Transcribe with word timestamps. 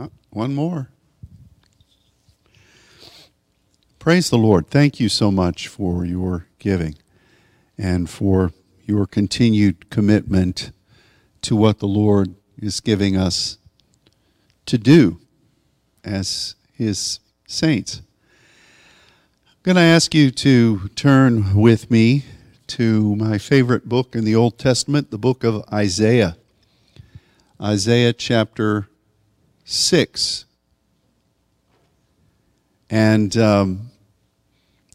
Oh, 0.00 0.10
one 0.30 0.54
more. 0.54 0.88
Praise 3.98 4.30
the 4.30 4.38
Lord. 4.38 4.68
Thank 4.68 4.98
you 4.98 5.10
so 5.10 5.30
much 5.30 5.68
for 5.68 6.06
your 6.06 6.46
giving 6.58 6.94
and 7.76 8.08
for 8.08 8.52
your 8.86 9.06
continued 9.06 9.90
commitment 9.90 10.72
to 11.42 11.54
what 11.54 11.80
the 11.80 11.86
Lord 11.86 12.34
is 12.56 12.80
giving 12.80 13.14
us 13.14 13.58
to 14.64 14.78
do 14.78 15.20
as 16.02 16.54
His 16.72 17.20
saints. 17.46 18.00
I'm 19.48 19.62
going 19.62 19.76
to 19.76 19.82
ask 19.82 20.14
you 20.14 20.30
to 20.30 20.88
turn 20.96 21.54
with 21.54 21.90
me 21.90 22.24
to 22.68 23.16
my 23.16 23.36
favorite 23.36 23.86
book 23.86 24.16
in 24.16 24.24
the 24.24 24.34
Old 24.34 24.58
Testament, 24.58 25.10
the 25.10 25.18
book 25.18 25.44
of 25.44 25.62
Isaiah. 25.70 26.38
Isaiah 27.60 28.14
chapter 28.14 28.88
6. 29.70 30.46
And, 32.90 33.36
um, 33.36 33.90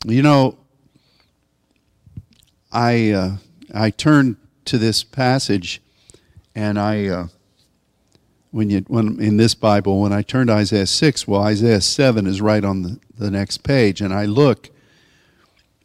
you 0.05 0.21
know, 0.21 0.57
I, 2.73 3.11
uh, 3.11 3.37
I 3.73 3.89
turned 3.89 4.35
to 4.65 4.77
this 4.77 5.01
passage 5.01 5.81
and 6.53 6.77
I, 6.77 7.07
uh, 7.07 7.27
when 8.51 8.69
you, 8.69 8.83
when 8.87 9.19
in 9.21 9.37
this 9.37 9.55
Bible, 9.55 10.01
when 10.01 10.11
I 10.11 10.21
turned 10.21 10.49
to 10.49 10.55
Isaiah 10.55 10.87
6, 10.87 11.25
well, 11.25 11.43
Isaiah 11.43 11.79
7 11.79 12.27
is 12.27 12.41
right 12.41 12.63
on 12.63 12.81
the, 12.81 12.99
the 13.17 13.31
next 13.31 13.59
page. 13.59 14.01
And 14.01 14.13
I 14.13 14.25
look, 14.25 14.69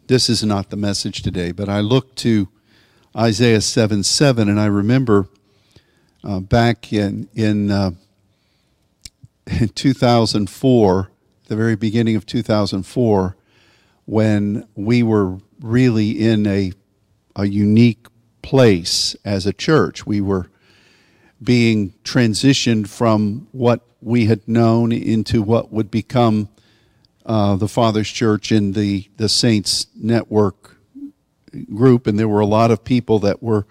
this 0.09 0.29
is 0.29 0.43
not 0.43 0.71
the 0.71 0.77
message 0.77 1.23
today, 1.23 1.53
but 1.53 1.69
I 1.69 1.79
look 1.79 2.17
to 2.17 2.49
Isaiah 3.17 3.61
7 3.61 4.03
7, 4.03 4.49
and 4.49 4.59
I 4.59 4.67
remember 4.67 5.29
uh, 6.25 6.41
back 6.41 6.93
in, 6.93 7.29
in 7.35 7.71
uh, 7.71 7.93
in 9.61 9.69
2004, 9.69 11.11
the 11.49 11.57
very 11.57 11.77
beginning 11.77 12.17
of 12.17 12.27
2004, 12.27 13.37
when 14.07 14.67
we 14.75 15.03
were 15.03 15.39
really 15.61 16.11
in 16.11 16.47
a, 16.47 16.73
a 17.37 17.47
unique 17.47 18.07
place 18.43 19.15
as 19.25 19.47
a 19.47 19.53
church. 19.53 20.07
We 20.07 20.21
were 20.21 20.51
being 21.43 21.95
transitioned 22.05 22.89
from 22.89 23.49
what 23.53 23.87
we 24.01 24.27
had 24.27 24.47
known 24.49 24.93
into 24.93 25.43
what 25.43 25.73
would 25.73 25.91
become 25.91 26.49
uh, 27.27 27.57
the 27.57 27.69
Father's 27.69 28.09
Church 28.09 28.51
in 28.51 28.73
the, 28.73 29.09
the 29.17 29.29
Saints 29.29 29.87
Network 29.95 30.77
group. 31.75 32.07
And 32.07 32.19
there 32.19 32.29
were 32.29 32.41
a 32.41 32.47
lot 32.47 32.71
of 32.71 32.85
people 32.85 33.19
that 33.21 33.43
were 33.43 33.67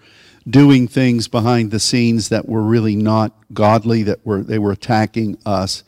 doing 0.48 0.88
things 0.88 1.28
behind 1.28 1.70
the 1.70 1.80
scenes 1.80 2.28
that 2.30 2.48
were 2.48 2.62
really 2.62 2.96
not 2.96 3.32
godly, 3.52 4.02
that 4.04 4.24
were 4.24 4.42
they 4.42 4.58
were 4.58 4.72
attacking 4.72 5.38
us. 5.44 5.84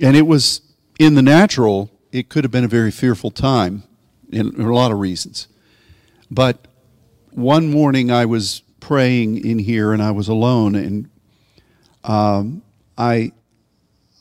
And 0.00 0.16
it 0.16 0.26
was 0.26 0.62
in 0.98 1.14
the 1.14 1.22
natural, 1.22 1.90
it 2.12 2.28
could 2.28 2.44
have 2.44 2.50
been 2.50 2.64
a 2.64 2.68
very 2.68 2.90
fearful 2.90 3.30
time 3.30 3.82
in, 4.30 4.60
a 4.60 4.72
lot 4.72 4.92
of 4.92 4.98
reasons. 4.98 5.48
But 6.30 6.66
one 7.30 7.70
morning 7.70 8.10
I 8.10 8.26
was 8.26 8.62
praying 8.80 9.44
in 9.44 9.58
here 9.58 9.92
and 9.92 10.02
I 10.02 10.10
was 10.10 10.28
alone 10.28 10.74
and 10.74 11.10
um, 12.04 12.62
I 12.96 13.32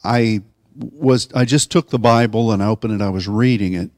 I 0.04 0.42
was 0.76 1.30
I 1.34 1.46
just 1.46 1.72
took 1.72 1.90
the 1.90 2.00
Bible 2.00 2.52
and 2.52 2.62
I 2.62 2.68
opened 2.68 2.94
it, 2.94 3.02
I 3.04 3.10
was 3.10 3.28
reading 3.28 3.74
it, 3.74 3.92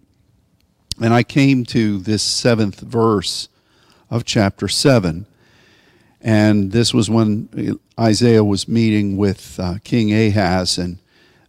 and 1.02 1.14
I 1.14 1.24
came 1.24 1.64
to 1.66 2.00
this 2.00 2.24
seventh 2.24 2.80
verse 2.80 3.50
of 4.10 4.26
chapter 4.26 4.68
seven. 4.68 5.26
And 6.22 6.72
this 6.72 6.94
was 6.94 7.10
when 7.10 7.80
Isaiah 8.00 8.44
was 8.44 8.68
meeting 8.68 9.18
with 9.18 9.60
uh, 9.60 9.76
King 9.84 10.14
Ahaz, 10.14 10.78
and 10.78 11.00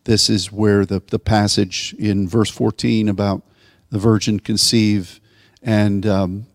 this 0.05 0.31
is 0.31 0.51
where 0.51 0.87
the, 0.87 1.03
the 1.09 1.19
passage 1.19 1.95
in 1.98 2.27
verse 2.27 2.51
14 2.51 3.08
about 3.08 3.42
the 3.91 3.98
virgin 3.98 4.41
conceive 4.41 5.20
and 5.63 6.07
um, 6.07 6.46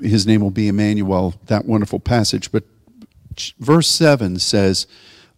his 0.00 0.26
name 0.26 0.40
will 0.40 0.50
be 0.50 0.68
Emmanuel, 0.68 1.34
that 1.46 1.66
wonderful 1.66 2.00
passage. 2.00 2.50
But 2.50 2.64
verse 3.58 3.88
7 3.88 4.38
says, 4.38 4.86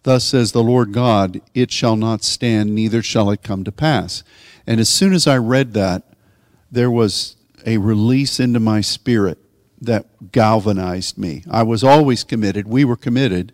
Thus 0.03 0.23
says 0.23 0.51
the 0.51 0.63
Lord 0.63 0.93
God, 0.93 1.41
it 1.53 1.71
shall 1.71 1.95
not 1.95 2.23
stand, 2.23 2.73
neither 2.73 3.01
shall 3.01 3.31
it 3.31 3.43
come 3.43 3.63
to 3.63 3.71
pass. 3.71 4.23
And 4.67 4.79
as 4.79 4.89
soon 4.89 5.13
as 5.13 5.27
I 5.27 5.37
read 5.37 5.73
that, 5.73 6.03
there 6.71 6.91
was 6.91 7.35
a 7.65 7.77
release 7.77 8.39
into 8.39 8.59
my 8.59 8.81
spirit 8.81 9.39
that 9.85 10.31
galvanized 10.31 11.17
me. 11.17 11.43
I 11.49 11.63
was 11.63 11.83
always 11.83 12.23
committed. 12.23 12.67
We 12.67 12.85
were 12.85 12.95
committed. 12.95 13.53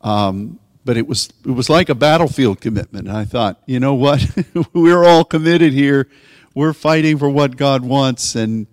Um, 0.00 0.58
but 0.84 0.96
it 0.96 1.06
was 1.06 1.28
it 1.44 1.50
was 1.50 1.68
like 1.68 1.88
a 1.88 1.94
battlefield 1.94 2.60
commitment. 2.60 3.08
And 3.08 3.16
I 3.16 3.24
thought, 3.24 3.60
you 3.66 3.80
know 3.80 3.94
what? 3.94 4.24
we're 4.72 5.04
all 5.04 5.24
committed 5.24 5.72
here. 5.72 6.08
We're 6.54 6.72
fighting 6.72 7.18
for 7.18 7.28
what 7.28 7.56
God 7.56 7.82
wants 7.82 8.34
and 8.34 8.66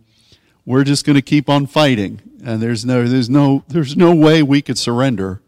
we're 0.66 0.84
just 0.84 1.06
going 1.06 1.16
to 1.16 1.22
keep 1.22 1.50
on 1.50 1.66
fighting. 1.66 2.22
And 2.46 2.62
there's 2.62 2.86
no 2.86 3.06
there's 3.08 3.30
no 3.30 3.64
there's 3.68 3.98
no 3.98 4.14
way 4.14 4.44
we 4.44 4.62
could 4.62 4.78
surrender. 4.78 5.42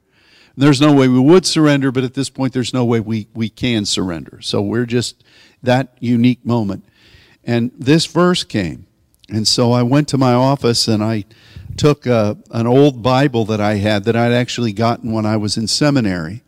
There's 0.57 0.81
no 0.81 0.93
way 0.93 1.07
we 1.07 1.19
would 1.19 1.45
surrender, 1.45 1.91
but 1.91 2.03
at 2.03 2.13
this 2.13 2.29
point 2.29 2.53
there's 2.53 2.73
no 2.73 2.83
way 2.83 2.99
we 2.99 3.27
we 3.33 3.47
can 3.49 3.85
surrender. 3.85 4.39
So 4.41 4.61
we're 4.61 4.85
just 4.85 5.23
that 5.61 5.95
unique 5.99 6.45
moment. 6.45 6.83
And 7.43 7.71
this 7.77 8.07
verse 8.07 8.43
came 8.43 8.87
and 9.29 9.47
so 9.47 9.71
I 9.71 9.83
went 9.83 10.07
to 10.09 10.17
my 10.17 10.33
office 10.33 10.87
and 10.87 11.03
I 11.03 11.25
took 11.77 12.05
a, 12.05 12.13
uh, 12.13 12.35
an 12.51 12.67
old 12.67 13.01
Bible 13.01 13.45
that 13.45 13.59
I 13.59 13.75
had 13.75 14.03
that 14.05 14.15
I'd 14.15 14.31
actually 14.31 14.71
gotten 14.71 15.11
when 15.11 15.25
I 15.25 15.37
was 15.37 15.57
in 15.57 15.67
seminary. 15.67 16.41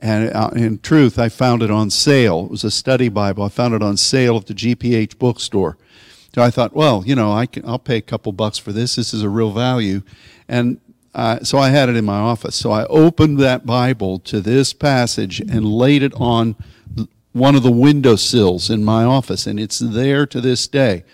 And 0.00 0.32
uh, 0.32 0.50
in 0.54 0.78
truth, 0.78 1.18
I 1.18 1.28
found 1.28 1.62
it 1.62 1.70
on 1.70 1.90
sale. 1.90 2.44
It 2.46 2.50
was 2.50 2.64
a 2.64 2.70
study 2.70 3.08
Bible. 3.08 3.44
I 3.44 3.48
found 3.48 3.74
it 3.74 3.82
on 3.82 3.96
sale 3.96 4.36
at 4.36 4.46
the 4.46 4.54
GPH 4.54 5.18
bookstore. 5.18 5.76
So 6.34 6.42
I 6.42 6.50
thought, 6.50 6.72
well, 6.72 7.02
you 7.04 7.14
know, 7.14 7.32
I 7.32 7.46
can, 7.46 7.66
I'll 7.66 7.78
pay 7.78 7.96
a 7.96 8.02
couple 8.02 8.32
bucks 8.32 8.58
for 8.58 8.72
this. 8.72 8.96
This 8.96 9.12
is 9.12 9.22
a 9.22 9.28
real 9.28 9.50
value. 9.52 10.02
And 10.48 10.80
uh, 11.14 11.40
so 11.40 11.58
I 11.58 11.70
had 11.70 11.88
it 11.88 11.96
in 11.96 12.04
my 12.04 12.18
office. 12.18 12.54
So 12.54 12.70
I 12.70 12.84
opened 12.86 13.38
that 13.38 13.66
Bible 13.66 14.18
to 14.20 14.40
this 14.40 14.72
passage 14.72 15.40
and 15.40 15.64
laid 15.64 16.02
it 16.02 16.12
on 16.14 16.54
one 17.32 17.54
of 17.54 17.62
the 17.62 17.72
windowsills 17.72 18.70
in 18.70 18.84
my 18.84 19.04
office. 19.04 19.46
And 19.46 19.58
it's 19.58 19.78
there 19.78 20.26
to 20.26 20.40
this 20.40 20.68
day. 20.68 21.04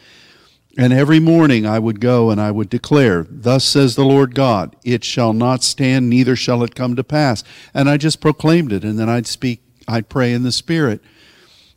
And 0.77 0.93
every 0.93 1.21
morning 1.21 1.67
I 1.67 1.79
would 1.79 2.01
go 2.01 2.31
and 2.31 2.41
I 2.41 2.51
would 2.51 2.69
declare, 2.69 3.27
Thus 3.31 3.65
says 3.65 3.95
the 3.95 4.05
Lord 4.05 4.35
God, 4.35 4.75
it 4.85 5.05
shall 5.05 5.33
not 5.33 5.63
stand, 5.63 6.11
neither 6.11 6.35
shall 6.35 6.65
it 6.65 6.75
come 6.75 6.97
to 6.97 7.05
pass. 7.05 7.45
And 7.73 7.89
I 7.89 7.97
just 7.97 8.21
proclaimed 8.21 8.73
it, 8.73 8.83
and 8.83 8.99
then 8.99 9.09
I'd 9.09 9.27
speak, 9.27 9.63
I'd 9.87 10.09
pray 10.09 10.33
in 10.33 10.43
the 10.43 10.51
Spirit. 10.51 11.01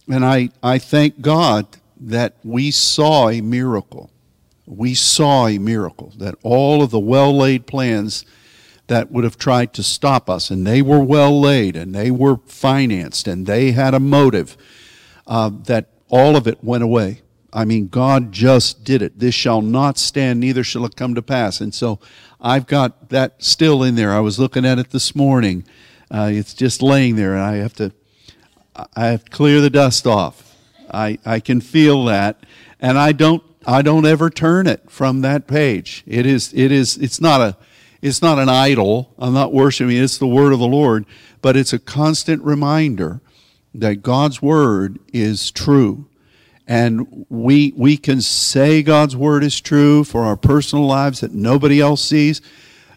And 0.10 0.26
I, 0.26 0.50
I 0.64 0.80
thank 0.80 1.22
God 1.22 1.68
that 2.00 2.38
we 2.44 2.72
saw 2.72 3.30
a 3.30 3.42
miracle. 3.42 4.10
We 4.66 4.96
saw 4.96 5.48
a 5.48 5.60
miracle, 5.60 6.14
that 6.18 6.36
all 6.42 6.82
of 6.82 6.90
the 6.90 7.00
well 7.00 7.36
laid 7.38 7.68
plans 7.68 8.26
that 8.88 9.12
would 9.12 9.26
have 9.26 9.38
tried 9.38 9.74
to 9.74 9.84
stop 9.84 10.30
us, 10.30 10.50
and 10.50 10.66
they 10.66 10.82
were 10.82 11.04
well 11.04 11.40
laid, 11.40 11.76
and 11.76 11.94
they 11.94 12.10
were 12.10 12.38
financed, 12.48 13.28
and 13.28 13.46
they 13.46 13.74
had 13.74 13.94
a 13.94 14.00
motive, 14.00 14.58
uh, 15.28 15.52
that 15.66 15.90
all 16.10 16.36
of 16.36 16.48
it 16.48 16.64
went 16.64 16.84
away 16.84 17.22
I 17.58 17.66
mean, 17.66 17.88
God 17.88 18.32
just 18.32 18.84
did 18.84 19.02
it. 19.02 19.18
This 19.18 19.34
shall 19.34 19.64
not 19.64 19.98
stand, 19.98 20.40
neither 20.40 20.64
shall 20.64 20.86
it 20.86 20.96
come 20.96 21.16
to 21.16 21.24
pass. 21.24 21.60
And 21.60 21.74
so 21.74 22.00
I've 22.40 22.68
got 22.68 23.10
that 23.10 23.42
still 23.42 23.82
in 23.82 23.96
there. 23.96 24.14
I 24.14 24.20
was 24.20 24.38
looking 24.38 24.64
at 24.64 24.78
it 24.78 24.92
this 24.92 25.16
morning. 25.16 25.66
Uh, 26.12 26.30
it's 26.32 26.54
just 26.54 26.84
laying 26.84 27.16
there, 27.16 27.34
and 27.34 27.42
I 27.42 27.56
have 27.56 27.74
to, 27.78 27.92
I 28.96 29.08
have 29.08 29.26
to 29.26 29.32
clear 29.32 29.60
the 29.60 29.72
dust 29.72 30.06
off. 30.06 30.56
I, 30.94 31.18
I 31.26 31.40
can 31.40 31.60
feel 31.60 32.06
that, 32.06 32.46
and 32.80 32.96
I 32.96 33.12
don't, 33.12 33.42
I 33.66 33.82
don't 33.82 34.06
ever 34.06 34.30
turn 34.30 34.68
it 34.68 34.92
from 34.92 35.22
that 35.22 35.48
page. 35.48 36.04
It 36.06 36.28
is, 36.28 36.54
it 36.54 36.72
is, 36.72 36.96
it's 36.98 37.20
not 37.20 37.42
a, 37.42 37.58
it's 38.04 38.22
not 38.22 38.38
an 38.38 38.50
idol. 38.50 39.16
I'm 39.18 39.34
not 39.34 39.52
worshiping. 39.52 39.98
It's 39.98 40.20
the 40.20 40.28
word 40.28 40.54
of 40.54 40.60
the 40.60 40.68
Lord, 40.68 41.08
but 41.42 41.58
it's 41.58 41.74
a 41.74 41.80
constant 41.80 42.44
reminder 42.44 43.20
that 43.74 44.04
God's 44.04 44.44
word 44.44 45.00
is 45.12 45.50
true 45.50 46.08
and 46.68 47.26
we 47.30 47.74
we 47.78 47.96
can 47.96 48.20
say 48.20 48.84
God's 48.84 49.16
word 49.16 49.44
is 49.44 49.62
true 49.62 50.04
for 50.04 50.24
our 50.24 50.36
personal 50.36 50.86
lives 50.86 51.22
that 51.22 51.32
nobody 51.32 51.80
else 51.80 52.04
sees. 52.04 52.42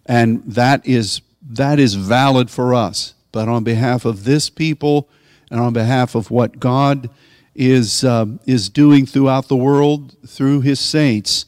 And 0.06 0.42
that 0.44 0.84
is 0.86 1.22
that 1.50 1.78
is 1.78 1.94
valid 1.94 2.50
for 2.50 2.74
us. 2.74 3.14
But 3.30 3.48
on 3.48 3.62
behalf 3.62 4.04
of 4.04 4.24
this 4.24 4.50
people 4.50 5.08
and 5.50 5.60
on 5.60 5.72
behalf 5.72 6.16
of 6.16 6.32
what 6.32 6.58
God 6.58 7.10
is 7.54 8.02
um, 8.02 8.40
is 8.44 8.68
doing 8.68 9.06
throughout 9.06 9.46
the 9.46 9.56
world 9.56 10.16
through 10.26 10.62
his 10.62 10.80
saints 10.80 11.46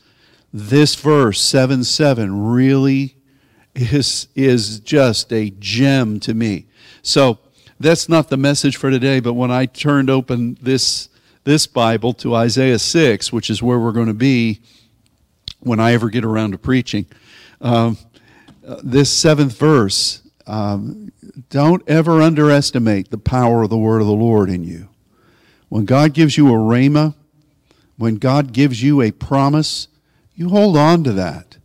this 0.53 0.95
verse 0.95 1.41
7 1.41 1.83
7 1.83 2.53
really 2.53 3.17
is 3.75 4.29
is 4.37 4.79
just 4.79 5.33
a 5.33 5.51
gem 5.59 6.21
to 6.21 6.35
me. 6.35 6.67
So 7.03 7.39
that's 7.81 8.09
not 8.09 8.29
the 8.29 8.37
message 8.37 8.77
for 8.77 8.93
today 8.93 9.19
but 9.19 9.33
when 9.33 9.51
I 9.51 9.67
turned 9.67 10.09
open 10.09 10.57
this 10.63 11.09
this 11.45 11.67
Bible 11.67 12.13
to 12.15 12.35
Isaiah 12.35 12.79
6, 12.79 13.33
which 13.33 13.51
is 13.51 13.63
where 13.63 13.79
we're 13.79 13.93
going 13.93 14.07
to 14.07 14.15
be 14.15 14.61
when 15.61 15.81
I 15.81 15.93
ever 15.93 16.09
get 16.09 16.25
around 16.25 16.53
to 16.53 16.59
preaching. 16.59 17.07
Um, 17.61 17.99
uh, 18.67 18.81
this 18.83 19.11
seventh 19.11 19.59
verse 19.59 20.23
um, 20.47 21.13
don't 21.51 21.83
ever 21.89 22.23
underestimate 22.23 23.11
the 23.11 23.19
power 23.19 23.63
of 23.63 23.71
the 23.71 23.79
word 23.79 24.01
of 24.01 24.07
the 24.07 24.13
Lord 24.13 24.51
in 24.51 24.65
you. 24.65 24.89
When 25.69 25.85
God 25.85 26.13
gives 26.13 26.37
you 26.37 26.49
a 26.49 26.57
rhema, 26.57 27.15
when 27.97 28.17
God 28.17 28.53
gives 28.53 28.83
you 28.83 29.01
a 29.01 29.11
promise, 29.11 29.89
you 30.35 30.49
hold 30.49 30.77
on 30.77 31.05
to 31.05 31.13
that. 31.13 31.59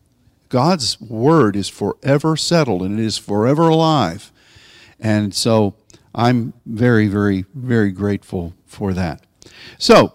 God's 0.49 0.99
word 1.01 1.55
is 1.55 1.67
forever 1.67 2.37
settled 2.37 2.81
and 2.81 2.99
it 2.99 3.03
is 3.03 3.17
forever 3.17 3.63
alive. 3.63 4.31
And 4.99 5.35
so 5.35 5.75
I'm 6.15 6.53
very, 6.65 7.07
very, 7.07 7.45
very 7.53 7.91
grateful 7.91 8.53
for 8.65 8.93
that. 8.93 9.26
So, 9.77 10.13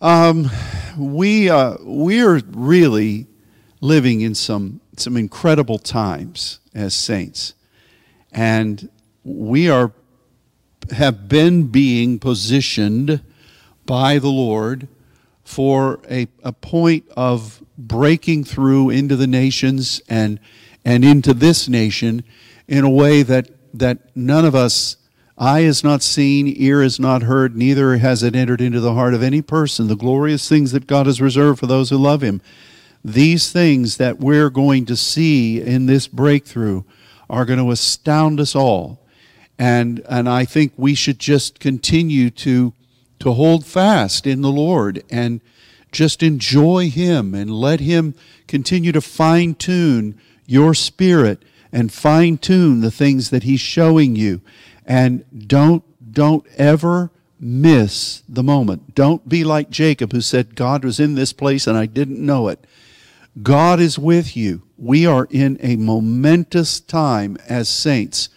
um, 0.00 0.50
we, 0.96 1.48
uh, 1.48 1.76
we're 1.80 2.40
really 2.50 3.26
living 3.80 4.20
in 4.20 4.34
some, 4.34 4.80
some 4.96 5.16
incredible 5.16 5.78
times 5.78 6.60
as 6.74 6.94
saints. 6.94 7.54
And 8.32 8.88
we 9.24 9.68
are, 9.68 9.92
have 10.90 11.28
been 11.28 11.68
being 11.68 12.18
positioned 12.18 13.20
by 13.86 14.18
the 14.18 14.28
Lord 14.28 14.88
for 15.44 16.00
a, 16.10 16.28
a 16.42 16.52
point 16.52 17.04
of 17.16 17.62
breaking 17.76 18.44
through 18.44 18.90
into 18.90 19.16
the 19.16 19.26
nations 19.26 20.00
and, 20.08 20.38
and 20.84 21.04
into 21.04 21.34
this 21.34 21.68
nation 21.68 22.24
in 22.68 22.84
a 22.84 22.90
way 22.90 23.22
that, 23.22 23.50
that 23.74 24.16
none 24.16 24.44
of 24.44 24.54
us, 24.54 24.96
eye 25.42 25.60
is 25.60 25.82
not 25.82 26.04
seen, 26.04 26.46
ear 26.56 26.82
is 26.82 27.00
not 27.00 27.22
heard, 27.22 27.56
neither 27.56 27.96
has 27.96 28.22
it 28.22 28.36
entered 28.36 28.60
into 28.60 28.78
the 28.78 28.94
heart 28.94 29.12
of 29.12 29.24
any 29.24 29.42
person, 29.42 29.88
the 29.88 29.96
glorious 29.96 30.48
things 30.48 30.70
that 30.70 30.86
God 30.86 31.06
has 31.06 31.20
reserved 31.20 31.58
for 31.58 31.66
those 31.66 31.90
who 31.90 31.96
love 31.96 32.22
Him. 32.22 32.40
These 33.04 33.50
things 33.50 33.96
that 33.96 34.20
we're 34.20 34.50
going 34.50 34.86
to 34.86 34.96
see 34.96 35.60
in 35.60 35.86
this 35.86 36.06
breakthrough 36.06 36.84
are 37.28 37.44
going 37.44 37.58
to 37.58 37.72
astound 37.72 38.38
us 38.38 38.54
all. 38.54 39.00
And, 39.58 40.00
and 40.08 40.28
I 40.28 40.44
think 40.44 40.74
we 40.76 40.94
should 40.94 41.18
just 41.18 41.58
continue 41.58 42.30
to, 42.30 42.72
to 43.18 43.32
hold 43.32 43.66
fast 43.66 44.28
in 44.28 44.42
the 44.42 44.52
Lord 44.52 45.02
and 45.10 45.40
just 45.90 46.22
enjoy 46.22 46.88
Him 46.88 47.34
and 47.34 47.50
let 47.50 47.80
Him 47.80 48.14
continue 48.46 48.92
to 48.92 49.00
fine 49.00 49.56
tune 49.56 50.20
your 50.46 50.72
spirit 50.72 51.42
and 51.72 51.92
fine 51.92 52.38
tune 52.38 52.80
the 52.80 52.92
things 52.92 53.30
that 53.30 53.42
He's 53.42 53.60
showing 53.60 54.14
you. 54.14 54.40
And 54.86 55.24
don't, 55.48 55.84
don't 56.12 56.46
ever 56.56 57.10
miss 57.38 58.22
the 58.28 58.42
moment. 58.42 58.94
Don't 58.94 59.28
be 59.28 59.44
like 59.44 59.70
Jacob 59.70 60.12
who 60.12 60.20
said, 60.20 60.54
God 60.54 60.84
was 60.84 61.00
in 61.00 61.14
this 61.14 61.32
place 61.32 61.66
and 61.66 61.76
I 61.76 61.86
didn't 61.86 62.24
know 62.24 62.48
it. 62.48 62.64
God 63.42 63.80
is 63.80 63.98
with 63.98 64.36
you. 64.36 64.62
We 64.76 65.06
are 65.06 65.26
in 65.30 65.58
a 65.60 65.76
momentous 65.76 66.80
time 66.80 67.36
as 67.48 67.68
saints. 67.68 68.28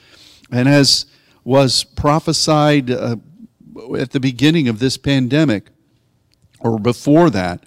And 0.52 0.70
as 0.70 1.06
was 1.44 1.84
prophesied 1.84 2.90
uh, 2.90 3.18
at 3.98 4.12
the 4.12 4.20
beginning 4.20 4.68
of 4.68 4.80
this 4.80 4.98
pandemic, 4.98 5.70
or 6.60 6.80
before 6.80 7.30
that, 7.30 7.64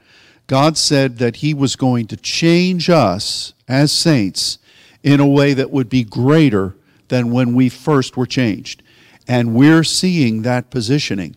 God 0.46 0.76
said 0.76 1.19
that 1.19 1.36
He 1.36 1.54
was 1.54 1.76
going 1.76 2.06
to 2.08 2.16
change 2.16 2.88
us 2.88 3.52
as 3.69 3.92
saints 3.92 4.58
in 5.02 5.20
a 5.20 5.26
way 5.26 5.54
that 5.54 5.70
would 5.70 5.88
be 5.88 6.02
greater 6.02 6.75
than 7.08 7.31
when 7.31 7.55
we 7.55 7.69
first 7.69 8.16
were 8.16 8.26
changed. 8.26 8.82
And 9.26 9.55
we're 9.55 9.84
seeing 9.84 10.43
that 10.43 10.70
positioning. 10.70 11.37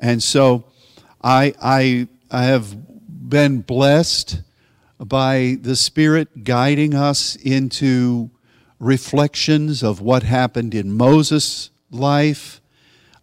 And 0.00 0.22
so 0.22 0.64
I, 1.22 1.54
I, 1.62 2.08
I 2.30 2.44
have 2.44 2.74
been 3.28 3.60
blessed 3.60 4.42
by 4.98 5.58
the 5.60 5.76
Spirit 5.76 6.44
guiding 6.44 6.94
us 6.94 7.36
into 7.36 8.30
reflections 8.78 9.82
of 9.82 10.00
what 10.00 10.22
happened 10.22 10.74
in 10.74 10.92
Moses' 10.92 11.70
life, 11.90 12.60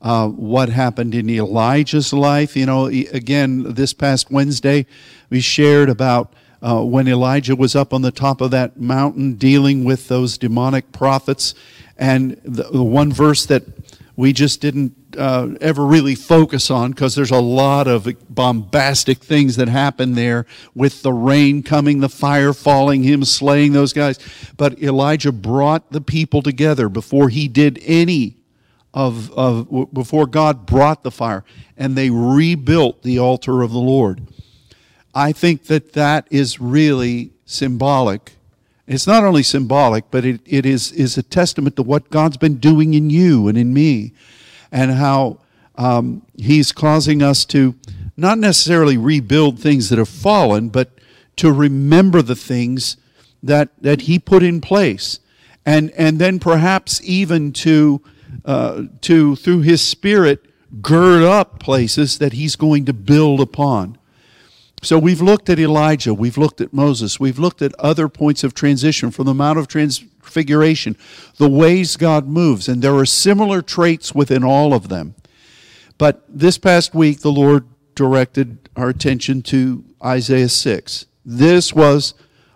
uh, 0.01 0.27
what 0.27 0.69
happened 0.69 1.15
in 1.15 1.29
Elijah's 1.29 2.13
life. 2.13 2.55
You 2.55 2.65
know, 2.65 2.85
again, 2.85 3.73
this 3.73 3.93
past 3.93 4.31
Wednesday, 4.31 4.85
we 5.29 5.41
shared 5.41 5.89
about 5.89 6.33
uh, 6.61 6.81
when 6.83 7.07
Elijah 7.07 7.55
was 7.55 7.75
up 7.75 7.93
on 7.93 8.01
the 8.01 8.11
top 8.11 8.41
of 8.41 8.51
that 8.51 8.79
mountain 8.79 9.35
dealing 9.35 9.83
with 9.83 10.07
those 10.07 10.37
demonic 10.37 10.91
prophets. 10.91 11.53
And 11.97 12.39
the, 12.43 12.63
the 12.63 12.83
one 12.83 13.11
verse 13.11 13.45
that 13.45 13.63
we 14.15 14.33
just 14.33 14.61
didn't 14.61 14.95
uh, 15.17 15.49
ever 15.61 15.85
really 15.85 16.15
focus 16.15 16.69
on 16.69 16.91
because 16.91 17.15
there's 17.15 17.31
a 17.31 17.39
lot 17.39 17.87
of 17.87 18.07
bombastic 18.29 19.19
things 19.19 19.55
that 19.55 19.67
happen 19.67 20.13
there 20.13 20.45
with 20.75 21.01
the 21.01 21.13
rain 21.13 21.63
coming, 21.63 21.99
the 21.99 22.09
fire 22.09 22.53
falling, 22.53 23.03
him 23.03 23.23
slaying 23.23 23.73
those 23.73 23.93
guys. 23.93 24.19
But 24.57 24.81
Elijah 24.81 25.31
brought 25.31 25.91
the 25.91 26.01
people 26.01 26.41
together 26.41 26.89
before 26.89 27.29
he 27.29 27.47
did 27.47 27.79
any 27.83 28.37
of, 28.93 29.31
of 29.31 29.91
before 29.91 30.27
God 30.27 30.65
brought 30.67 31.03
the 31.03 31.11
fire, 31.11 31.43
and 31.75 31.95
they 31.95 32.11
rebuilt 32.11 33.01
the 33.01 33.17
altar 33.19 33.63
of 33.63 33.71
the 33.71 33.79
Lord. 33.79 34.27
I 35.15 35.31
think 35.31 35.65
that 35.65 35.93
that 35.93 36.27
is 36.29 36.59
really 36.59 37.31
symbolic 37.45 38.33
it's 38.87 39.07
not 39.07 39.23
only 39.23 39.43
symbolic, 39.43 40.11
but 40.11 40.25
it, 40.25 40.41
it 40.45 40.65
is, 40.65 40.91
is 40.91 41.17
a 41.17 41.23
testament 41.23 41.75
to 41.77 41.83
what 41.83 42.09
God's 42.09 42.37
been 42.37 42.57
doing 42.57 42.93
in 42.93 43.09
you 43.09 43.47
and 43.47 43.57
in 43.57 43.73
me, 43.73 44.13
and 44.71 44.91
how 44.91 45.39
um, 45.75 46.25
He's 46.37 46.71
causing 46.71 47.21
us 47.21 47.45
to 47.45 47.75
not 48.17 48.37
necessarily 48.37 48.97
rebuild 48.97 49.59
things 49.59 49.89
that 49.89 49.99
have 49.99 50.09
fallen, 50.09 50.69
but 50.69 50.89
to 51.37 51.51
remember 51.51 52.21
the 52.21 52.35
things 52.35 52.97
that, 53.41 53.69
that 53.81 54.01
He 54.01 54.19
put 54.19 54.43
in 54.43 54.61
place. 54.61 55.19
And, 55.65 55.91
and 55.91 56.19
then 56.19 56.39
perhaps 56.39 57.01
even 57.03 57.53
to, 57.53 58.01
uh, 58.43 58.83
to, 59.01 59.35
through 59.37 59.61
His 59.61 59.81
Spirit, 59.81 60.45
gird 60.81 61.23
up 61.23 61.59
places 61.59 62.17
that 62.17 62.33
He's 62.33 62.57
going 62.57 62.85
to 62.85 62.93
build 62.93 63.39
upon. 63.39 63.97
So 64.83 64.99
we've 64.99 65.21
looked 65.21 65.49
at 65.49 65.59
Elijah, 65.59 66.13
we've 66.13 66.37
looked 66.37 66.59
at 66.59 66.73
Moses, 66.73 67.17
we've 67.17 67.39
looked 67.39 67.61
at 67.61 67.73
other 67.79 68.09
points 68.09 68.43
of 68.43 68.53
transition 68.53 69.11
from 69.11 69.25
the 69.25 69.33
Mount 69.33 69.57
of 69.57 69.69
Transfiguration, 69.69 70.97
the 71.37 71.49
ways 71.49 71.95
God 71.95 72.27
moves, 72.27 72.67
and 72.67 72.81
there 72.81 72.95
are 72.95 73.05
similar 73.05 73.61
traits 73.61 74.13
within 74.13 74.43
all 74.43 74.73
of 74.73 74.89
them. 74.89 75.15
But 75.97 76.25
this 76.27 76.57
past 76.57 76.93
week, 76.93 77.21
the 77.21 77.31
Lord 77.31 77.65
directed 77.95 78.69
our 78.75 78.89
attention 78.89 79.41
to 79.43 79.85
Isaiah 80.03 80.49
6. 80.49 81.05
This 81.25 81.73
was 81.73 82.13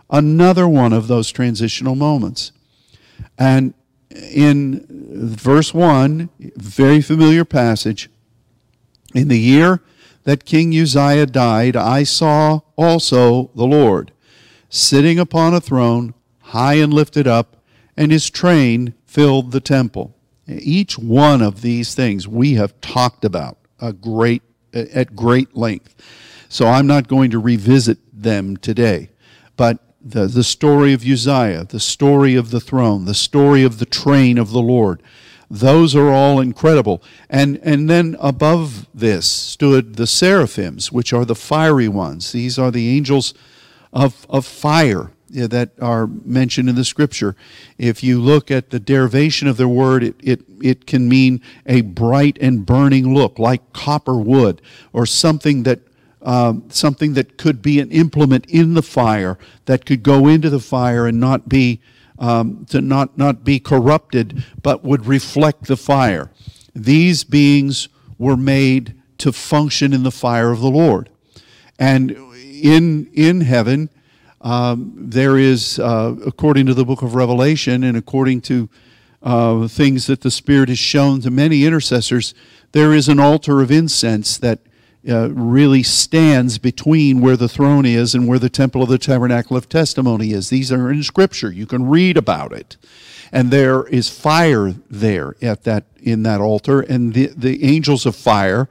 another 0.09 0.67
one 0.67 0.91
of 0.91 1.07
those 1.07 1.31
transitional 1.31 1.95
moments. 1.95 2.51
And 3.37 3.73
in 4.11 4.85
verse 4.89 5.73
1, 5.73 6.29
very 6.57 7.01
familiar 7.01 7.45
passage, 7.45 8.09
in 9.13 9.29
the 9.29 9.39
year 9.39 9.81
that 10.27 10.43
King 10.43 10.77
Uzziah 10.77 11.25
died, 11.25 11.77
I 11.77 12.03
saw 12.03 12.59
also 12.75 13.49
the 13.55 13.65
Lord 13.65 14.11
sitting 14.67 15.17
upon 15.17 15.53
a 15.53 15.61
throne, 15.61 16.13
high 16.39 16.73
and 16.73 16.93
lifted 16.93 17.25
up, 17.25 17.63
and 17.95 18.11
his 18.11 18.29
train 18.29 18.93
filled 19.05 19.53
the 19.53 19.61
temple. 19.61 20.17
Each 20.45 20.99
one 20.99 21.41
of 21.41 21.61
these 21.61 21.95
things 21.95 22.27
we 22.27 22.55
have 22.55 22.81
talked 22.81 23.23
about 23.23 23.57
a 23.79 23.93
great, 23.93 24.41
at 24.73 25.15
great 25.15 25.55
length. 25.55 25.95
So 26.49 26.67
I'm 26.67 26.87
not 26.87 27.07
going 27.07 27.31
to 27.31 27.39
revisit 27.39 27.99
them 28.11 28.57
today. 28.57 29.11
But 29.55 29.79
the, 30.01 30.27
the 30.27 30.43
story 30.43 30.91
of 30.91 31.05
Uzziah, 31.05 31.63
the 31.63 31.79
story 31.79 32.35
of 32.35 32.51
the 32.51 32.59
throne, 32.59 33.05
the 33.05 33.13
story 33.13 33.63
of 33.63 33.79
the 33.79 33.85
train 33.85 34.37
of 34.37 34.51
the 34.51 34.61
Lord, 34.61 35.01
those 35.49 35.95
are 35.95 36.11
all 36.11 36.39
incredible. 36.39 37.01
And, 37.29 37.59
and 37.63 37.89
then 37.89 38.15
above 38.19 38.87
this 38.93 39.27
stood 39.29 39.95
the 39.95 40.07
seraphims, 40.07 40.91
which 40.91 41.13
are 41.13 41.25
the 41.25 41.35
fiery 41.35 41.87
ones. 41.87 42.31
These 42.31 42.59
are 42.59 42.71
the 42.71 42.89
angels 42.95 43.33
of, 43.93 44.25
of 44.29 44.45
fire 44.45 45.11
that 45.29 45.71
are 45.81 46.07
mentioned 46.07 46.69
in 46.69 46.75
the 46.75 46.85
scripture. 46.85 47.35
If 47.77 48.03
you 48.03 48.21
look 48.21 48.49
at 48.49 48.69
the 48.69 48.79
derivation 48.79 49.47
of 49.47 49.57
their 49.57 49.67
word, 49.67 50.03
it, 50.03 50.15
it, 50.21 50.41
it 50.61 50.87
can 50.87 51.09
mean 51.09 51.41
a 51.65 51.81
bright 51.81 52.37
and 52.39 52.65
burning 52.65 53.13
look, 53.13 53.39
like 53.39 53.73
copper 53.73 54.17
wood, 54.17 54.61
or 54.93 55.05
something 55.05 55.63
that 55.63 55.79
um, 56.21 56.65
something 56.69 57.13
that 57.13 57.37
could 57.37 57.61
be 57.61 57.79
an 57.79 57.89
implement 57.91 58.47
in 58.47 58.73
the 58.73 58.81
fire 58.81 59.37
that 59.65 59.85
could 59.85 60.03
go 60.03 60.27
into 60.27 60.49
the 60.49 60.59
fire 60.59 61.07
and 61.07 61.19
not 61.19 61.47
be 61.47 61.79
um, 62.19 62.65
to 62.69 62.81
not, 62.81 63.17
not 63.17 63.43
be 63.43 63.59
corrupted, 63.59 64.43
but 64.61 64.83
would 64.83 65.05
reflect 65.05 65.65
the 65.65 65.77
fire. 65.77 66.31
These 66.73 67.23
beings 67.23 67.89
were 68.17 68.37
made 68.37 68.95
to 69.19 69.31
function 69.31 69.93
in 69.93 70.03
the 70.03 70.11
fire 70.11 70.51
of 70.51 70.59
the 70.59 70.69
Lord. 70.69 71.09
And 71.79 72.11
in, 72.11 73.09
in 73.13 73.41
heaven, 73.41 73.89
um, 74.41 74.93
there 74.95 75.37
is, 75.37 75.79
uh, 75.79 76.15
according 76.25 76.67
to 76.67 76.73
the 76.73 76.85
book 76.85 77.01
of 77.01 77.15
Revelation 77.15 77.83
and 77.83 77.97
according 77.97 78.41
to 78.41 78.69
uh, 79.23 79.67
things 79.67 80.07
that 80.07 80.21
the 80.21 80.31
Spirit 80.31 80.69
has 80.69 80.79
shown 80.79 81.21
to 81.21 81.31
many 81.31 81.65
intercessors, 81.65 82.33
there 82.71 82.93
is 82.93 83.09
an 83.09 83.19
altar 83.19 83.61
of 83.61 83.71
incense 83.71 84.37
that 84.37 84.59
uh, 85.07 85.29
really 85.31 85.83
stands 85.83 86.57
between 86.57 87.21
where 87.21 87.37
the 87.37 87.49
throne 87.49 87.85
is 87.85 88.13
and 88.13 88.27
where 88.27 88.39
the 88.39 88.49
temple 88.49 88.83
of 88.83 88.89
the 88.89 88.97
tabernacle 88.97 89.55
of 89.55 89.69
testimony 89.69 90.31
is. 90.31 90.49
These 90.49 90.71
are 90.71 90.91
in 90.91 91.03
Scripture. 91.03 91.51
You 91.51 91.65
can 91.65 91.87
read 91.87 92.17
about 92.17 92.51
it. 92.51 92.77
And 93.31 93.51
there 93.51 93.85
is 93.87 94.09
fire 94.09 94.73
there 94.89 95.35
at 95.41 95.63
that 95.63 95.85
in 96.01 96.23
that 96.23 96.39
altar, 96.39 96.81
and 96.81 97.13
the, 97.13 97.27
the 97.35 97.63
angels 97.63 98.05
of 98.05 98.15
fire 98.15 98.69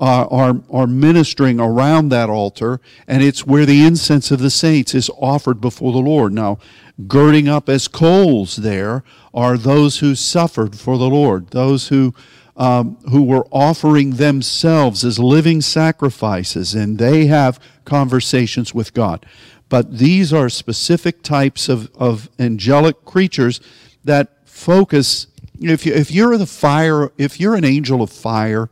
uh, 0.00 0.26
are, 0.30 0.60
are 0.70 0.86
ministering 0.88 1.60
around 1.60 2.08
that 2.08 2.28
altar, 2.28 2.80
and 3.06 3.22
it's 3.22 3.46
where 3.46 3.64
the 3.64 3.84
incense 3.84 4.32
of 4.32 4.40
the 4.40 4.50
saints 4.50 4.94
is 4.94 5.08
offered 5.16 5.60
before 5.60 5.92
the 5.92 5.98
Lord. 5.98 6.32
Now, 6.32 6.58
girding 7.06 7.48
up 7.48 7.68
as 7.68 7.86
coals 7.86 8.56
there 8.56 9.04
are 9.32 9.56
those 9.56 10.00
who 10.00 10.16
suffered 10.16 10.76
for 10.76 10.98
the 10.98 11.08
Lord, 11.08 11.50
those 11.50 11.88
who 11.88 12.14
um, 12.56 12.96
who 13.10 13.22
were 13.22 13.46
offering 13.50 14.12
themselves 14.12 15.04
as 15.04 15.18
living 15.18 15.60
sacrifices, 15.60 16.74
and 16.74 16.98
they 16.98 17.26
have 17.26 17.58
conversations 17.84 18.74
with 18.74 18.92
God. 18.92 19.24
But 19.68 19.98
these 19.98 20.32
are 20.32 20.48
specific 20.48 21.22
types 21.22 21.68
of, 21.68 21.90
of 21.94 22.28
angelic 22.38 23.04
creatures 23.04 23.60
that 24.04 24.46
focus. 24.46 25.28
If, 25.60 25.86
you, 25.86 25.94
if 25.94 26.10
you're 26.10 26.36
the 26.36 26.46
fire, 26.46 27.10
if 27.16 27.40
you're 27.40 27.54
an 27.54 27.64
angel 27.64 28.02
of 28.02 28.10
fire 28.10 28.68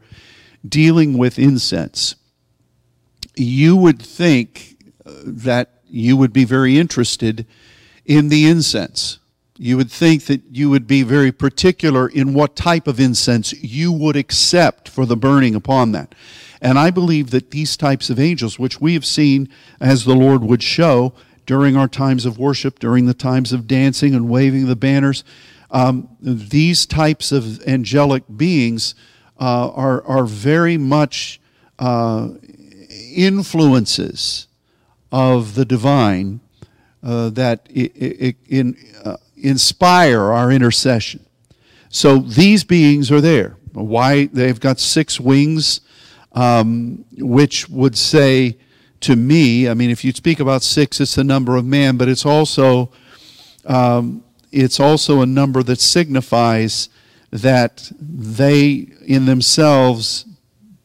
dealing 0.68 1.16
with 1.16 1.38
incense, 1.38 2.16
you 3.34 3.76
would 3.76 4.02
think 4.02 4.76
that 5.24 5.80
you 5.88 6.16
would 6.16 6.32
be 6.32 6.44
very 6.44 6.78
interested 6.78 7.46
in 8.04 8.28
the 8.28 8.46
incense 8.46 9.19
you 9.62 9.76
would 9.76 9.90
think 9.90 10.24
that 10.24 10.40
you 10.50 10.70
would 10.70 10.86
be 10.86 11.02
very 11.02 11.30
particular 11.30 12.08
in 12.08 12.32
what 12.32 12.56
type 12.56 12.86
of 12.86 12.98
incense 12.98 13.52
you 13.62 13.92
would 13.92 14.16
accept 14.16 14.88
for 14.88 15.04
the 15.04 15.18
burning 15.18 15.54
upon 15.54 15.92
that. 15.92 16.14
And 16.62 16.78
I 16.78 16.90
believe 16.90 17.28
that 17.30 17.50
these 17.50 17.76
types 17.76 18.08
of 18.08 18.18
angels, 18.18 18.58
which 18.58 18.80
we 18.80 18.94
have 18.94 19.04
seen 19.04 19.50
as 19.78 20.06
the 20.06 20.14
Lord 20.14 20.42
would 20.42 20.62
show 20.62 21.12
during 21.44 21.76
our 21.76 21.88
times 21.88 22.24
of 22.24 22.38
worship, 22.38 22.78
during 22.78 23.04
the 23.04 23.12
times 23.12 23.52
of 23.52 23.66
dancing 23.66 24.14
and 24.14 24.30
waving 24.30 24.66
the 24.66 24.76
banners, 24.76 25.24
um, 25.70 26.08
these 26.22 26.86
types 26.86 27.30
of 27.30 27.62
angelic 27.68 28.22
beings 28.34 28.94
uh, 29.38 29.70
are, 29.72 30.02
are 30.04 30.24
very 30.24 30.78
much 30.78 31.38
uh, 31.78 32.30
influences 33.14 34.46
of 35.12 35.54
the 35.54 35.66
divine 35.66 36.40
uh, 37.02 37.30
that 37.30 37.68
in, 37.70 38.76
uh, 39.04 39.16
inspire 39.42 40.20
our 40.20 40.50
intercession. 40.50 41.24
So 41.88 42.18
these 42.18 42.64
beings 42.64 43.10
are 43.10 43.20
there. 43.20 43.56
Why? 43.72 44.26
They've 44.26 44.58
got 44.58 44.78
six 44.78 45.20
wings, 45.20 45.80
um, 46.32 47.04
which 47.18 47.68
would 47.68 47.96
say 47.96 48.56
to 49.00 49.16
me, 49.16 49.68
I 49.68 49.74
mean, 49.74 49.90
if 49.90 50.04
you 50.04 50.12
speak 50.12 50.40
about 50.40 50.62
six, 50.62 51.00
it's 51.00 51.14
the 51.14 51.24
number 51.24 51.56
of 51.56 51.64
man, 51.64 51.96
but 51.96 52.08
it's 52.08 52.26
also 52.26 52.92
um, 53.64 54.24
it's 54.52 54.80
also 54.80 55.20
a 55.20 55.26
number 55.26 55.62
that 55.62 55.80
signifies 55.80 56.88
that 57.30 57.90
they 58.00 58.88
in 59.06 59.26
themselves 59.26 60.24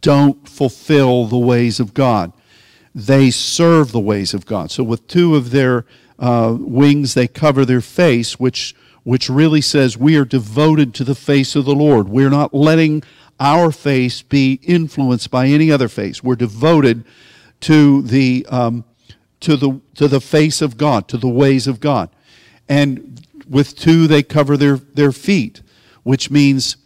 don't 0.02 0.48
fulfill 0.48 1.26
the 1.26 1.38
ways 1.38 1.80
of 1.80 1.94
God. 1.94 2.32
They 2.94 3.32
serve 3.32 3.92
the 3.92 4.00
ways 4.00 4.34
of 4.34 4.46
God. 4.46 4.72
So 4.72 4.84
with 4.84 5.08
two 5.08 5.36
of 5.36 5.52
their 5.52 5.86
uh, 6.20 6.56
wings, 6.60 7.14
they 7.14 7.28
cover 7.28 7.66
their 7.66 7.82
face, 7.82 8.40
which, 8.40 8.76
which 9.04 9.30
really 9.30 9.62
says 9.62 9.98
we 9.98 10.18
are 10.18 10.26
devoted 10.26 10.94
to 10.96 11.04
the 11.04 11.16
face 11.16 11.56
of 11.56 11.66
the 11.66 11.76
Lord. 11.76 12.10
We're 12.10 12.30
not 12.30 12.54
letting 12.54 13.04
our 13.40 13.72
face 13.72 14.22
be 14.22 14.60
influenced 14.64 15.30
by 15.30 15.48
any 15.48 15.72
other 15.72 15.90
face. 15.90 16.24
We're 16.24 16.36
devoted 16.36 17.04
to 17.62 18.02
the, 18.02 18.46
um, 18.50 18.86
to 19.42 19.58
the, 19.58 19.82
to 19.96 20.08
the 20.08 20.22
face 20.22 20.62
of 20.62 20.78
God, 20.78 21.08
to 21.10 21.18
the 21.18 21.28
ways 21.28 21.68
of 21.68 21.80
God. 21.80 22.10
And 22.70 23.26
with 23.48 23.76
two, 23.76 24.08
they 24.08 24.24
cover 24.24 24.58
their, 24.58 24.78
their 24.78 25.12
feet, 25.12 25.62
which 26.04 26.32
means 26.32 26.78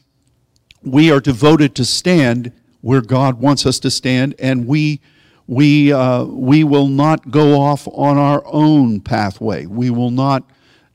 we 0.84 1.12
are 1.12 1.20
devoted 1.20 1.76
to 1.76 1.86
stand 1.86 2.52
where 2.82 3.02
God 3.02 3.40
wants 3.40 3.66
us 3.66 3.80
to 3.80 3.92
stand, 3.92 4.36
and 4.40 4.66
we 4.66 5.02
we, 5.50 5.92
uh, 5.92 6.26
we 6.26 6.64
will 6.64 6.88
not 6.88 7.32
go 7.32 7.60
off 7.60 7.88
on 7.88 8.20
our 8.20 8.44
own 8.46 9.02
pathway. 9.02 9.66
We 9.66 9.90
will 9.90 10.12
not 10.12 10.44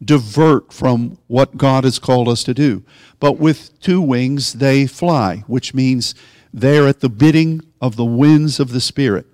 divert 0.04 0.72
from 0.72 1.18
what 1.26 1.56
God 1.56 1.82
has 1.82 1.98
called 1.98 2.28
us 2.28 2.44
to 2.44 2.54
do. 2.54 2.84
But 3.18 3.32
with 3.38 3.76
two 3.80 4.00
wings, 4.00 4.52
they 4.52 4.86
fly, 4.86 5.42
which 5.48 5.74
means 5.74 6.14
they're 6.52 6.86
at 6.86 7.00
the 7.00 7.08
bidding 7.08 7.62
of 7.80 7.96
the 7.96 8.04
winds 8.04 8.60
of 8.60 8.70
the 8.70 8.80
Spirit. 8.80 9.26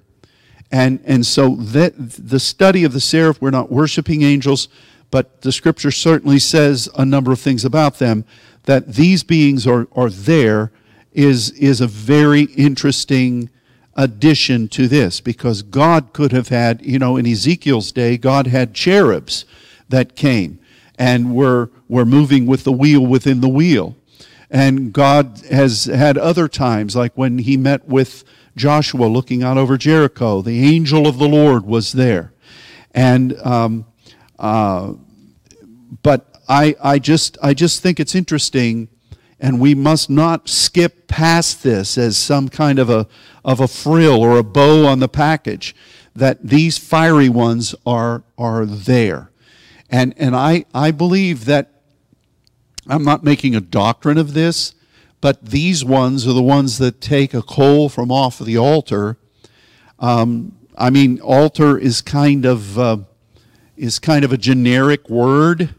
And, 0.72 1.00
and 1.04 1.26
so 1.26 1.54
that, 1.56 1.92
the 1.98 2.40
study 2.40 2.84
of 2.84 2.94
the 2.94 3.00
seraph, 3.00 3.42
we're 3.42 3.50
not 3.50 3.70
worshiping 3.70 4.22
angels, 4.22 4.68
but 5.10 5.42
the 5.42 5.52
scripture 5.52 5.90
certainly 5.90 6.38
says 6.38 6.88
a 6.96 7.04
number 7.04 7.30
of 7.30 7.40
things 7.40 7.62
about 7.62 7.98
them. 7.98 8.24
That 8.62 8.94
these 8.94 9.22
beings 9.22 9.66
are, 9.66 9.86
are 9.92 10.08
there 10.08 10.72
is, 11.12 11.50
is 11.50 11.82
a 11.82 11.86
very 11.86 12.44
interesting 12.44 13.50
addition 13.94 14.68
to 14.68 14.88
this 14.88 15.20
because 15.20 15.62
God 15.62 16.12
could 16.12 16.32
have 16.32 16.48
had, 16.48 16.82
you 16.82 16.98
know, 16.98 17.16
in 17.16 17.26
Ezekiel's 17.26 17.92
day, 17.92 18.16
God 18.16 18.46
had 18.46 18.74
cherubs 18.74 19.44
that 19.88 20.16
came 20.16 20.60
and 20.98 21.34
were, 21.34 21.70
were 21.88 22.04
moving 22.04 22.46
with 22.46 22.64
the 22.64 22.72
wheel 22.72 23.04
within 23.04 23.40
the 23.40 23.48
wheel. 23.48 23.96
And 24.50 24.92
God 24.92 25.40
has 25.50 25.84
had 25.84 26.18
other 26.18 26.48
times, 26.48 26.96
like 26.96 27.12
when 27.14 27.38
he 27.38 27.56
met 27.56 27.86
with 27.86 28.24
Joshua 28.56 29.06
looking 29.06 29.42
out 29.42 29.56
over 29.56 29.76
Jericho, 29.76 30.42
the 30.42 30.64
angel 30.64 31.06
of 31.06 31.18
the 31.18 31.28
Lord 31.28 31.64
was 31.64 31.92
there. 31.92 32.32
And, 32.92 33.38
um, 33.40 33.86
uh, 34.38 34.94
but 36.02 36.26
I, 36.48 36.74
I, 36.82 36.98
just, 36.98 37.38
I 37.42 37.54
just 37.54 37.80
think 37.80 38.00
it's 38.00 38.14
interesting 38.14 38.88
and 39.40 39.58
we 39.58 39.74
must 39.74 40.10
not 40.10 40.48
skip 40.48 41.08
past 41.08 41.62
this 41.62 41.96
as 41.96 42.18
some 42.18 42.48
kind 42.48 42.78
of 42.78 42.90
a, 42.90 43.08
of 43.44 43.58
a 43.58 43.66
frill 43.66 44.22
or 44.22 44.38
a 44.38 44.44
bow 44.44 44.86
on 44.86 45.00
the 45.00 45.08
package, 45.08 45.74
that 46.14 46.46
these 46.46 46.76
fiery 46.76 47.28
ones 47.28 47.74
are, 47.86 48.22
are 48.36 48.66
there. 48.66 49.30
And, 49.88 50.14
and 50.18 50.36
I, 50.36 50.66
I 50.74 50.90
believe 50.90 51.46
that 51.46 51.72
I'm 52.86 53.02
not 53.02 53.24
making 53.24 53.56
a 53.56 53.60
doctrine 53.60 54.18
of 54.18 54.34
this, 54.34 54.74
but 55.20 55.46
these 55.46 55.84
ones 55.84 56.26
are 56.26 56.32
the 56.32 56.42
ones 56.42 56.78
that 56.78 57.00
take 57.00 57.32
a 57.32 57.42
coal 57.42 57.88
from 57.88 58.12
off 58.12 58.38
the 58.38 58.58
altar. 58.58 59.16
Um, 59.98 60.56
I 60.76 60.90
mean, 60.90 61.20
altar 61.20 61.78
is 61.78 62.00
kind 62.00 62.44
of 62.44 62.78
uh, 62.78 62.98
is 63.76 63.98
kind 63.98 64.24
of 64.24 64.32
a 64.32 64.36
generic 64.36 65.08
word 65.08 65.74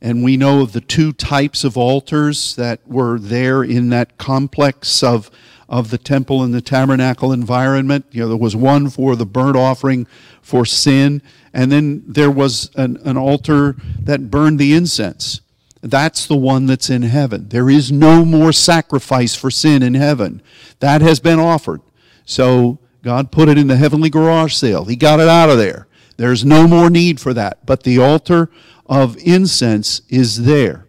and 0.00 0.22
we 0.22 0.36
know 0.36 0.62
of 0.62 0.72
the 0.72 0.80
two 0.80 1.12
types 1.12 1.64
of 1.64 1.76
altars 1.76 2.54
that 2.56 2.80
were 2.86 3.18
there 3.18 3.62
in 3.62 3.88
that 3.90 4.16
complex 4.16 5.02
of, 5.02 5.30
of 5.68 5.90
the 5.90 5.98
temple 5.98 6.42
and 6.42 6.54
the 6.54 6.60
tabernacle 6.60 7.32
environment. 7.32 8.06
You 8.10 8.22
know, 8.22 8.28
there 8.28 8.36
was 8.36 8.54
one 8.54 8.90
for 8.90 9.16
the 9.16 9.26
burnt 9.26 9.56
offering 9.56 10.06
for 10.40 10.64
sin, 10.64 11.20
and 11.52 11.72
then 11.72 12.04
there 12.06 12.30
was 12.30 12.70
an, 12.76 12.98
an 13.04 13.16
altar 13.16 13.76
that 14.00 14.30
burned 14.30 14.58
the 14.58 14.72
incense. 14.72 15.40
That's 15.80 16.26
the 16.26 16.36
one 16.36 16.66
that's 16.66 16.90
in 16.90 17.02
heaven. 17.02 17.48
There 17.48 17.70
is 17.70 17.92
no 17.92 18.24
more 18.24 18.52
sacrifice 18.52 19.34
for 19.34 19.50
sin 19.50 19.82
in 19.82 19.94
heaven. 19.94 20.42
That 20.80 21.02
has 21.02 21.20
been 21.20 21.38
offered. 21.38 21.80
So 22.24 22.78
God 23.02 23.30
put 23.30 23.48
it 23.48 23.58
in 23.58 23.68
the 23.68 23.76
heavenly 23.76 24.10
garage 24.10 24.54
sale. 24.54 24.84
He 24.84 24.96
got 24.96 25.20
it 25.20 25.28
out 25.28 25.50
of 25.50 25.58
there. 25.58 25.86
There's 26.16 26.44
no 26.44 26.66
more 26.66 26.90
need 26.90 27.20
for 27.20 27.32
that. 27.32 27.64
But 27.64 27.84
the 27.84 27.98
altar 27.98 28.50
of 28.88 29.16
incense 29.18 30.02
is 30.08 30.44
there. 30.44 30.86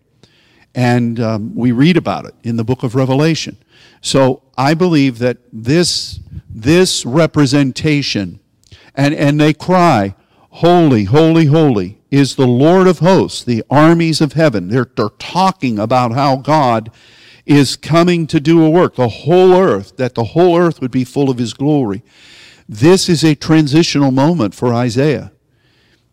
And 0.75 1.19
um, 1.19 1.55
we 1.55 1.71
read 1.71 1.97
about 1.97 2.25
it 2.25 2.35
in 2.43 2.55
the 2.55 2.63
book 2.63 2.83
of 2.83 2.95
Revelation. 2.95 3.57
So 4.01 4.43
I 4.57 4.73
believe 4.73 5.19
that 5.19 5.37
this, 5.51 6.19
this 6.49 7.05
representation, 7.05 8.39
and, 8.95 9.13
and 9.13 9.39
they 9.39 9.53
cry, 9.53 10.15
Holy, 10.51 11.03
holy, 11.03 11.45
holy 11.45 11.99
is 12.09 12.35
the 12.35 12.47
Lord 12.47 12.87
of 12.87 12.99
hosts, 12.99 13.43
the 13.43 13.63
armies 13.69 14.19
of 14.19 14.33
heaven. 14.33 14.69
They're, 14.69 14.89
they're 14.95 15.09
talking 15.19 15.77
about 15.77 16.11
how 16.13 16.37
God 16.37 16.91
is 17.45 17.75
coming 17.75 18.27
to 18.27 18.39
do 18.39 18.63
a 18.63 18.69
work, 18.69 18.95
the 18.95 19.07
whole 19.07 19.53
earth, 19.53 19.97
that 19.97 20.15
the 20.15 20.23
whole 20.23 20.57
earth 20.57 20.81
would 20.81 20.91
be 20.91 21.03
full 21.03 21.29
of 21.29 21.37
his 21.37 21.53
glory. 21.53 22.03
This 22.67 23.09
is 23.09 23.23
a 23.23 23.35
transitional 23.35 24.11
moment 24.11 24.53
for 24.53 24.73
Isaiah. 24.73 25.31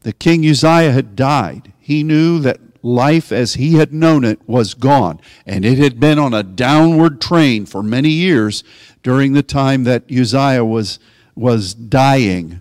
The 0.01 0.13
king 0.13 0.49
Uzziah 0.49 0.93
had 0.93 1.17
died. 1.17 1.73
He 1.87 2.03
knew 2.03 2.41
that 2.41 2.59
life 2.83 3.31
as 3.31 3.55
he 3.55 3.75
had 3.75 3.93
known 3.93 4.25
it 4.25 4.41
was 4.49 4.75
gone, 4.75 5.21
and 5.47 5.65
it 5.65 5.79
had 5.79 6.01
been 6.01 6.19
on 6.19 6.35
a 6.35 6.43
downward 6.43 7.21
train 7.21 7.65
for 7.65 7.81
many 7.81 8.09
years 8.09 8.65
during 9.05 9.35
the 9.35 9.43
time 9.45 9.85
that 9.85 10.11
Uzziah 10.11 10.65
was, 10.65 10.99
was 11.37 11.75
dying. 11.75 12.61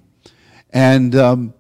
And, 0.70 1.16
um, 1.16 1.56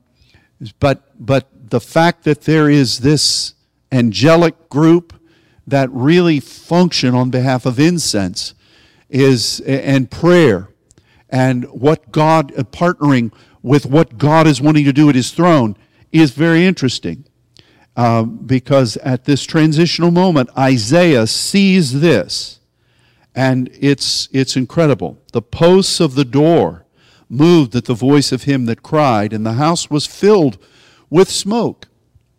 but, 0.80 1.12
but 1.18 1.50
the 1.72 1.80
fact 1.80 2.24
that 2.26 2.42
there 2.42 2.70
is 2.70 3.00
this 3.00 3.56
angelic 3.92 4.70
group 4.70 5.20
that 5.66 5.90
really 5.90 6.40
function 6.40 7.16
on 7.16 7.32
behalf 7.32 7.66
of 7.66 7.80
incense 7.80 8.54
is, 9.10 9.60
and 9.62 10.12
prayer 10.12 10.70
and 11.32 11.66
what 11.72 12.12
God, 12.12 12.54
partnering 12.72 13.34
with 13.64 13.88
what 13.88 14.20
God 14.20 14.46
is 14.46 14.62
wanting 14.62 14.86
to 14.86 14.94
do 14.94 15.10
at 15.10 15.16
his 15.16 15.32
throne 15.32 15.76
is 16.12 16.30
very 16.30 16.64
interesting. 16.64 17.26
Uh, 17.96 18.24
because 18.24 18.98
at 18.98 19.24
this 19.24 19.46
transitional 19.46 20.12
moment, 20.12 20.50
Isaiah 20.58 21.28
sees 21.28 22.02
this, 22.02 22.60
and 23.34 23.70
it's, 23.80 24.28
it's 24.34 24.58
incredible. 24.58 25.18
The 25.32 25.42
posts 25.42 26.02
of 26.02 26.16
the 26.16 26.26
door 26.26 26.86
moved 27.30 27.74
at 27.76 27.86
the 27.86 27.94
voice 27.94 28.32
of 28.32 28.44
him 28.44 28.66
that 28.66 28.84
cried, 28.84 29.32
and 29.32 29.46
the 29.46 29.54
house 29.54 29.90
was 29.90 30.06
filled 30.06 30.58
with 31.10 31.30
smoke. 31.30 31.88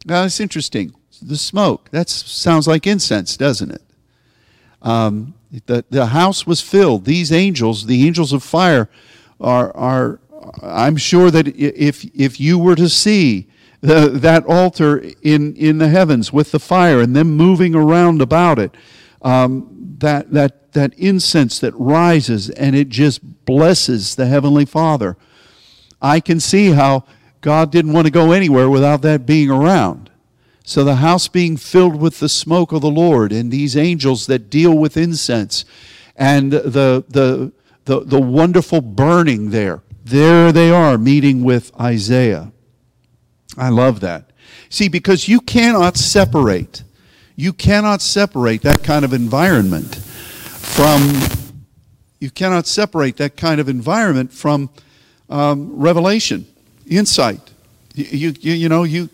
Now, 0.04 0.25
it's 0.25 0.40
interesting. 0.40 0.94
The 1.22 1.36
smoke, 1.38 1.88
that 1.90 2.10
sounds 2.10 2.68
like 2.68 2.86
incense, 2.86 3.36
doesn't 3.36 3.70
it? 3.70 3.82
Um, 4.82 5.34
the, 5.64 5.84
the 5.88 6.06
house 6.06 6.46
was 6.46 6.60
filled. 6.60 7.06
These 7.06 7.32
angels, 7.32 7.86
the 7.86 8.06
angels 8.06 8.32
of 8.32 8.42
fire, 8.42 8.90
are, 9.40 9.75
are 9.75 10.20
I'm 10.62 10.96
sure 10.96 11.30
that 11.30 11.48
if, 11.48 12.04
if 12.14 12.38
you 12.38 12.58
were 12.58 12.76
to 12.76 12.88
see 12.88 13.48
the, 13.80 14.09
that 14.11 14.45
altar 14.47 14.99
in, 15.23 15.54
in 15.56 15.78
the 15.78 15.88
heavens 15.88 16.33
with 16.33 16.50
the 16.50 16.59
fire 16.59 17.00
and 17.00 17.14
them 17.14 17.37
moving 17.37 17.75
around 17.75 18.21
about 18.23 18.59
it, 18.59 18.75
um, 19.23 19.97
that, 19.99 20.33
that, 20.33 20.73
that 20.73 20.95
incense 20.95 21.59
that 21.61 21.75
rises 21.75 22.50
and 22.50 22.76
it 22.76 22.88
just 22.88 23.45
blesses 23.45 24.14
the 24.14 24.26
Heavenly 24.26 24.64
Father. 24.64 25.16
I 26.00 26.21
can 26.21 26.40
see 26.40 26.71
how 26.71 27.04
God 27.40 27.71
didn't 27.71 27.92
want 27.92 28.06
to 28.06 28.12
go 28.12 28.33
anywhere 28.33 28.68
without 28.68 29.02
that 29.02 29.26
being 29.26 29.50
around. 29.50 30.11
So 30.64 30.83
the 30.83 30.97
house 30.97 31.28
being 31.28 31.56
filled 31.56 32.00
with 32.00 32.18
the 32.18 32.28
smoke 32.28 32.73
of 32.73 32.83
the 32.83 32.90
Lord 32.90 33.30
and 33.33 33.52
these 33.52 33.76
angels 33.76 34.26
that 34.26 34.50
deal 34.50 34.76
with 34.76 34.97
incense 34.97 35.64
and 36.16 36.50
the, 36.50 37.04
the, 37.06 37.52
the, 37.85 38.00
the 38.00 38.21
wonderful 38.21 38.80
burning 38.80 39.50
there. 39.50 39.83
There 40.04 40.50
they 40.50 40.71
are 40.71 40.99
meeting 40.99 41.45
with 41.45 41.73
Isaiah. 41.80 42.52
I 43.56 43.70
love 43.70 44.00
that. 44.00 44.30
See, 44.68 44.88
because 44.88 45.28
you 45.28 45.40
cannot 45.40 45.96
separate, 45.96 46.82
you 47.36 47.52
cannot 47.52 48.02
separate 48.02 48.62
that 48.62 48.82
kind 48.82 49.04
of 49.04 49.12
environment 49.12 49.96
from, 49.96 51.12
you 52.20 52.30
cannot 52.30 52.66
separate 52.66 53.16
that 53.16 53.36
kind 53.36 53.60
of 53.60 53.68
environment 53.68 54.32
from 54.32 54.70
um, 55.28 55.76
revelation, 55.76 56.46
insight. 56.86 57.40
You, 57.94 58.34
you, 58.40 58.52
you 58.52 58.68
know, 58.68 58.82
you, 58.82 59.08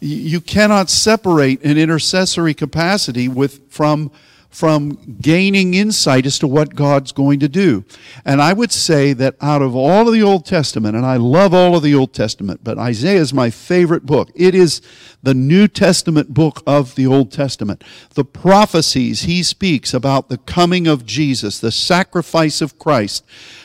you 0.00 0.40
cannot 0.40 0.90
separate 0.90 1.64
an 1.64 1.78
intercessory 1.78 2.54
capacity 2.54 3.28
with, 3.28 3.70
from 3.70 4.10
from 4.54 5.16
gaining 5.20 5.74
insight 5.74 6.24
as 6.26 6.38
to 6.38 6.46
what 6.46 6.76
God's 6.76 7.10
going 7.10 7.40
to 7.40 7.48
do. 7.48 7.84
And 8.24 8.40
I 8.40 8.52
would 8.52 8.70
say 8.70 9.12
that 9.12 9.34
out 9.40 9.62
of 9.62 9.74
all 9.74 10.06
of 10.06 10.14
the 10.14 10.22
Old 10.22 10.46
Testament, 10.46 10.94
and 10.94 11.04
I 11.04 11.16
love 11.16 11.52
all 11.52 11.74
of 11.74 11.82
the 11.82 11.94
Old 11.94 12.14
Testament, 12.14 12.60
but 12.62 12.78
Isaiah 12.78 13.20
is 13.20 13.34
my 13.34 13.50
favorite 13.50 14.06
book. 14.06 14.30
It 14.36 14.54
is 14.54 14.80
the 15.24 15.34
New 15.34 15.66
Testament 15.66 16.32
book 16.32 16.62
of 16.68 16.94
the 16.94 17.04
Old 17.04 17.32
Testament. 17.32 17.82
The 18.10 18.24
prophecies 18.24 19.22
he 19.22 19.42
speaks 19.42 19.92
about 19.92 20.28
the 20.28 20.38
coming 20.38 20.86
of 20.86 21.04
Jesus, 21.04 21.58
the 21.58 21.72
sacrifice 21.72 22.60
of 22.60 22.78
Christ, 22.78 23.24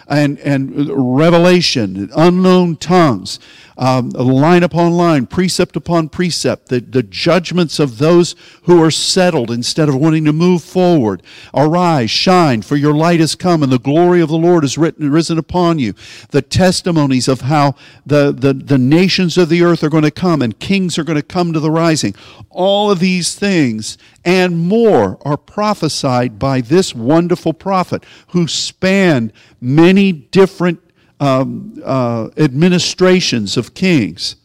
and, 0.10 0.40
and 0.40 0.90
revelation, 0.90 2.10
unknown 2.16 2.76
tongues, 2.78 3.40
um, 3.78 4.10
line 4.10 4.64
upon 4.64 4.92
line, 4.92 5.26
precept 5.26 5.76
upon 5.76 6.10
precept, 6.10 6.68
the, 6.68 6.82
the 6.82 7.04
judgments 7.04 7.80
of 7.80 7.98
those 7.98 8.36
who 8.64 8.84
are 8.84 8.92
settled 8.92 9.52
instead 9.52 9.88
of 9.88 9.96
wanting 9.96 10.26
to 10.26 10.34
move 10.34 10.64
forward. 10.64 11.24
Arise, 11.54 12.12
shine, 12.12 12.62
for 12.62 12.76
your 12.76 12.94
light 12.94 13.20
has 13.22 13.36
come, 13.36 13.64
and 13.64 13.72
the 13.72 13.80
glory 13.80 14.20
of 14.20 14.30
the 14.30 14.38
Lord 14.38 14.64
is 14.64 14.78
written, 14.78 15.12
risen 15.12 15.38
upon 15.38 15.80
you. 15.80 15.94
The 16.32 16.42
testimonies 16.42 17.28
of 17.28 17.42
how 17.42 17.76
the, 18.06 18.34
the, 18.34 18.54
the 18.54 18.78
nations 18.78 19.38
of 19.38 19.48
the 19.48 19.62
earth 19.64 19.84
are 19.84 19.90
going 19.90 20.04
to 20.04 20.12
come 20.12 20.42
and 20.42 20.60
kings 20.60 20.98
are 20.98 21.04
going 21.06 21.16
to 21.16 21.24
come 21.24 21.54
to 21.54 21.60
the 21.60 21.72
rising. 21.72 22.16
All 22.50 22.92
of 22.92 23.00
these 23.00 23.36
things 23.36 23.98
and 24.26 24.58
more 24.58 25.18
are 25.22 25.38
prophesied 25.38 26.40
by 26.40 26.62
this 26.62 26.94
wonderful 26.94 27.54
prophet 27.54 28.04
who 28.30 28.48
spanned 28.48 29.34
many 29.62 30.12
different 30.12 30.80
um, 31.20 31.82
uh, 31.84 32.30
administrations 32.38 33.58
of 33.58 33.74
kings. 33.74 34.36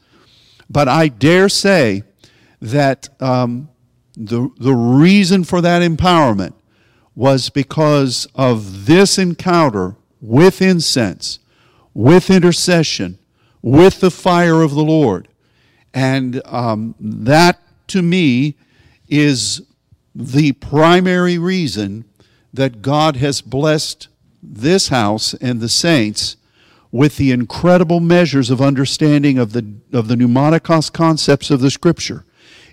But 0.68 0.88
I 0.88 1.08
dare 1.08 1.48
say 1.48 2.02
that 2.60 3.08
um, 3.20 3.68
the, 4.16 4.48
the 4.58 4.74
reason 4.74 5.44
for 5.44 5.60
that 5.60 5.82
empowerment 5.82 6.54
was 7.14 7.50
because 7.50 8.26
of 8.34 8.86
this 8.86 9.18
encounter 9.18 9.96
with 10.20 10.60
incense, 10.60 11.38
with 11.92 12.30
intercession, 12.30 13.18
with 13.62 14.00
the 14.00 14.10
fire 14.10 14.62
of 14.62 14.74
the 14.74 14.82
Lord. 14.84 15.28
And 15.92 16.42
um, 16.44 16.94
that, 16.98 17.60
to 17.88 18.02
me, 18.02 18.56
is 19.08 19.62
the 20.14 20.52
primary 20.52 21.38
reason 21.38 22.04
that 22.52 22.82
God 22.82 23.16
has 23.16 23.40
blessed 23.40 24.08
this 24.42 24.88
house 24.88 25.34
and 25.34 25.60
the 25.60 25.68
saints 25.68 26.36
with 26.92 27.16
the 27.16 27.32
incredible 27.32 27.98
measures 27.98 28.50
of 28.50 28.60
understanding 28.60 29.38
of 29.38 29.52
the, 29.52 29.74
of 29.92 30.06
the 30.06 30.14
pneumatikos 30.14 30.92
concepts 30.92 31.50
of 31.50 31.60
the 31.60 31.70
Scripture. 31.70 32.24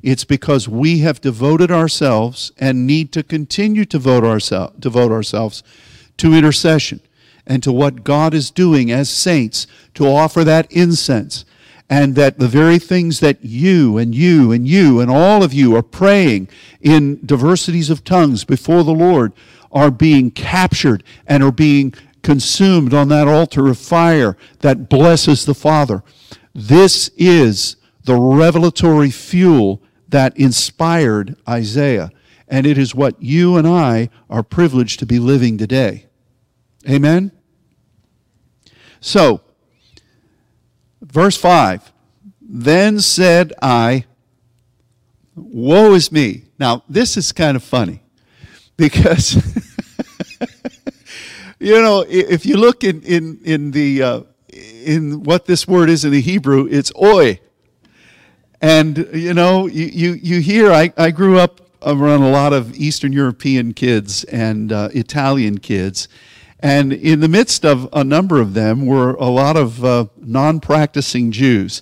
It's 0.04 0.24
because 0.26 0.68
we 0.68 1.00
have 1.00 1.22
devoted 1.22 1.72
ourselves 1.72 2.52
and 2.58 2.86
need 2.86 3.12
to 3.14 3.24
continue 3.24 3.86
to 3.86 3.98
devote, 3.98 4.80
devote 4.80 5.12
ourselves 5.12 5.64
to 6.18 6.34
intercession 6.34 7.02
and 7.48 7.64
to 7.64 7.72
what 7.72 8.04
God 8.04 8.34
is 8.34 8.52
doing 8.52 8.92
as 8.92 9.10
saints 9.10 9.66
to 9.96 10.06
offer 10.06 10.44
that 10.44 10.72
incense. 10.72 11.46
And 11.92 12.16
that 12.16 12.40
the 12.40 12.48
very 12.48 12.80
things 12.80 13.20
that 13.20 13.44
you 13.44 13.98
and 13.98 14.16
you 14.16 14.52
and 14.54 14.66
you 14.68 15.02
and 15.02 15.12
all 15.12 15.44
of 15.44 15.54
you 15.54 15.76
are 15.76 15.84
praying 15.84 16.48
in 16.80 17.20
diversities 17.26 17.90
of 17.90 18.06
tongues 18.06 18.46
before 18.46 18.84
the 18.84 18.94
Lord 18.94 19.34
are 19.74 19.92
being 19.92 20.32
captured 20.32 21.04
and 21.28 21.44
are 21.44 21.52
being 21.52 21.94
consumed 22.24 22.94
on 22.94 23.10
that 23.10 23.28
altar 23.28 23.68
of 23.68 23.78
fire 23.78 24.38
that 24.60 24.88
blesses 24.88 25.46
the 25.46 25.54
Father. 25.54 26.02
This 26.56 27.10
is 27.18 27.76
the 28.06 28.16
revelatory 28.16 29.12
fuel 29.12 29.82
that 30.08 30.36
inspired 30.38 31.36
Isaiah. 31.48 32.12
And 32.48 32.66
it 32.66 32.78
is 32.78 32.94
what 32.94 33.22
you 33.22 33.58
and 33.58 33.68
I 33.68 34.10
are 34.30 34.44
privileged 34.44 35.00
to 35.00 35.06
be 35.06 35.20
living 35.20 35.58
today. 35.58 36.08
Amen? 36.90 37.32
So, 39.00 39.42
verse 41.12 41.38
5 41.38 41.92
Then 42.42 43.00
said 43.00 43.54
I, 43.62 44.06
Woe 45.36 45.94
is 45.94 46.12
me. 46.12 46.46
Now, 46.60 46.84
this 46.90 47.18
is 47.18 47.32
kind 47.32 47.56
of 47.56 47.64
funny 47.64 48.04
because 48.78 49.36
you 51.60 51.82
know, 51.82 52.06
if 52.08 52.46
you 52.46 52.58
look 52.58 52.84
in 52.84 53.02
in 53.04 53.40
in 53.44 53.72
the 53.72 54.04
uh, 54.04 54.22
in 54.50 55.24
what 55.24 55.46
this 55.46 55.68
word 55.68 55.90
is 55.90 56.04
in 56.04 56.12
the 56.12 56.22
Hebrew, 56.22 56.68
it's 56.70 56.92
oi. 57.02 57.40
And 58.62 59.08
you 59.14 59.34
know, 59.34 59.68
you 59.68 59.86
you, 59.86 60.12
you 60.14 60.42
hear. 60.42 60.72
I, 60.72 60.94
I 60.98 61.12
grew 61.12 61.40
up 61.40 61.62
around 61.84 62.22
a 62.22 62.30
lot 62.30 62.54
of 62.54 62.76
Eastern 62.76 63.12
European 63.12 63.74
kids 63.74 64.24
and 64.26 64.72
uh, 64.72 64.90
Italian 64.94 65.60
kids, 65.60 66.08
and 66.62 66.94
in 66.94 67.20
the 67.20 67.28
midst 67.28 67.66
of 67.66 67.90
a 67.92 68.04
number 68.04 68.40
of 68.40 68.54
them 68.54 68.86
were 68.86 69.14
a 69.16 69.26
lot 69.26 69.58
of 69.58 69.84
uh, 69.84 70.06
non-practicing 70.18 71.32
Jews. 71.32 71.82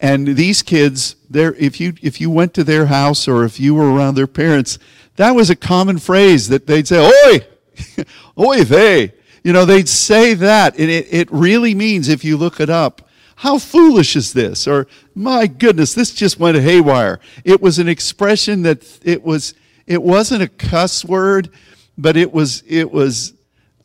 And 0.00 0.28
these 0.28 0.62
kids, 0.62 1.16
if 1.32 1.80
you 1.80 1.94
if 2.02 2.20
you 2.20 2.30
went 2.30 2.54
to 2.54 2.64
their 2.64 2.86
house 2.86 3.26
or 3.26 3.44
if 3.44 3.58
you 3.58 3.74
were 3.74 3.92
around 3.92 4.14
their 4.14 4.26
parents, 4.26 4.78
that 5.16 5.32
was 5.32 5.48
a 5.48 5.56
common 5.56 5.98
phrase 5.98 6.48
that 6.48 6.66
they'd 6.66 6.86
say, 6.86 7.10
"Oi, 7.26 7.46
Oi 8.38 8.64
vey. 8.64 9.12
You 9.42 9.52
know, 9.52 9.64
they'd 9.64 9.88
say 9.88 10.34
that, 10.34 10.78
and 10.78 10.90
it, 10.90 11.06
it 11.12 11.30
really 11.30 11.74
means, 11.74 12.08
if 12.08 12.24
you 12.24 12.36
look 12.36 12.60
it 12.60 12.70
up, 12.70 13.08
how 13.36 13.58
foolish 13.58 14.16
is 14.16 14.32
this? 14.32 14.66
Or, 14.66 14.86
my 15.14 15.46
goodness, 15.46 15.94
this 15.94 16.12
just 16.12 16.40
went 16.40 16.58
haywire. 16.58 17.20
It 17.44 17.60
was 17.60 17.78
an 17.78 17.88
expression 17.88 18.62
that 18.62 18.98
it 19.04 19.22
was, 19.22 19.54
it 19.86 20.02
wasn't 20.02 20.42
a 20.42 20.48
cuss 20.48 21.04
word, 21.04 21.50
but 21.96 22.16
it 22.16 22.32
was, 22.32 22.64
it 22.66 22.90
was, 22.90 23.34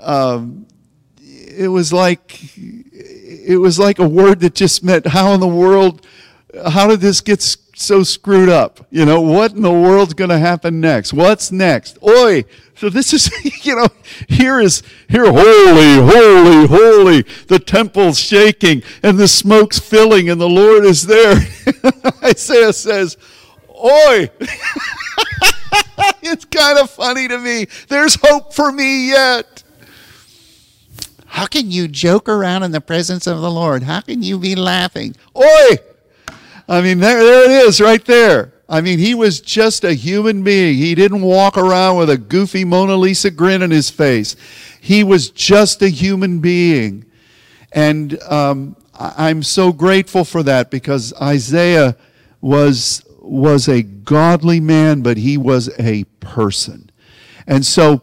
um, 0.01 0.67
it 1.19 1.67
was 1.67 1.93
like, 1.93 2.39
it 2.57 3.59
was 3.59 3.79
like 3.79 3.99
a 3.99 4.07
word 4.07 4.39
that 4.41 4.55
just 4.55 4.83
meant, 4.83 5.07
how 5.07 5.33
in 5.33 5.39
the 5.39 5.47
world, 5.47 6.05
how 6.69 6.87
did 6.87 6.99
this 6.99 7.21
get 7.21 7.41
so 7.41 8.03
screwed 8.03 8.49
up? 8.49 8.85
You 8.89 9.05
know, 9.05 9.21
what 9.21 9.53
in 9.53 9.61
the 9.61 9.71
world's 9.71 10.13
going 10.13 10.29
to 10.29 10.39
happen 10.39 10.79
next? 10.79 11.13
What's 11.13 11.51
next? 11.51 11.97
Oi! 12.03 12.45
So 12.75 12.89
this 12.89 13.13
is, 13.13 13.29
you 13.65 13.75
know, 13.75 13.87
here 14.27 14.59
is, 14.59 14.83
here, 15.07 15.25
holy, 15.25 15.95
holy, 15.95 16.67
holy. 16.67 17.21
The 17.47 17.59
temple's 17.59 18.19
shaking 18.19 18.83
and 19.03 19.17
the 19.17 19.27
smoke's 19.27 19.79
filling 19.79 20.29
and 20.29 20.41
the 20.41 20.49
Lord 20.49 20.85
is 20.85 21.05
there. 21.05 21.35
Isaiah 22.23 22.73
says, 22.73 23.17
Oi! 23.69 24.29
it's 26.21 26.45
kind 26.45 26.79
of 26.79 26.89
funny 26.89 27.27
to 27.27 27.37
me. 27.37 27.67
There's 27.87 28.17
hope 28.21 28.53
for 28.53 28.71
me 28.71 29.09
yet. 29.09 29.63
How 31.31 31.45
can 31.45 31.71
you 31.71 31.87
joke 31.87 32.27
around 32.27 32.63
in 32.63 32.71
the 32.71 32.81
presence 32.81 33.25
of 33.25 33.39
the 33.39 33.49
Lord? 33.49 33.83
How 33.83 34.01
can 34.01 34.21
you 34.21 34.37
be 34.37 34.53
laughing? 34.53 35.15
Oi! 35.33 35.77
I 36.67 36.81
mean, 36.81 36.99
there, 36.99 37.23
there 37.23 37.45
it 37.45 37.67
is 37.67 37.79
right 37.79 38.03
there. 38.03 38.53
I 38.67 38.81
mean, 38.81 38.99
he 38.99 39.15
was 39.15 39.39
just 39.39 39.85
a 39.85 39.93
human 39.93 40.43
being. 40.43 40.75
He 40.75 40.93
didn't 40.93 41.21
walk 41.21 41.57
around 41.57 41.97
with 41.97 42.09
a 42.09 42.17
goofy 42.17 42.65
Mona 42.65 42.97
Lisa 42.97 43.31
grin 43.31 43.63
on 43.63 43.71
his 43.71 43.89
face. 43.89 44.35
He 44.81 45.05
was 45.05 45.29
just 45.29 45.81
a 45.81 45.87
human 45.87 46.39
being. 46.39 47.05
And 47.71 48.21
um, 48.23 48.75
I'm 48.93 49.41
so 49.41 49.71
grateful 49.71 50.25
for 50.25 50.43
that 50.43 50.69
because 50.69 51.13
Isaiah 51.21 51.95
was, 52.41 53.05
was 53.19 53.69
a 53.69 53.83
godly 53.83 54.59
man, 54.59 55.01
but 55.01 55.15
he 55.15 55.37
was 55.37 55.69
a 55.79 56.03
person. 56.19 56.91
And 57.47 57.65
so, 57.65 58.01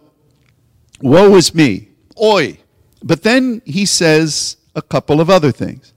woe 1.02 1.36
is 1.36 1.54
me. 1.54 1.90
Oi! 2.20 2.60
But 3.02 3.22
then 3.22 3.62
he 3.64 3.86
says 3.86 4.56
a 4.74 4.82
couple 4.82 5.20
of 5.20 5.30
other 5.30 5.52
things. 5.52 5.92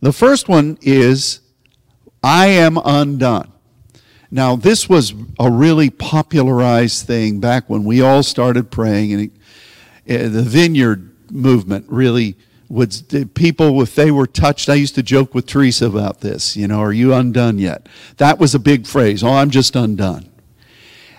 The 0.00 0.12
first 0.12 0.48
one 0.48 0.78
is, 0.80 1.40
I 2.22 2.46
am 2.46 2.78
undone. 2.78 3.52
Now, 4.30 4.56
this 4.56 4.88
was 4.88 5.14
a 5.40 5.50
really 5.50 5.90
popularized 5.90 7.06
thing 7.06 7.40
back 7.40 7.68
when 7.68 7.84
we 7.84 8.02
all 8.02 8.22
started 8.22 8.70
praying, 8.70 9.12
and 9.12 9.30
it, 10.04 10.20
uh, 10.20 10.28
the 10.28 10.42
vineyard 10.42 11.14
movement 11.30 11.86
really 11.88 12.36
would 12.68 13.32
people 13.34 13.80
if 13.82 13.94
they 13.94 14.10
were 14.10 14.26
touched 14.26 14.68
i 14.68 14.74
used 14.74 14.94
to 14.94 15.02
joke 15.02 15.34
with 15.34 15.46
teresa 15.46 15.86
about 15.86 16.20
this 16.20 16.56
you 16.56 16.68
know 16.68 16.80
are 16.80 16.92
you 16.92 17.14
undone 17.14 17.58
yet 17.58 17.88
that 18.18 18.38
was 18.38 18.54
a 18.54 18.58
big 18.58 18.86
phrase 18.86 19.22
oh 19.22 19.32
i'm 19.32 19.50
just 19.50 19.74
undone 19.74 20.28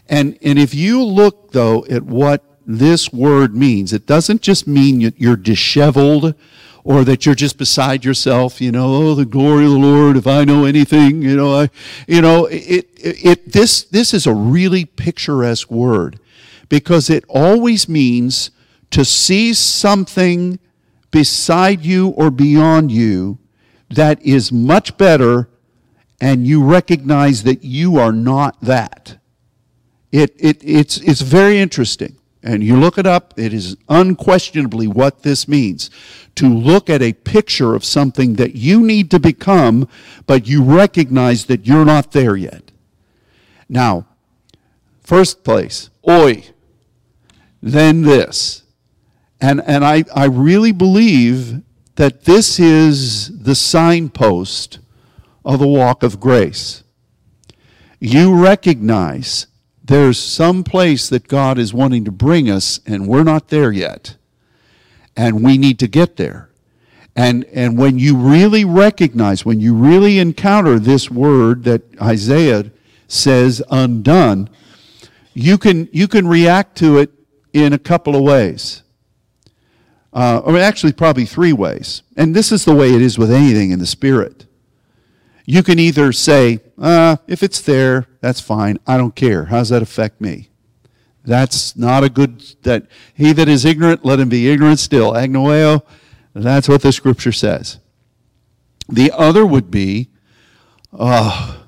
and 0.07 0.37
and 0.43 0.59
if 0.59 0.73
you 0.73 1.03
look 1.03 1.51
though 1.51 1.85
at 1.89 2.03
what 2.03 2.43
this 2.69 3.11
word 3.11 3.55
means. 3.55 3.93
It 3.93 4.05
doesn't 4.05 4.43
just 4.43 4.67
mean 4.67 5.11
you're 5.17 5.35
disheveled 5.35 6.35
or 6.83 7.03
that 7.03 7.25
you're 7.25 7.33
just 7.33 7.57
beside 7.57 8.05
yourself, 8.05 8.61
you 8.61 8.71
know, 8.71 8.93
oh, 8.93 9.15
the 9.15 9.25
glory 9.25 9.65
of 9.65 9.71
the 9.71 9.77
Lord, 9.79 10.15
if 10.15 10.27
I 10.27 10.45
know 10.45 10.65
anything, 10.65 11.23
you 11.23 11.35
know, 11.35 11.61
I, 11.61 11.69
you 12.07 12.21
know, 12.21 12.45
it, 12.45 12.87
it, 12.95 13.25
it 13.25 13.53
this, 13.53 13.83
this 13.83 14.13
is 14.13 14.27
a 14.27 14.33
really 14.33 14.85
picturesque 14.85 15.71
word 15.71 16.19
because 16.69 17.09
it 17.09 17.25
always 17.27 17.89
means 17.89 18.51
to 18.91 19.03
see 19.03 19.53
something 19.55 20.59
beside 21.09 21.83
you 21.83 22.09
or 22.09 22.29
beyond 22.29 22.91
you 22.91 23.39
that 23.89 24.21
is 24.21 24.51
much 24.51 24.95
better 24.95 25.49
and 26.21 26.45
you 26.45 26.63
recognize 26.63 27.41
that 27.43 27.63
you 27.63 27.97
are 27.97 28.11
not 28.11 28.61
that. 28.61 29.17
It, 30.11 30.35
it, 30.37 30.61
it's, 30.63 30.97
it's 30.97 31.21
very 31.21 31.57
interesting 31.57 32.18
and 32.41 32.63
you 32.63 32.79
look 32.79 32.97
it 32.97 33.05
up, 33.05 33.33
it 33.37 33.53
is 33.53 33.75
unquestionably 33.89 34.87
what 34.87 35.23
this 35.23 35.47
means. 35.47 35.89
To 36.35 36.47
look 36.47 36.89
at 36.89 37.01
a 37.01 37.13
picture 37.13 37.75
of 37.75 37.83
something 37.83 38.35
that 38.35 38.55
you 38.55 38.81
need 38.81 39.11
to 39.11 39.19
become, 39.19 39.89
but 40.25 40.47
you 40.47 40.63
recognize 40.63 41.45
that 41.45 41.67
you're 41.67 41.85
not 41.85 42.11
there 42.11 42.37
yet. 42.37 42.71
Now, 43.67 44.07
first 45.01 45.43
place, 45.43 45.89
oi, 46.07 46.45
then 47.61 48.03
this. 48.03 48.63
And, 49.41 49.61
and 49.65 49.83
I, 49.83 50.05
I 50.15 50.25
really 50.25 50.71
believe 50.71 51.61
that 51.95 52.23
this 52.23 52.59
is 52.59 53.39
the 53.39 53.55
signpost 53.55 54.79
of 55.43 55.59
the 55.59 55.67
walk 55.67 56.03
of 56.03 56.19
grace. 56.19 56.83
You 57.99 58.41
recognize 58.41 59.47
there's 59.89 60.19
some 60.19 60.63
place 60.63 61.09
that 61.09 61.27
God 61.27 61.57
is 61.57 61.73
wanting 61.73 62.05
to 62.05 62.11
bring 62.11 62.47
us, 62.47 62.79
and 62.85 63.07
we're 63.07 63.23
not 63.23 63.47
there 63.47 63.71
yet. 63.71 64.17
And 65.17 65.43
we 65.43 65.57
need 65.57 65.79
to 65.79 65.87
get 65.87 66.15
there. 66.15 66.51
And, 67.15 67.43
and 67.45 67.75
when 67.75 67.97
you 67.97 68.15
really 68.15 68.63
recognize, 68.63 69.43
when 69.45 69.59
you 69.59 69.73
really 69.73 70.19
encounter 70.19 70.77
this 70.77 71.09
word 71.09 71.63
that 71.63 71.81
Isaiah 71.99 72.71
says 73.07 73.63
undone, 73.71 74.51
you 75.33 75.57
can, 75.57 75.89
you 75.91 76.07
can 76.07 76.27
react 76.27 76.77
to 76.77 76.99
it 76.99 77.11
in 77.51 77.73
a 77.73 77.79
couple 77.79 78.15
of 78.15 78.21
ways. 78.21 78.83
Uh, 80.13 80.39
or 80.45 80.55
actually, 80.57 80.93
probably 80.93 81.25
three 81.25 81.53
ways. 81.53 82.03
And 82.15 82.35
this 82.35 82.51
is 82.51 82.63
the 82.63 82.75
way 82.75 82.93
it 82.93 83.01
is 83.01 83.17
with 83.17 83.31
anything 83.31 83.71
in 83.71 83.79
the 83.79 83.87
Spirit 83.87 84.45
you 85.49 85.63
can 85.63 85.79
either 85.79 86.11
say, 86.11 86.59
uh, 86.77 87.17
if 87.25 87.41
it's 87.41 87.59
there, 87.59 88.05
that's 88.21 88.39
fine. 88.39 88.77
I 88.85 88.97
don't 88.97 89.15
care. 89.15 89.45
How 89.45 89.57
does 89.57 89.69
that 89.69 89.81
affect 89.81 90.21
me? 90.21 90.51
That's 91.25 91.75
not 91.75 92.03
a 92.03 92.09
good, 92.09 92.43
that 92.61 92.85
he 93.15 93.33
that 93.33 93.49
is 93.49 93.65
ignorant, 93.65 94.05
let 94.05 94.19
him 94.19 94.29
be 94.29 94.47
ignorant 94.47 94.77
still. 94.77 95.13
Agnoeo, 95.13 95.81
that's 96.35 96.69
what 96.69 96.83
the 96.83 96.91
scripture 96.91 97.31
says. 97.31 97.79
The 98.87 99.11
other 99.11 99.43
would 99.43 99.71
be, 99.71 100.11
uh, 100.93 101.63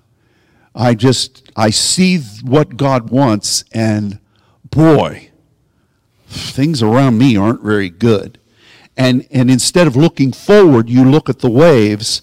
I 0.76 0.94
just, 0.94 1.52
I 1.56 1.72
see 1.72 2.20
what 2.44 2.78
God 2.78 3.10
wants, 3.10 3.64
and 3.72 4.20
boy, 4.70 5.32
things 6.28 6.84
around 6.84 7.18
me 7.18 7.36
aren't 7.36 7.64
very 7.64 7.90
good. 7.90 8.38
And, 8.96 9.26
and 9.32 9.50
instead 9.50 9.88
of 9.88 9.96
looking 9.96 10.34
forward, 10.34 10.88
you 10.88 11.04
look 11.04 11.30
at 11.30 11.40
the 11.40 11.50
waves 11.50 12.22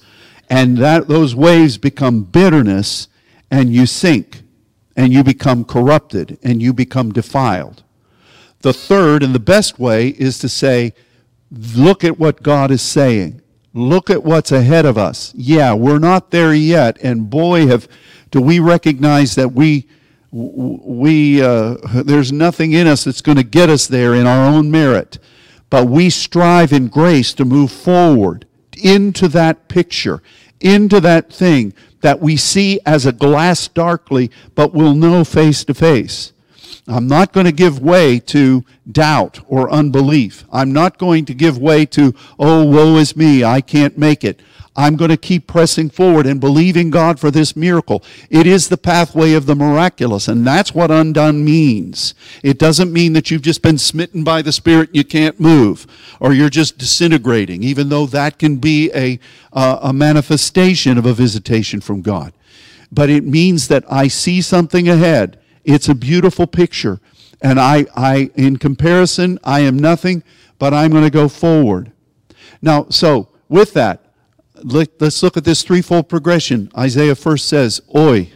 and 0.48 0.78
that 0.78 1.08
those 1.08 1.34
waves 1.34 1.78
become 1.78 2.22
bitterness 2.22 3.08
and 3.50 3.72
you 3.72 3.86
sink 3.86 4.42
and 4.96 5.12
you 5.12 5.22
become 5.22 5.64
corrupted 5.64 6.38
and 6.42 6.62
you 6.62 6.72
become 6.72 7.12
defiled. 7.12 7.82
The 8.60 8.72
third 8.72 9.22
and 9.22 9.34
the 9.34 9.40
best 9.40 9.78
way 9.78 10.08
is 10.08 10.38
to 10.40 10.48
say, 10.48 10.94
look 11.50 12.02
at 12.02 12.18
what 12.18 12.42
God 12.42 12.70
is 12.70 12.82
saying. 12.82 13.40
Look 13.74 14.10
at 14.10 14.24
what's 14.24 14.50
ahead 14.50 14.86
of 14.86 14.98
us. 14.98 15.32
Yeah, 15.36 15.74
we're 15.74 16.00
not 16.00 16.30
there 16.30 16.54
yet, 16.54 16.98
and 17.02 17.30
boy, 17.30 17.66
have 17.68 17.86
do 18.30 18.40
we 18.40 18.58
recognize 18.58 19.34
that 19.36 19.52
we 19.52 19.86
we 20.32 21.40
uh, 21.40 21.76
there's 22.02 22.32
nothing 22.32 22.72
in 22.72 22.86
us 22.86 23.04
that's 23.04 23.20
going 23.20 23.36
to 23.36 23.44
get 23.44 23.70
us 23.70 23.86
there 23.86 24.14
in 24.14 24.26
our 24.26 24.48
own 24.48 24.70
merit, 24.70 25.18
but 25.70 25.86
we 25.86 26.10
strive 26.10 26.72
in 26.72 26.88
grace 26.88 27.32
to 27.34 27.44
move 27.44 27.70
forward 27.70 28.46
into 28.78 29.28
that 29.28 29.68
picture, 29.68 30.22
into 30.60 31.00
that 31.00 31.32
thing 31.32 31.72
that 32.00 32.20
we 32.20 32.36
see 32.36 32.80
as 32.86 33.06
a 33.06 33.12
glass 33.12 33.68
darkly, 33.68 34.30
but 34.54 34.72
will 34.72 34.94
know 34.94 35.24
face 35.24 35.64
to 35.64 35.74
face. 35.74 36.32
I'm 36.86 37.06
not 37.06 37.32
going 37.32 37.44
to 37.44 37.52
give 37.52 37.80
way 37.80 38.18
to 38.20 38.64
doubt 38.90 39.40
or 39.46 39.70
unbelief. 39.70 40.44
I'm 40.50 40.72
not 40.72 40.96
going 40.96 41.26
to 41.26 41.34
give 41.34 41.58
way 41.58 41.84
to, 41.86 42.14
oh, 42.38 42.64
woe 42.64 42.96
is 42.96 43.14
me, 43.14 43.44
I 43.44 43.60
can't 43.60 43.98
make 43.98 44.24
it. 44.24 44.40
I'm 44.78 44.94
going 44.94 45.10
to 45.10 45.16
keep 45.16 45.48
pressing 45.48 45.90
forward 45.90 46.24
and 46.24 46.40
believing 46.40 46.90
God 46.90 47.18
for 47.18 47.32
this 47.32 47.56
miracle. 47.56 48.04
It 48.30 48.46
is 48.46 48.68
the 48.68 48.76
pathway 48.76 49.32
of 49.32 49.46
the 49.46 49.56
miraculous, 49.56 50.28
and 50.28 50.46
that's 50.46 50.72
what 50.72 50.92
undone 50.92 51.44
means. 51.44 52.14
It 52.44 52.60
doesn't 52.60 52.92
mean 52.92 53.12
that 53.14 53.28
you've 53.28 53.42
just 53.42 53.60
been 53.60 53.76
smitten 53.76 54.22
by 54.22 54.40
the 54.40 54.52
Spirit 54.52 54.90
and 54.90 54.96
you 54.96 55.02
can't 55.02 55.40
move, 55.40 55.84
or 56.20 56.32
you're 56.32 56.48
just 56.48 56.78
disintegrating, 56.78 57.64
even 57.64 57.88
though 57.88 58.06
that 58.06 58.38
can 58.38 58.58
be 58.58 58.88
a, 58.94 59.18
uh, 59.52 59.80
a 59.82 59.92
manifestation 59.92 60.96
of 60.96 61.06
a 61.06 61.12
visitation 61.12 61.80
from 61.80 62.00
God. 62.00 62.32
But 62.92 63.10
it 63.10 63.24
means 63.24 63.66
that 63.66 63.84
I 63.90 64.06
see 64.06 64.40
something 64.40 64.88
ahead. 64.88 65.40
It's 65.64 65.88
a 65.88 65.94
beautiful 65.94 66.46
picture. 66.46 67.00
And 67.40 67.58
I, 67.58 67.86
I, 67.96 68.30
in 68.36 68.58
comparison, 68.58 69.40
I 69.42 69.60
am 69.60 69.76
nothing, 69.76 70.22
but 70.60 70.72
I'm 70.72 70.92
going 70.92 71.02
to 71.02 71.10
go 71.10 71.28
forward. 71.28 71.90
Now, 72.62 72.86
so 72.90 73.26
with 73.48 73.72
that, 73.74 74.04
let's 74.62 75.22
look 75.22 75.36
at 75.36 75.44
this 75.44 75.62
threefold 75.62 76.08
progression. 76.08 76.70
Isaiah 76.76 77.14
first 77.14 77.48
says, 77.48 77.80
Oi. 77.96 78.32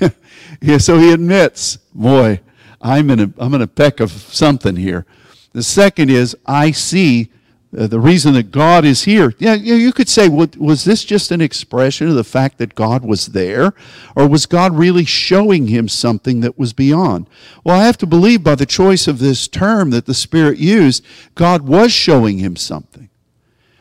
yeah, 0.60 0.78
so 0.78 0.98
he 0.98 1.12
admits, 1.12 1.76
boy, 1.94 2.40
I'm 2.80 3.10
in, 3.10 3.20
a, 3.20 3.32
I'm 3.38 3.54
in 3.54 3.62
a 3.62 3.66
peck 3.66 4.00
of 4.00 4.10
something 4.10 4.76
here. 4.76 5.06
The 5.52 5.62
second 5.62 6.10
is, 6.10 6.36
I 6.44 6.70
see 6.70 7.30
uh, 7.76 7.86
the 7.86 8.00
reason 8.00 8.34
that 8.34 8.50
God 8.50 8.84
is 8.84 9.04
here. 9.04 9.34
Yeah, 9.38 9.54
you 9.54 9.92
could 9.92 10.08
say, 10.08 10.28
was 10.28 10.84
this 10.84 11.04
just 11.04 11.30
an 11.30 11.40
expression 11.40 12.08
of 12.08 12.14
the 12.14 12.24
fact 12.24 12.58
that 12.58 12.74
God 12.74 13.04
was 13.04 13.26
there? 13.26 13.74
Or 14.14 14.28
was 14.28 14.46
God 14.46 14.76
really 14.76 15.04
showing 15.04 15.66
him 15.66 15.88
something 15.88 16.40
that 16.40 16.58
was 16.58 16.72
beyond? 16.72 17.28
Well, 17.64 17.78
I 17.78 17.84
have 17.84 17.98
to 17.98 18.06
believe 18.06 18.42
by 18.42 18.54
the 18.54 18.66
choice 18.66 19.06
of 19.08 19.18
this 19.18 19.48
term 19.48 19.90
that 19.90 20.06
the 20.06 20.14
Spirit 20.14 20.58
used, 20.58 21.04
God 21.34 21.62
was 21.62 21.92
showing 21.92 22.38
him 22.38 22.56
something. 22.56 22.95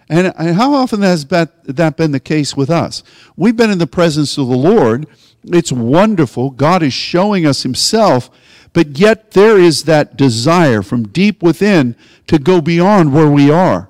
And, 0.07 0.27
how 0.55 0.73
often 0.73 1.01
has 1.01 1.25
that 1.25 1.97
been 1.97 2.11
the 2.11 2.19
case 2.19 2.55
with 2.55 2.69
us? 2.69 3.03
We've 3.35 3.55
been 3.55 3.71
in 3.71 3.79
the 3.79 3.87
presence 3.87 4.37
of 4.37 4.47
the 4.47 4.55
Lord. 4.55 5.07
It's 5.43 5.71
wonderful. 5.71 6.51
God 6.51 6.83
is 6.83 6.93
showing 6.93 7.45
us 7.45 7.63
Himself, 7.63 8.29
but 8.73 8.99
yet 8.99 9.31
there 9.31 9.57
is 9.57 9.83
that 9.83 10.15
desire 10.15 10.81
from 10.81 11.07
deep 11.07 11.41
within 11.41 11.95
to 12.27 12.37
go 12.37 12.61
beyond 12.61 13.13
where 13.13 13.29
we 13.29 13.49
are. 13.49 13.89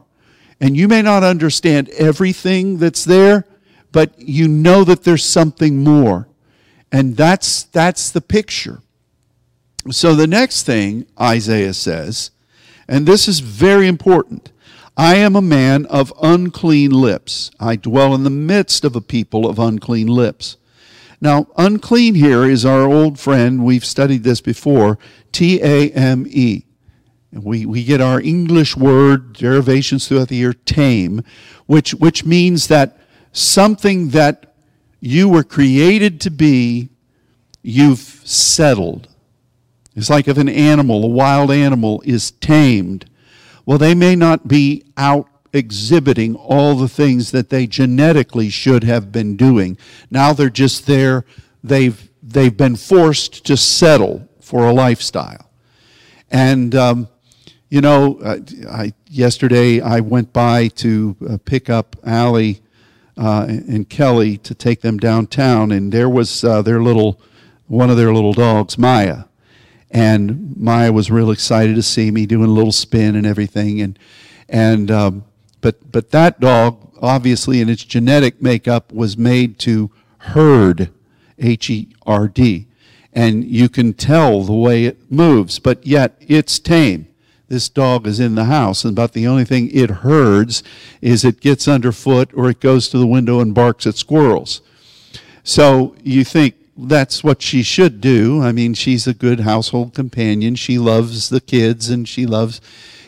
And 0.62 0.78
you 0.78 0.88
may 0.88 1.02
not 1.02 1.24
understand 1.24 1.90
everything 1.90 2.78
that's 2.78 3.04
there, 3.04 3.46
but 3.92 4.18
you 4.18 4.48
know 4.48 4.84
that 4.84 5.04
there's 5.04 5.26
something 5.26 5.84
more. 5.84 6.28
And 6.92 7.18
that's, 7.18 7.64
that's 7.64 8.10
the 8.10 8.22
picture. 8.22 8.82
So 9.92 10.16
the 10.16 10.28
next 10.28 10.64
thing 10.64 11.08
Isaiah 11.20 11.74
says, 11.74 12.32
and 12.88 13.06
this 13.06 13.28
is 13.28 13.40
very 13.42 13.88
important 13.88 14.52
I 14.98 15.16
am 15.16 15.36
a 15.36 15.42
man 15.42 15.86
of 15.88 16.14
unclean 16.22 16.92
lips. 16.92 17.52
I 17.60 17.76
dwell 17.76 18.16
in 18.16 18.24
the 18.24 18.30
midst 18.30 18.86
of 18.86 18.96
a 18.96 19.02
people 19.02 19.48
of 19.48 19.60
unclean 19.60 20.08
lips. 20.08 20.58
Now, 21.20 21.48
unclean 21.58 22.16
here 22.16 22.46
is 22.46 22.66
our 22.66 22.84
old 22.84 23.20
friend, 23.20 23.64
we've 23.64 23.86
studied 23.86 24.24
this 24.24 24.42
before, 24.42 24.98
T 25.32 25.62
A 25.62 25.92
M 25.92 26.26
E. 26.30 26.66
We, 27.32 27.66
we 27.66 27.84
get 27.84 28.00
our 28.00 28.22
English 28.22 28.78
word 28.78 29.34
derivations 29.34 30.08
throughout 30.08 30.30
the 30.30 30.38
year, 30.38 30.54
tame, 30.54 31.22
which, 31.66 31.94
which 31.94 32.24
means 32.24 32.68
that 32.68 32.98
something 33.34 34.10
that 34.10 34.56
you 35.02 35.28
were 35.28 35.44
created 35.44 36.22
to 36.22 36.32
be, 36.32 36.90
you've 37.62 38.00
settled. 38.00 39.10
It's 39.96 40.10
like 40.10 40.30
if 40.30 40.38
an 40.38 40.48
animal, 40.48 41.04
a 41.04 41.08
wild 41.08 41.52
animal, 41.52 42.02
is 42.06 42.32
tamed. 42.32 43.10
Well, 43.66 43.78
they 43.78 43.96
may 43.96 44.16
not 44.16 44.48
be 44.48 44.84
out 44.96 45.28
exhibiting 45.54 46.36
all 46.36 46.76
the 46.76 46.90
things 46.90 47.32
that 47.32 47.50
they 47.50 47.66
genetically 47.66 48.50
should 48.50 48.84
have 48.84 49.12
been 49.12 49.36
doing. 49.38 49.78
Now 50.12 50.34
they're 50.34 50.50
just 50.50 50.86
there. 50.86 51.26
They've, 51.64 52.10
they've 52.22 52.56
been 52.56 52.76
forced 52.76 53.46
to 53.46 53.58
settle 53.58 54.28
for 54.42 54.68
a 54.68 54.74
lifestyle. 54.74 55.50
And, 56.30 56.76
um, 56.76 57.08
you 57.70 57.82
know, 57.82 58.20
uh, 58.20 58.38
I, 58.70 58.94
yesterday 59.10 59.82
I 59.82 60.02
went 60.02 60.34
by 60.34 60.68
to 60.70 61.16
uh, 61.28 61.38
pick 61.44 61.70
up 61.70 61.96
Allie 62.06 62.62
uh, 63.18 63.46
and 63.48 63.90
Kelly 63.90 64.38
to 64.40 64.54
take 64.54 64.82
them 64.82 64.98
downtown, 64.98 65.72
and 65.72 65.92
there 65.92 66.10
was 66.10 66.44
uh, 66.44 66.62
their 66.62 66.82
little, 66.82 67.20
one 67.68 67.90
of 67.90 67.98
their 67.98 68.14
little 68.14 68.34
dogs, 68.34 68.78
Maya. 68.78 69.24
And 69.92 70.58
Maya 70.58 70.92
was 70.92 71.12
real 71.12 71.32
excited 71.32 71.76
to 71.76 71.84
see 71.84 72.12
me 72.12 72.26
doing 72.26 72.50
a 72.50 72.54
little 72.54 72.72
spin 72.72 73.16
and 73.16 73.26
everything. 73.26 73.82
And, 73.82 74.00
and 74.50 74.92
um, 74.92 75.24
but, 75.62 75.92
but 75.92 76.12
that 76.12 76.40
dog, 76.40 76.92
obviously, 77.02 77.62
in 77.62 77.70
its 77.70 77.84
genetic 77.84 78.42
makeup, 78.42 78.92
was 78.92 79.18
made 79.18 79.58
to 79.60 79.92
herd, 80.18 80.92
H 81.40 81.70
E 81.70 81.96
R 82.06 82.28
D. 82.28 82.68
And 83.14 83.46
you 83.46 83.70
can 83.70 83.94
tell 83.94 84.44
the 84.44 84.54
way 84.54 84.86
it 84.86 85.10
moves, 85.10 85.60
but 85.60 85.86
yet 85.86 86.18
it's 86.20 86.60
tame. 86.60 87.08
This 87.48 87.70
dog 87.70 88.08
is 88.08 88.20
in 88.20 88.36
the 88.36 88.46
house, 88.46 88.84
and 88.84 88.98
about 88.98 89.14
the 89.14 89.28
only 89.28 89.46
thing 89.46 89.70
it 89.72 89.90
herds 89.90 90.64
is 91.00 91.24
it 91.24 91.40
gets 91.40 91.68
underfoot 91.68 92.32
or 92.34 92.50
it 92.50 92.60
goes 92.60 92.90
to 92.90 92.98
the 92.98 93.08
window 93.08 93.40
and 93.40 93.54
barks 93.54 93.86
at 93.86 93.96
squirrels. 93.96 94.62
So 95.44 95.96
you 96.04 96.24
think 96.26 96.56
that's 96.78 97.24
what 97.24 97.42
she 97.42 97.64
should 97.64 98.02
do. 98.02 98.42
I 98.42 98.52
mean, 98.52 98.74
she's 98.74 99.08
a 99.08 99.14
good 99.14 99.42
household 99.42 99.94
companion. 99.94 100.56
She 100.56 100.78
loves 100.78 101.30
the 101.30 101.42
kids 101.42 101.90
and 101.90 102.08
she 102.08 102.26
loves 102.26 102.60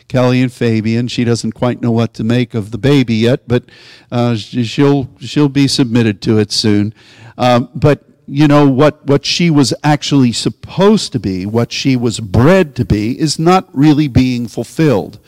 Kelly 0.08 0.42
and 0.42 0.52
Fabian. 0.52 1.08
She 1.08 1.24
doesn't 1.24 1.52
quite 1.52 1.82
know 1.82 1.92
what 1.92 2.14
to 2.16 2.24
make 2.24 2.54
of 2.54 2.72
the 2.72 2.78
baby 2.78 3.16
yet, 3.16 3.48
but 3.48 3.66
uh, 4.12 4.36
she'll 4.36 5.10
she'll 5.20 5.50
be 5.50 5.68
submitted 5.68 6.22
to 6.24 6.38
it 6.38 6.52
soon. 6.52 6.94
Um, 7.38 7.70
but 7.76 8.06
you 8.26 8.48
know 8.48 8.68
what 8.70 9.06
what 9.06 9.26
she 9.26 9.50
was 9.50 9.74
actually 9.84 10.32
supposed 10.32 11.12
to 11.12 11.20
be, 11.20 11.46
what 11.46 11.72
she 11.72 11.96
was 11.96 12.20
bred 12.20 12.76
to 12.78 12.86
be, 12.86 13.20
is 13.20 13.38
not 13.38 13.68
really 13.74 14.08
being 14.08 14.48
fulfilled. 14.48 15.20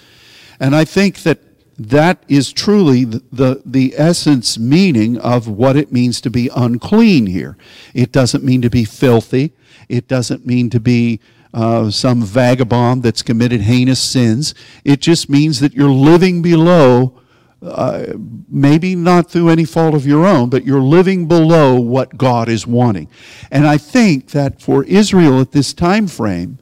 And 0.62 0.76
I 0.76 0.86
think 0.86 1.20
that 1.24 1.40
that 1.80 2.24
is 2.28 2.52
truly 2.52 3.06
the, 3.06 3.24
the, 3.32 3.62
the, 3.66 3.94
essence 3.96 4.60
meaning 4.60 5.18
of 5.18 5.48
what 5.48 5.78
it 5.78 5.94
means 5.94 6.20
to 6.22 6.30
be 6.30 6.50
unclean 6.54 7.26
here. 7.26 7.58
It 7.94 8.12
doesn't 8.12 8.44
mean 8.44 8.62
to 8.64 8.70
be 8.70 8.84
filthy. 8.84 9.54
It 9.88 10.08
doesn't 10.08 10.46
mean 10.46 10.70
to 10.72 10.80
be 10.82 11.22
uh, 11.54 11.90
some 11.90 12.22
vagabond 12.22 13.02
that's 13.04 13.22
committed 13.22 13.62
heinous 13.62 14.02
sins. 14.02 14.54
It 14.84 15.00
just 15.00 15.30
means 15.30 15.62
that 15.62 15.74
you're 15.74 15.90
living 15.90 16.42
below, 16.42 17.18
uh, 17.62 18.08
maybe 18.50 18.94
not 18.94 19.32
through 19.32 19.48
any 19.48 19.64
fault 19.64 19.96
of 19.96 20.06
your 20.06 20.26
own, 20.26 20.50
but 20.50 20.66
you're 20.66 20.82
living 20.82 21.30
below 21.30 21.80
what 21.80 22.18
God 22.18 22.50
is 22.50 22.68
wanting. 22.68 23.08
And 23.52 23.66
I 23.66 23.78
think 23.78 24.32
that 24.32 24.62
for 24.62 24.84
Israel 24.84 25.40
at 25.40 25.54
this 25.54 25.74
time 25.74 26.08
frame, 26.08 26.60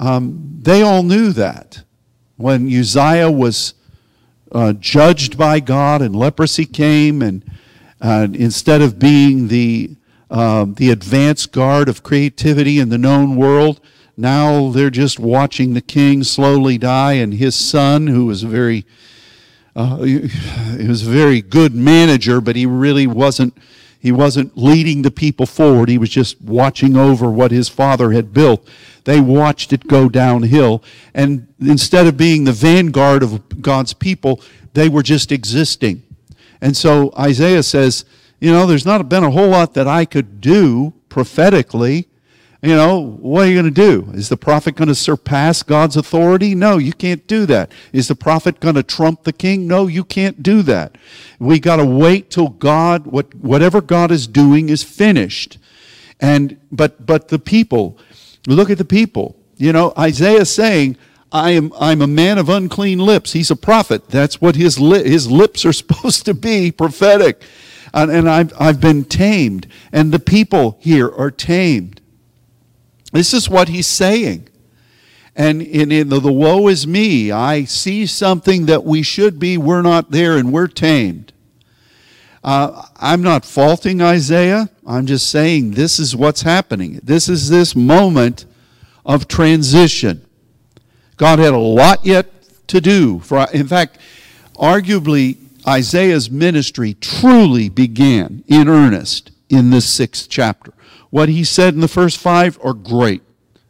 um, 0.00 0.58
they 0.60 0.82
all 0.82 1.04
knew 1.04 1.32
that. 1.32 1.84
When 2.36 2.66
Uzziah 2.66 3.30
was 3.30 3.74
uh, 4.52 4.72
judged 4.74 5.36
by 5.36 5.60
God 5.60 6.02
and 6.02 6.14
leprosy 6.14 6.64
came, 6.64 7.22
and 7.22 7.44
uh, 8.00 8.28
instead 8.32 8.80
of 8.82 8.98
being 8.98 9.48
the 9.48 9.90
uh, 10.30 10.66
the 10.68 10.90
advanced 10.90 11.52
guard 11.52 11.88
of 11.88 12.02
creativity 12.02 12.78
in 12.78 12.90
the 12.90 12.98
known 12.98 13.34
world, 13.36 13.80
now 14.16 14.70
they're 14.70 14.90
just 14.90 15.18
watching 15.18 15.72
the 15.72 15.80
king 15.80 16.22
slowly 16.22 16.76
die, 16.76 17.14
and 17.14 17.34
his 17.34 17.54
son, 17.54 18.08
who 18.08 18.26
was 18.26 18.42
a 18.42 18.48
very 18.48 18.84
uh, 19.76 19.96
he 20.02 20.88
was 20.88 21.06
a 21.06 21.10
very 21.10 21.40
good 21.40 21.74
manager, 21.74 22.40
but 22.40 22.56
he 22.56 22.66
really 22.66 23.06
wasn't 23.06 23.56
he 23.98 24.12
wasn't 24.12 24.56
leading 24.56 25.02
the 25.02 25.10
people 25.10 25.46
forward. 25.46 25.88
He 25.88 25.98
was 25.98 26.10
just 26.10 26.40
watching 26.40 26.96
over 26.96 27.30
what 27.30 27.50
his 27.50 27.68
father 27.68 28.12
had 28.12 28.32
built. 28.32 28.66
They 29.04 29.20
watched 29.20 29.72
it 29.72 29.88
go 29.88 30.08
downhill. 30.08 30.84
And 31.14 31.48
instead 31.60 32.06
of 32.06 32.16
being 32.16 32.44
the 32.44 32.52
vanguard 32.52 33.22
of 33.22 33.60
God's 33.60 33.94
people, 33.94 34.40
they 34.74 34.88
were 34.88 35.02
just 35.02 35.32
existing. 35.32 36.02
And 36.60 36.76
so 36.76 37.12
Isaiah 37.18 37.62
says, 37.62 38.04
you 38.40 38.52
know, 38.52 38.66
there's 38.66 38.86
not 38.86 39.08
been 39.08 39.24
a 39.24 39.30
whole 39.30 39.48
lot 39.48 39.74
that 39.74 39.88
I 39.88 40.04
could 40.04 40.40
do 40.40 40.92
prophetically 41.08 42.08
you 42.60 42.74
know, 42.74 42.98
what 42.98 43.46
are 43.46 43.48
you 43.48 43.54
going 43.54 43.72
to 43.72 44.04
do? 44.04 44.10
Is 44.14 44.28
the 44.28 44.36
prophet 44.36 44.74
going 44.74 44.88
to 44.88 44.94
surpass 44.94 45.62
God's 45.62 45.96
authority? 45.96 46.56
No, 46.56 46.76
you 46.76 46.92
can't 46.92 47.24
do 47.28 47.46
that. 47.46 47.70
Is 47.92 48.08
the 48.08 48.16
prophet 48.16 48.58
going 48.58 48.74
to 48.74 48.82
trump 48.82 49.22
the 49.22 49.32
king? 49.32 49.68
No, 49.68 49.86
you 49.86 50.02
can't 50.02 50.42
do 50.42 50.62
that. 50.62 50.98
We 51.38 51.60
got 51.60 51.76
to 51.76 51.84
wait 51.84 52.30
till 52.30 52.48
God, 52.48 53.06
what, 53.06 53.32
whatever 53.36 53.80
God 53.80 54.10
is 54.10 54.26
doing 54.26 54.70
is 54.70 54.82
finished. 54.82 55.58
And, 56.18 56.58
but, 56.72 57.06
but 57.06 57.28
the 57.28 57.38
people, 57.38 57.96
look 58.48 58.70
at 58.70 58.78
the 58.78 58.84
people. 58.84 59.36
You 59.56 59.72
know, 59.72 59.92
Isaiah 59.96 60.44
saying, 60.44 60.96
I 61.30 61.52
am, 61.52 61.72
I'm 61.78 62.02
a 62.02 62.08
man 62.08 62.38
of 62.38 62.48
unclean 62.48 62.98
lips. 62.98 63.34
He's 63.34 63.52
a 63.52 63.56
prophet. 63.56 64.08
That's 64.08 64.40
what 64.40 64.56
his, 64.56 64.80
li- 64.80 65.08
his 65.08 65.30
lips 65.30 65.64
are 65.64 65.72
supposed 65.74 66.24
to 66.24 66.34
be, 66.34 66.72
prophetic. 66.72 67.40
And, 67.94 68.10
and 68.10 68.28
I've, 68.28 68.52
I've 68.60 68.80
been 68.80 69.04
tamed. 69.04 69.68
And 69.92 70.10
the 70.10 70.18
people 70.18 70.76
here 70.80 71.08
are 71.08 71.30
tamed. 71.30 72.00
This 73.12 73.32
is 73.32 73.48
what 73.48 73.68
he's 73.68 73.86
saying. 73.86 74.48
And 75.34 75.62
in, 75.62 75.92
in 75.92 76.08
the, 76.08 76.20
the 76.20 76.32
woe 76.32 76.68
is 76.68 76.86
me, 76.86 77.30
I 77.30 77.64
see 77.64 78.06
something 78.06 78.66
that 78.66 78.84
we 78.84 79.02
should 79.02 79.38
be, 79.38 79.56
we're 79.56 79.82
not 79.82 80.10
there, 80.10 80.36
and 80.36 80.52
we're 80.52 80.66
tamed. 80.66 81.32
Uh, 82.42 82.86
I'm 82.96 83.22
not 83.22 83.44
faulting 83.44 84.00
Isaiah. 84.02 84.68
I'm 84.86 85.06
just 85.06 85.30
saying 85.30 85.72
this 85.72 85.98
is 85.98 86.16
what's 86.16 86.42
happening. 86.42 87.00
This 87.02 87.28
is 87.28 87.50
this 87.50 87.76
moment 87.76 88.46
of 89.04 89.28
transition. 89.28 90.24
God 91.16 91.38
had 91.38 91.52
a 91.54 91.58
lot 91.58 92.04
yet 92.04 92.26
to 92.68 92.80
do. 92.80 93.20
For, 93.20 93.46
in 93.52 93.66
fact, 93.66 93.98
arguably, 94.56 95.36
Isaiah's 95.66 96.30
ministry 96.30 96.94
truly 96.94 97.68
began 97.68 98.44
in 98.46 98.68
earnest 98.68 99.30
in 99.48 99.70
this 99.70 99.88
sixth 99.88 100.28
chapter. 100.28 100.72
What 101.10 101.28
he 101.28 101.44
said 101.44 101.74
in 101.74 101.80
the 101.80 101.88
first 101.88 102.18
five 102.18 102.58
are 102.62 102.74
great. 102.74 103.22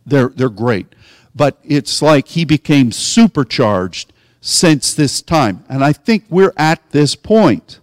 They're, 0.05 0.29
they're 0.29 0.49
great. 0.49 0.87
But 1.35 1.59
it's 1.63 2.03
like 2.03 2.29
he 2.29 2.45
became 2.45 2.91
supercharged 2.91 4.13
since 4.41 4.95
this 4.95 5.23
time. 5.23 5.65
And 5.69 5.85
I 5.85 5.93
think 5.93 6.25
we're 6.29 6.55
at 6.57 6.91
this 6.91 7.15
point. 7.15 7.81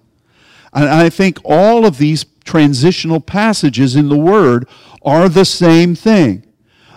And 0.73 0.89
I 0.89 1.09
think 1.09 1.39
all 1.45 1.85
of 1.85 1.97
these 1.97 2.25
transitional 2.43 3.21
passages 3.21 3.95
in 3.95 4.09
the 4.09 4.17
Word 4.17 4.67
are 5.03 5.29
the 5.29 5.45
same 5.45 5.95
thing. 5.95 6.45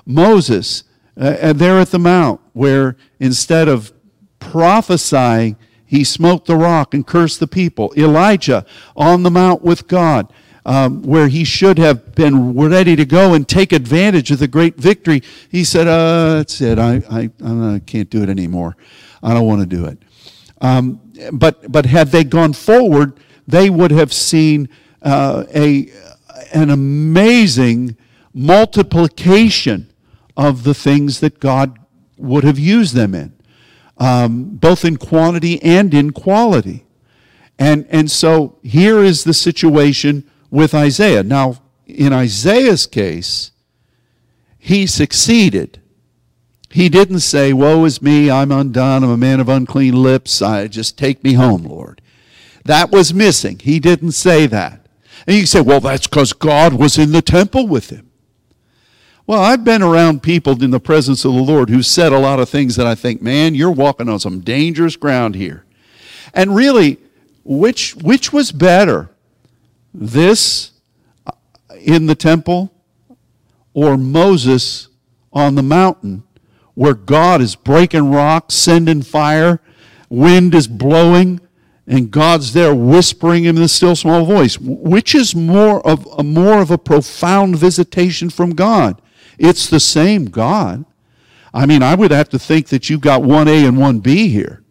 Moses, 0.04 0.84
uh, 1.16 1.52
there 1.52 1.78
at 1.78 1.90
the 1.90 1.98
Mount, 1.98 2.40
where 2.54 2.96
instead 3.20 3.68
of 3.68 3.92
prophesying, 4.40 5.56
he 5.84 6.04
smote 6.04 6.46
the 6.46 6.56
rock 6.56 6.92
and 6.92 7.06
cursed 7.06 7.40
the 7.40 7.46
people. 7.46 7.92
Elijah 7.96 8.66
on 8.96 9.22
the 9.22 9.30
Mount 9.30 9.62
with 9.62 9.86
God 9.86 10.32
um, 10.64 11.02
where 11.02 11.28
he 11.28 11.44
should 11.44 11.78
have 11.78 12.14
been 12.14 12.54
ready 12.54 12.96
to 12.96 13.04
go 13.04 13.34
and 13.34 13.48
take 13.48 13.72
advantage 13.72 14.30
of 14.30 14.38
the 14.38 14.48
great 14.48 14.76
victory, 14.76 15.22
he 15.48 15.64
said, 15.64 15.86
uh, 15.86 16.36
That's 16.36 16.60
it. 16.60 16.78
I, 16.78 17.02
I, 17.10 17.30
I 17.44 17.80
can't 17.86 18.10
do 18.10 18.22
it 18.22 18.28
anymore. 18.28 18.76
I 19.22 19.34
don't 19.34 19.46
want 19.46 19.60
to 19.60 19.66
do 19.66 19.86
it. 19.86 19.98
Um, 20.60 21.00
but, 21.32 21.70
but 21.70 21.86
had 21.86 22.08
they 22.08 22.24
gone 22.24 22.52
forward, 22.52 23.18
they 23.46 23.70
would 23.70 23.90
have 23.90 24.12
seen 24.12 24.68
uh, 25.02 25.44
a, 25.54 25.90
an 26.52 26.70
amazing 26.70 27.96
multiplication 28.34 29.90
of 30.36 30.64
the 30.64 30.74
things 30.74 31.20
that 31.20 31.40
God 31.40 31.78
would 32.16 32.44
have 32.44 32.58
used 32.58 32.94
them 32.94 33.14
in, 33.14 33.32
um, 33.98 34.56
both 34.56 34.84
in 34.84 34.96
quantity 34.96 35.62
and 35.62 35.94
in 35.94 36.12
quality. 36.12 36.84
And, 37.58 37.86
and 37.90 38.10
so 38.10 38.58
here 38.62 39.02
is 39.02 39.24
the 39.24 39.34
situation 39.34 40.28
with 40.50 40.74
Isaiah. 40.74 41.22
Now, 41.22 41.56
in 41.86 42.12
Isaiah's 42.12 42.86
case, 42.86 43.50
he 44.58 44.86
succeeded. 44.86 45.80
He 46.70 46.88
didn't 46.88 47.20
say, 47.20 47.52
Woe 47.52 47.84
is 47.84 48.02
me, 48.02 48.30
I'm 48.30 48.52
undone, 48.52 49.02
I'm 49.02 49.10
a 49.10 49.16
man 49.16 49.40
of 49.40 49.48
unclean 49.48 50.02
lips, 50.02 50.42
I 50.42 50.68
just 50.68 50.98
take 50.98 51.24
me 51.24 51.34
home, 51.34 51.64
Lord. 51.64 52.02
That 52.64 52.90
was 52.90 53.14
missing. 53.14 53.58
He 53.60 53.80
didn't 53.80 54.12
say 54.12 54.46
that. 54.46 54.86
And 55.26 55.36
you 55.36 55.46
say, 55.46 55.62
Well, 55.62 55.80
that's 55.80 56.06
because 56.06 56.32
God 56.32 56.74
was 56.74 56.98
in 56.98 57.12
the 57.12 57.22
temple 57.22 57.66
with 57.66 57.90
him. 57.90 58.10
Well, 59.26 59.42
I've 59.42 59.62
been 59.62 59.82
around 59.82 60.22
people 60.22 60.62
in 60.62 60.70
the 60.70 60.80
presence 60.80 61.24
of 61.24 61.34
the 61.34 61.42
Lord 61.42 61.68
who 61.68 61.82
said 61.82 62.12
a 62.12 62.18
lot 62.18 62.40
of 62.40 62.48
things 62.48 62.76
that 62.76 62.86
I 62.86 62.94
think, 62.94 63.20
man, 63.20 63.54
you're 63.54 63.70
walking 63.70 64.08
on 64.08 64.20
some 64.20 64.40
dangerous 64.40 64.96
ground 64.96 65.34
here. 65.34 65.66
And 66.32 66.56
really, 66.56 66.98
which, 67.44 67.94
which 67.96 68.32
was 68.32 68.52
better? 68.52 69.10
This 69.92 70.72
uh, 71.26 71.32
in 71.80 72.06
the 72.06 72.14
temple 72.14 72.72
or 73.74 73.96
Moses 73.96 74.88
on 75.32 75.54
the 75.54 75.62
mountain 75.62 76.24
where 76.74 76.94
God 76.94 77.40
is 77.40 77.56
breaking 77.56 78.10
rocks, 78.12 78.54
sending 78.54 79.02
fire, 79.02 79.60
wind 80.08 80.54
is 80.54 80.68
blowing, 80.68 81.40
and 81.88 82.10
God's 82.10 82.52
there 82.52 82.74
whispering 82.74 83.46
in 83.46 83.56
the 83.56 83.66
still 83.66 83.96
small 83.96 84.24
voice. 84.24 84.58
Which 84.60 85.14
is 85.14 85.34
more 85.34 85.84
of 85.86 86.06
a 86.18 86.22
more 86.22 86.60
of 86.60 86.70
a 86.70 86.78
profound 86.78 87.56
visitation 87.56 88.30
from 88.30 88.50
God? 88.50 89.00
It's 89.38 89.68
the 89.68 89.80
same 89.80 90.26
God. 90.26 90.84
I 91.52 91.66
mean, 91.66 91.82
I 91.82 91.94
would 91.94 92.10
have 92.10 92.28
to 92.28 92.38
think 92.38 92.68
that 92.68 92.90
you've 92.90 93.00
got 93.00 93.22
one 93.22 93.48
A 93.48 93.64
and 93.64 93.78
one 93.78 94.00
B 94.00 94.28
here. 94.28 94.62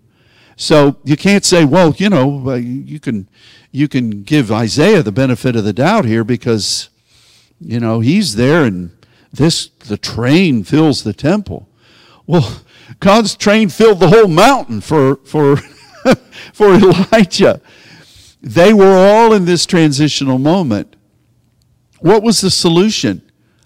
So 0.56 0.98
you 1.04 1.18
can't 1.18 1.44
say, 1.44 1.66
well, 1.66 1.94
you 1.98 2.10
know, 2.10 2.52
uh, 2.52 2.56
you 2.56 3.00
can 3.00 3.28
you 3.78 3.88
can 3.88 4.24
give 4.24 4.52
Isaiah 4.52 5.04
the 5.04 5.12
benefit 5.12 5.56
of 5.56 5.64
the 5.64 5.72
doubt 5.72 6.06
here 6.06 6.24
because 6.24 6.90
you 7.62 7.80
know 7.80 8.00
he's 8.00 8.36
there 8.36 8.64
and 8.64 8.92
this 9.32 9.68
the 9.68 9.98
train 9.98 10.64
fills 10.64 11.04
the 11.04 11.14
temple. 11.14 11.70
Well, 12.26 12.62
God's 13.00 13.36
train 13.36 13.70
filled 13.70 14.00
the 14.00 14.10
whole 14.10 14.28
mountain 14.28 14.82
for, 14.82 15.18
for, 15.18 15.58
for 16.54 16.74
Elijah. 16.74 17.62
They 18.42 18.74
were 18.74 18.98
all 18.98 19.34
in 19.34 19.46
this 19.46 19.66
transitional 19.66 20.38
moment. 20.38 20.96
What 22.00 22.24
was 22.24 22.42
the 22.42 22.52
solution 22.52 23.22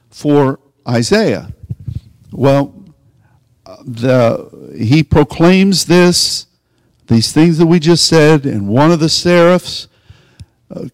for 0.10 0.60
Isaiah? 0.88 1.54
Well, 2.32 2.93
the, 3.84 4.76
he 4.78 5.04
proclaims 5.04 5.86
this, 5.86 6.47
these 7.08 7.32
things 7.32 7.58
that 7.58 7.65
we 7.65 7.80
just 7.80 8.08
said, 8.08 8.45
and 8.45 8.67
one 8.67 8.91
of 8.91 9.00
the 9.00 9.10
seraphs 9.10 9.88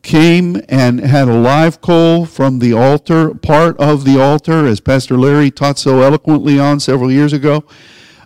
came 0.02 0.62
and 0.70 1.00
had 1.00 1.28
a 1.28 1.34
live 1.34 1.82
coal 1.82 2.26
from 2.26 2.60
the 2.60 2.74
altar, 2.74 3.34
part 3.34 3.78
of 3.80 4.06
the 4.06 4.20
altar, 4.20 4.66
as 4.66 4.80
Pastor 4.80 5.18
Larry 5.18 5.52
taught 5.52 5.78
so 5.78 6.02
eloquently 6.02 6.60
on 6.60 6.80
several 6.80 7.12
years 7.12 7.34
ago, 7.34 7.63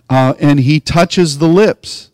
uh, 0.08 0.34
and 0.40 0.60
he 0.60 0.80
touches 0.80 1.38
the 1.38 1.48
lips 1.48 2.10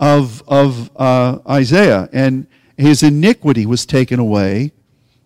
of, 0.00 0.42
of 0.48 0.90
uh, 0.96 1.38
Isaiah, 1.48 2.08
and 2.12 2.46
his 2.76 3.02
iniquity 3.02 3.66
was 3.66 3.86
taken 3.86 4.18
away. 4.18 4.72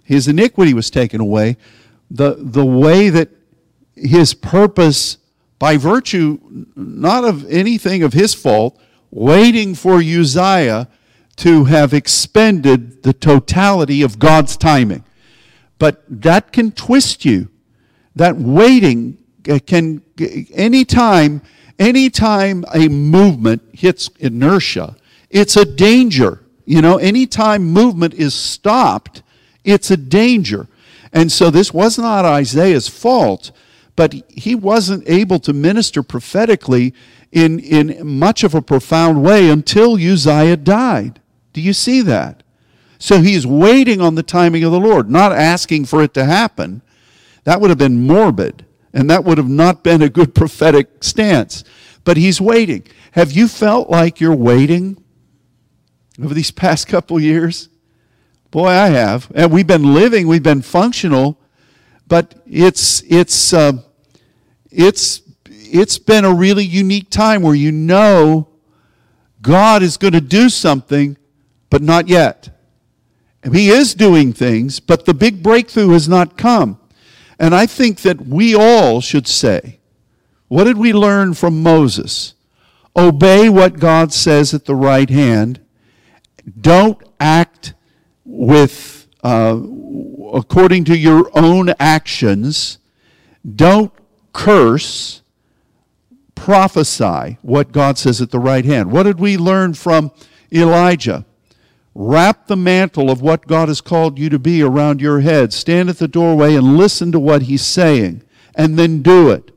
His 0.05 0.29
iniquity 0.29 0.75
was 0.75 0.91
taken 0.91 1.21
away. 1.21 1.57
The, 2.11 2.37
the 2.39 2.65
way 2.65 3.11
that 3.11 3.31
his 3.95 4.35
purpose, 4.35 5.19
by 5.59 5.77
virtue 5.77 6.39
not 6.77 7.25
of 7.25 7.49
anything 7.51 8.03
of 8.03 8.13
his 8.13 8.35
fault, 8.35 8.79
waiting 9.11 9.75
for 9.75 9.97
Uzziah 9.97 10.89
to 11.39 11.65
have 11.65 11.95
expended 11.95 13.03
the 13.05 13.13
totality 13.13 14.03
of 14.03 14.19
God's 14.19 14.57
timing. 14.57 15.05
But 15.79 16.03
that 16.09 16.53
can 16.53 16.73
twist 16.73 17.25
you. 17.25 17.49
That 18.17 18.37
waiting 18.37 19.19
uh, 19.49 19.61
can, 19.65 20.03
uh, 20.21 20.27
anytime, 20.53 21.43
anytime 21.79 22.65
a 22.75 22.89
movement 22.89 23.63
hits 23.73 24.11
inertia, 24.19 24.97
it's 25.31 25.57
a 25.57 25.65
danger. 25.65 26.43
You 26.65 26.83
know, 26.83 26.99
anytime 26.99 27.63
movement 27.63 28.15
is 28.15 28.35
stopped, 28.35 29.23
it's 29.63 29.93
a 29.93 29.97
danger. 29.97 30.67
And 31.13 31.31
so 31.31 31.51
this 31.51 31.73
was 31.73 31.99
not 31.99 32.25
Isaiah's 32.25 32.89
fault, 32.89 33.53
but 33.95 34.13
he 34.29 34.57
wasn't 34.57 35.09
able 35.09 35.39
to 35.39 35.53
minister 35.53 36.03
prophetically 36.03 36.95
in, 37.31 37.61
in 37.61 38.05
much 38.05 38.43
of 38.43 38.57
a 38.57 38.63
profound 38.63 39.23
way 39.23 39.49
until 39.49 39.95
Uzziah 39.95 40.57
died. 40.57 41.21
Do 41.59 41.65
you 41.65 41.73
see 41.73 42.03
that? 42.03 42.45
So 43.01 43.21
he's 43.21 43.45
waiting 43.45 44.01
on 44.01 44.15
the 44.15 44.23
timing 44.23 44.63
of 44.63 44.71
the 44.71 44.79
Lord, 44.79 45.11
not 45.11 45.33
asking 45.33 45.87
for 45.87 46.05
it 46.05 46.15
to 46.15 46.25
happen. 46.25 46.83
That 47.43 47.61
would 47.61 47.69
have 47.71 47.81
been 47.81 48.07
morbid, 48.07 48.65
and 48.93 49.11
that 49.11 49.25
would 49.25 49.39
have 49.39 49.49
not 49.49 49.83
been 49.83 50.01
a 50.01 50.09
good 50.09 50.37
prophetic 50.37 51.03
stance. 51.03 51.65
But 52.05 52.17
he's 52.17 52.41
waiting. 52.41 52.87
Have 53.11 53.33
you 53.33 53.49
felt 53.49 53.91
like 53.91 54.21
you're 54.21 54.37
waiting 54.37 55.03
over 56.23 56.33
these 56.33 56.51
past 56.53 56.87
couple 56.87 57.19
years? 57.19 57.69
Boy, 58.53 58.69
I 58.69 58.91
have. 58.91 59.29
And 59.35 59.51
we've 59.51 59.67
been 59.67 59.95
living, 59.95 60.29
we've 60.29 60.45
been 60.45 60.63
functional, 60.63 61.41
but 62.07 62.41
it's 62.47 63.03
it's 63.09 63.53
uh, 63.53 63.73
it's 64.71 65.23
it's 65.45 65.99
been 65.99 66.25
a 66.25 66.33
really 66.33 66.65
unique 66.65 67.11
time 67.11 67.43
where 67.43 67.57
you 67.57 67.73
know 67.73 68.49
God 69.43 69.83
is 69.83 69.97
going 69.97 70.13
to 70.13 70.21
do 70.21 70.49
something 70.49 71.17
but 71.71 71.83
not 71.83 72.09
yet. 72.09 72.51
He 73.53 73.71
is 73.71 73.95
doing 73.95 74.33
things, 74.33 74.81
but 74.81 75.05
the 75.05 75.15
big 75.15 75.43
breakthrough 75.43 75.91
has 75.91 76.09
not 76.09 76.37
come. 76.37 76.81
And 77.39 77.55
I 77.55 77.67
think 77.67 78.03
that 78.03 78.21
we 78.21 78.55
all 78.55 79.01
should 79.01 79.29
say, 79.29 79.79
what 80.49 80.65
did 80.65 80.77
we 80.77 80.93
learn 80.93 81.35
from 81.35 81.63
Moses? 81.63 82.35
Obey 82.97 83.49
what 83.49 83.79
God 83.79 84.13
says 84.13 84.53
at 84.55 84.65
the 84.65 84.75
right 84.75 85.09
hand. 85.09 85.61
Don't 86.61 87.01
act 87.21 87.75
with 88.25 89.07
uh, 89.23 89.61
according 90.33 90.85
to 90.85 90.97
your 90.97 91.31
own 91.35 91.73
actions. 91.79 92.79
Don't 93.55 93.93
curse. 94.33 95.23
Prophesy 96.35 97.39
what 97.43 97.73
God 97.73 97.99
says 97.99 98.21
at 98.21 98.31
the 98.31 98.39
right 98.39 98.65
hand. 98.65 98.91
What 98.93 99.03
did 99.05 99.19
we 99.19 99.37
learn 99.37 99.75
from 99.75 100.13
Elijah? 100.53 101.27
Wrap 102.01 102.47
the 102.47 102.57
mantle 102.57 103.11
of 103.11 103.23
what 103.23 103.49
God 103.49 103.67
has 103.67 103.81
called 103.81 104.21
you 104.21 104.29
to 104.29 104.39
be 104.39 104.63
around 104.63 105.01
your 105.01 105.19
head. 105.19 105.53
Stand 105.53 105.89
at 105.89 105.99
the 105.99 106.07
doorway 106.07 106.55
and 106.55 106.77
listen 106.77 107.11
to 107.11 107.19
what 107.19 107.43
He's 107.43 107.65
saying, 107.67 108.23
and 108.55 108.79
then 108.79 109.03
do 109.03 109.31
it. 109.31 109.51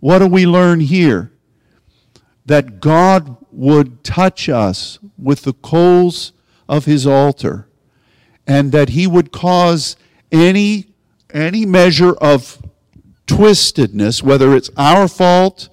What 0.00 0.18
do 0.18 0.26
we 0.26 0.46
learn 0.46 0.80
here? 0.80 1.30
That 2.44 2.80
God 2.80 3.36
would 3.52 4.02
touch 4.02 4.48
us 4.48 4.98
with 5.16 5.42
the 5.42 5.52
coals 5.52 6.32
of 6.68 6.86
His 6.86 7.06
altar, 7.06 7.68
and 8.48 8.72
that 8.72 8.88
He 8.88 9.06
would 9.06 9.30
cause 9.30 9.96
any, 10.32 10.88
any 11.32 11.64
measure 11.64 12.14
of 12.14 12.60
twistedness, 13.28 14.24
whether 14.24 14.56
it's 14.56 14.70
our 14.76 15.06
fault 15.06 15.68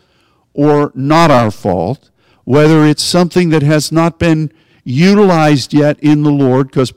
or 0.54 0.92
not 0.94 1.32
our 1.32 1.50
fault, 1.50 2.12
whether 2.44 2.86
it's 2.86 3.04
something 3.04 3.50
that 3.50 3.64
has 3.64 3.92
not 3.92 4.20
been 4.20 4.54
utilized 4.84 5.74
yet 5.74 6.00
in 6.00 6.24
the 6.24 6.32
Lord 6.32 6.68
because 6.68 6.94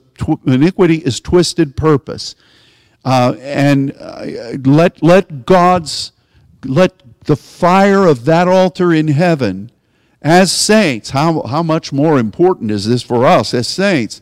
iniquity 0.46 0.96
is 0.96 1.20
twisted 1.20 1.76
purpose. 1.76 2.34
Uh, 3.04 3.36
and 3.40 3.94
uh, 3.98 4.26
let, 4.64 5.02
let 5.02 5.46
God's, 5.46 6.12
let 6.64 6.92
the 7.24 7.36
fire 7.36 8.06
of 8.06 8.24
that 8.24 8.48
altar 8.48 8.92
in 8.92 9.08
heaven 9.08 9.70
as 10.22 10.50
saints, 10.50 11.10
how, 11.10 11.42
how 11.42 11.62
much 11.62 11.92
more 11.92 12.18
important 12.18 12.72
is 12.72 12.86
this 12.86 13.02
for 13.02 13.24
us 13.24 13.54
as 13.54 13.68
saints? 13.68 14.20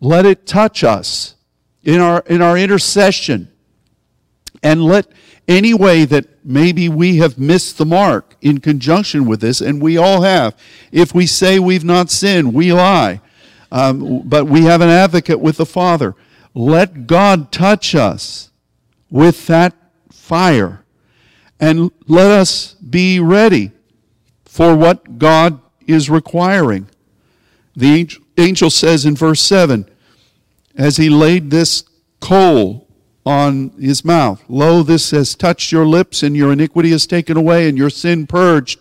Let 0.00 0.24
it 0.24 0.46
touch 0.46 0.82
us 0.82 1.34
in 1.82 2.00
our, 2.00 2.20
in 2.26 2.40
our 2.40 2.56
intercession. 2.56 3.50
And 4.64 4.82
let 4.82 5.06
any 5.46 5.74
way 5.74 6.04
that 6.06 6.44
maybe 6.44 6.88
we 6.88 7.18
have 7.18 7.38
missed 7.38 7.78
the 7.78 7.84
mark 7.84 8.34
in 8.40 8.58
conjunction 8.58 9.26
with 9.26 9.40
this, 9.40 9.60
and 9.60 9.80
we 9.80 9.96
all 9.96 10.22
have. 10.22 10.58
If 10.90 11.14
we 11.14 11.26
say 11.26 11.58
we've 11.58 11.84
not 11.84 12.10
sinned, 12.10 12.54
we 12.54 12.72
lie. 12.72 13.20
Um, 13.70 14.22
but 14.24 14.46
we 14.46 14.62
have 14.62 14.80
an 14.80 14.88
advocate 14.88 15.40
with 15.40 15.58
the 15.58 15.66
Father. 15.66 16.14
Let 16.54 17.06
God 17.06 17.52
touch 17.52 17.94
us 17.94 18.50
with 19.10 19.46
that 19.46 19.74
fire, 20.10 20.84
and 21.60 21.90
let 22.06 22.30
us 22.30 22.74
be 22.74 23.20
ready 23.20 23.72
for 24.44 24.76
what 24.76 25.18
God 25.18 25.60
is 25.86 26.08
requiring. 26.08 26.88
The 27.76 28.08
angel 28.38 28.70
says 28.70 29.04
in 29.04 29.16
verse 29.16 29.40
7 29.40 29.88
as 30.76 30.96
he 30.96 31.10
laid 31.10 31.50
this 31.50 31.84
coal 32.20 32.83
on 33.24 33.70
his 33.80 34.04
mouth. 34.04 34.42
Lo, 34.48 34.82
this 34.82 35.10
has 35.10 35.34
touched 35.34 35.72
your 35.72 35.86
lips, 35.86 36.22
and 36.22 36.36
your 36.36 36.52
iniquity 36.52 36.92
is 36.92 37.06
taken 37.06 37.36
away, 37.36 37.68
and 37.68 37.78
your 37.78 37.90
sin 37.90 38.26
purged. 38.26 38.80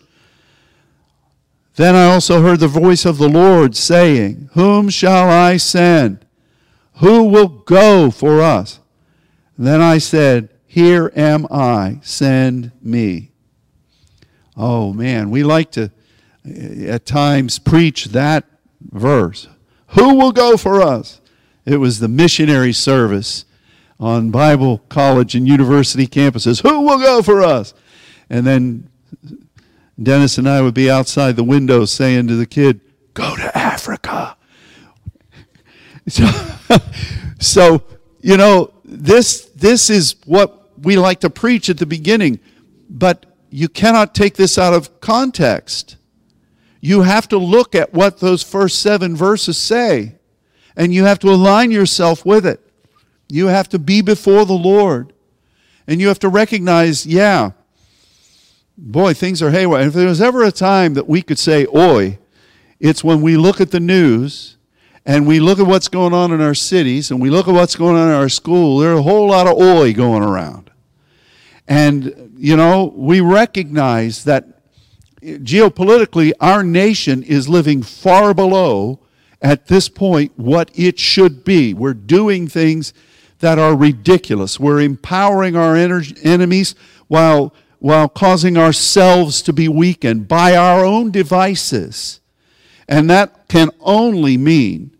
Then 1.76 1.96
I 1.96 2.06
also 2.06 2.42
heard 2.42 2.60
the 2.60 2.68
voice 2.68 3.06
of 3.06 3.18
the 3.18 3.30
Lord 3.30 3.76
saying, 3.76 4.50
Whom 4.54 4.90
shall 4.90 5.30
I 5.30 5.58
send? 5.58 6.26
Who 6.98 7.24
will 7.24 7.48
go 7.48 8.12
for 8.12 8.42
us? 8.42 8.80
Then 9.58 9.82
I 9.82 9.98
said, 9.98 10.50
Here 10.68 11.12
am 11.16 11.48
I, 11.50 12.00
send 12.04 12.72
me. 12.82 13.32
Oh 14.56 14.94
man, 14.94 15.32
we 15.32 15.44
like 15.44 15.72
to 15.72 15.92
eh, 16.46 16.86
at 16.88 17.06
times 17.06 17.58
preach 17.58 18.06
that 18.06 18.46
verse. 18.82 19.48
Who 19.90 20.16
will 20.16 20.32
go 20.32 20.58
for 20.58 20.82
us? 20.82 21.22
It 21.66 21.78
was 21.78 22.00
the 22.00 22.08
missionary 22.08 22.74
service 22.74 23.46
on 24.04 24.32
Bible 24.32 24.80
college 24.90 25.34
and 25.34 25.48
university 25.48 26.06
campuses. 26.08 26.62
Who 26.62 26.82
will 26.82 27.00
go 27.00 27.22
for 27.22 27.42
us? 27.42 27.74
And 28.30 28.46
then 28.46 28.90
Dennis 30.02 30.38
and 30.38 30.48
I 30.48 30.62
would 30.62 30.74
be 30.74 30.92
outside 30.92 31.38
the 31.38 31.44
window 31.44 31.86
saying 31.86 32.28
to 32.28 32.36
the 32.36 32.46
kid, 32.46 32.82
Go 33.14 33.38
to 33.38 33.58
Africa. 33.58 34.36
So, 36.10 36.28
so 37.40 37.84
you 38.20 38.36
know, 38.36 38.74
this, 38.84 39.46
this 39.56 39.90
is 39.90 40.18
what 40.26 40.78
we 40.78 40.98
like 40.98 41.22
to 41.22 41.30
preach 41.30 41.70
at 41.70 41.78
the 41.78 41.86
beginning, 41.86 42.42
but 42.90 43.26
you 43.52 43.70
cannot 43.70 44.14
take 44.14 44.36
this 44.36 44.58
out 44.58 44.74
of 44.74 45.00
context. 45.00 45.96
You 46.82 47.04
have 47.04 47.30
to 47.30 47.38
look 47.38 47.74
at 47.74 47.94
what 47.94 48.20
those 48.20 48.44
first 48.44 48.82
seven 48.82 49.16
verses 49.16 49.58
say, 49.58 50.16
and 50.76 50.94
you 50.94 51.06
have 51.06 51.20
to 51.20 51.30
align 51.30 51.72
yourself 51.72 52.26
with 52.26 52.46
it. 52.46 52.60
You 53.34 53.48
have 53.48 53.68
to 53.70 53.80
be 53.80 54.04
before 54.04 54.46
the 54.46 54.54
Lord, 54.54 55.12
and 55.88 56.00
you 56.00 56.08
have 56.10 56.20
to 56.20 56.30
recognize, 56.30 57.08
yeah, 57.08 57.54
boy, 58.78 59.16
things 59.16 59.42
are 59.42 59.50
haywire. 59.50 59.88
If 59.88 59.94
there 59.94 60.08
was 60.08 60.22
ever 60.22 60.44
a 60.44 60.52
time 60.52 60.94
that 60.94 61.10
we 61.10 61.24
could 61.24 61.40
say, 61.40 61.66
oi, 61.76 62.20
it's 62.80 63.04
when 63.04 63.24
we 63.24 63.36
look 63.36 63.60
at 63.60 63.72
the 63.72 63.80
news 63.80 64.58
and 65.04 65.26
we 65.26 65.40
look 65.40 65.58
at 65.58 65.66
what's 65.66 65.88
going 65.88 66.14
on 66.14 66.32
in 66.32 66.42
our 66.42 66.54
cities 66.54 67.10
and 67.10 67.20
we 67.20 67.32
look 67.32 67.48
at 67.48 67.56
what's 67.56 67.76
going 67.76 67.96
on 67.96 68.08
in 68.10 68.14
our 68.14 68.30
school. 68.30 68.78
There's 68.78 69.00
a 69.00 69.02
whole 69.02 69.30
lot 69.30 69.48
of 69.48 69.58
oi 69.60 69.94
going 69.94 70.22
around. 70.22 70.70
And, 71.68 72.36
you 72.38 72.56
know, 72.56 72.94
we 72.96 73.20
recognize 73.20 74.26
that 74.26 74.62
geopolitically, 75.24 76.34
our 76.40 76.62
nation 76.62 77.24
is 77.24 77.50
living 77.50 77.82
far 77.82 78.36
below, 78.36 79.00
at 79.42 79.66
this 79.70 79.90
point, 79.90 80.34
what 80.36 80.70
it 80.76 81.00
should 81.00 81.44
be. 81.44 81.74
We're 81.74 81.96
doing 81.96 82.48
things 82.48 82.94
that 83.44 83.60
are 83.60 83.76
ridiculous. 83.76 84.58
We're 84.58 84.80
empowering 84.80 85.58
our 85.58 85.76
enemies 85.76 86.76
while 87.10 87.54
while 87.80 88.08
causing 88.08 88.58
ourselves 88.58 89.42
to 89.42 89.52
be 89.52 89.68
weakened 89.68 90.30
by 90.30 90.56
our 90.56 90.86
own 90.86 91.12
devices. 91.12 92.22
And 92.88 93.10
that 93.10 93.50
can 93.50 93.72
only 93.82 94.38
mean 94.38 94.96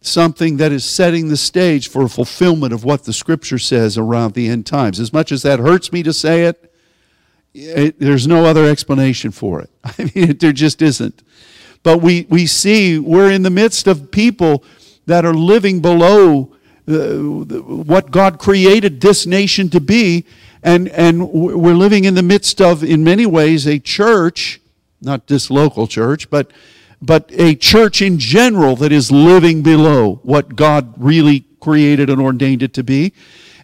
something 0.00 0.56
that 0.56 0.72
is 0.72 0.84
setting 0.84 1.28
the 1.28 1.36
stage 1.36 1.88
for 1.88 2.02
a 2.02 2.08
fulfillment 2.08 2.72
of 2.72 2.82
what 2.82 3.04
the 3.04 3.12
scripture 3.12 3.60
says 3.60 3.96
around 3.96 4.34
the 4.34 4.48
end 4.48 4.66
times. 4.66 4.98
As 4.98 5.12
much 5.12 5.30
as 5.30 5.42
that 5.42 5.60
hurts 5.60 5.92
me 5.92 6.02
to 6.02 6.12
say 6.12 6.46
it, 6.46 6.74
it 7.54 8.00
there's 8.00 8.26
no 8.26 8.44
other 8.44 8.68
explanation 8.68 9.30
for 9.30 9.60
it. 9.60 9.70
I 9.84 10.10
mean, 10.12 10.38
there 10.38 10.52
just 10.52 10.82
isn't. 10.82 11.22
But 11.84 12.02
we, 12.02 12.26
we 12.28 12.48
see 12.48 12.98
we're 12.98 13.30
in 13.30 13.44
the 13.44 13.50
midst 13.50 13.86
of 13.86 14.10
people 14.10 14.64
that 15.06 15.24
are 15.24 15.34
living 15.34 15.78
below 15.78 16.56
what 16.88 18.10
God 18.10 18.38
created 18.38 19.00
this 19.00 19.26
nation 19.26 19.68
to 19.70 19.80
be, 19.80 20.24
and, 20.62 20.88
and 20.88 21.30
we're 21.30 21.74
living 21.74 22.04
in 22.04 22.14
the 22.14 22.22
midst 22.22 22.60
of, 22.60 22.82
in 22.82 23.04
many 23.04 23.26
ways, 23.26 23.66
a 23.66 23.78
church, 23.78 24.60
not 25.00 25.26
this 25.26 25.50
local 25.50 25.86
church, 25.86 26.30
but, 26.30 26.50
but 27.02 27.30
a 27.32 27.54
church 27.54 28.00
in 28.00 28.18
general 28.18 28.74
that 28.76 28.90
is 28.90 29.12
living 29.12 29.62
below 29.62 30.20
what 30.22 30.56
God 30.56 30.94
really 30.96 31.44
created 31.60 32.08
and 32.08 32.20
ordained 32.20 32.62
it 32.62 32.72
to 32.74 32.82
be. 32.82 33.12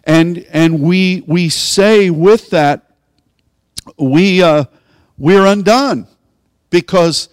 And, 0.03 0.45
and 0.51 0.81
we, 0.81 1.23
we 1.25 1.49
say 1.49 2.11
with 2.11 2.51
that, 2.51 2.91
we, 3.97 4.43
uh, 4.43 4.65
we're 5.17 5.45
undone 5.45 6.07
because 6.69 7.29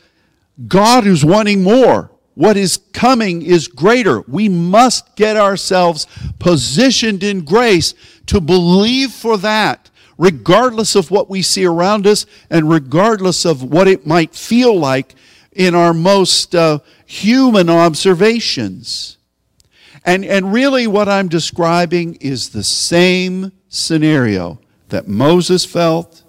God 0.67 1.07
is 1.07 1.25
wanting 1.25 1.63
more. 1.63 2.12
What 2.35 2.57
is 2.57 2.79
coming 2.93 3.43
is 3.43 3.69
greater. 3.69 4.23
We 4.23 4.49
must 4.49 5.17
get 5.17 5.37
ourselves 5.37 6.07
positioned 6.39 7.23
in 7.23 7.45
grace 7.45 7.95
to 8.27 8.41
believe 8.41 9.13
for 9.13 9.37
that, 9.39 9.91
regardless 10.17 10.95
of 10.95 11.11
what 11.11 11.29
we 11.29 11.43
see 11.43 11.67
around 11.67 12.07
us 12.07 12.25
and 12.49 12.71
regardless 12.71 13.45
of 13.45 13.63
what 13.63 13.89
it 13.89 14.07
might 14.07 14.35
feel 14.35 14.79
like 14.79 15.15
in 15.53 15.75
our 15.75 15.93
most 15.93 16.55
uh, 16.55 16.79
human 17.05 17.69
observations. 17.69 19.19
And, 20.05 20.25
and 20.25 20.53
really, 20.53 20.87
what 20.87 21.09
I'm 21.09 21.29
describing 21.29 22.17
is 22.17 22.51
the 22.51 22.65
same 22.65 23.53
scenario 23.69 24.59
that 24.89 25.07
Moses 25.07 25.65
felt. 25.65 26.23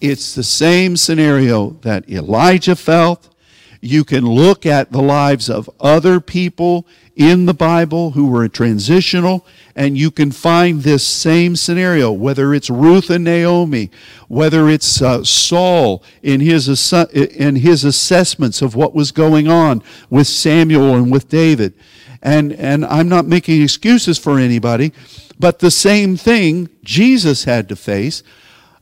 It's 0.00 0.34
the 0.34 0.42
same 0.42 0.96
scenario 0.96 1.70
that 1.82 2.08
Elijah 2.10 2.76
felt. 2.76 3.34
You 3.80 4.04
can 4.04 4.26
look 4.26 4.66
at 4.66 4.90
the 4.90 5.02
lives 5.02 5.48
of 5.48 5.70
other 5.80 6.18
people 6.20 6.86
in 7.14 7.46
the 7.46 7.54
Bible 7.54 8.12
who 8.12 8.26
were 8.28 8.48
transitional, 8.48 9.46
and 9.76 9.96
you 9.96 10.10
can 10.10 10.32
find 10.32 10.82
this 10.82 11.06
same 11.06 11.56
scenario, 11.56 12.12
whether 12.12 12.54
it's 12.54 12.70
Ruth 12.70 13.10
and 13.10 13.24
Naomi, 13.24 13.90
whether 14.28 14.68
it's 14.68 15.00
uh, 15.00 15.24
Saul 15.24 16.02
in 16.22 16.40
his, 16.40 16.92
in 17.12 17.56
his 17.56 17.84
assessments 17.84 18.62
of 18.62 18.74
what 18.74 18.94
was 18.94 19.12
going 19.12 19.48
on 19.48 19.82
with 20.10 20.26
Samuel 20.26 20.94
and 20.94 21.10
with 21.10 21.28
David. 21.28 21.74
And, 22.22 22.52
and 22.52 22.84
I'm 22.84 23.08
not 23.08 23.26
making 23.26 23.62
excuses 23.62 24.18
for 24.18 24.38
anybody, 24.38 24.92
but 25.38 25.60
the 25.60 25.70
same 25.70 26.16
thing 26.16 26.68
Jesus 26.82 27.44
had 27.44 27.68
to 27.68 27.76
face 27.76 28.24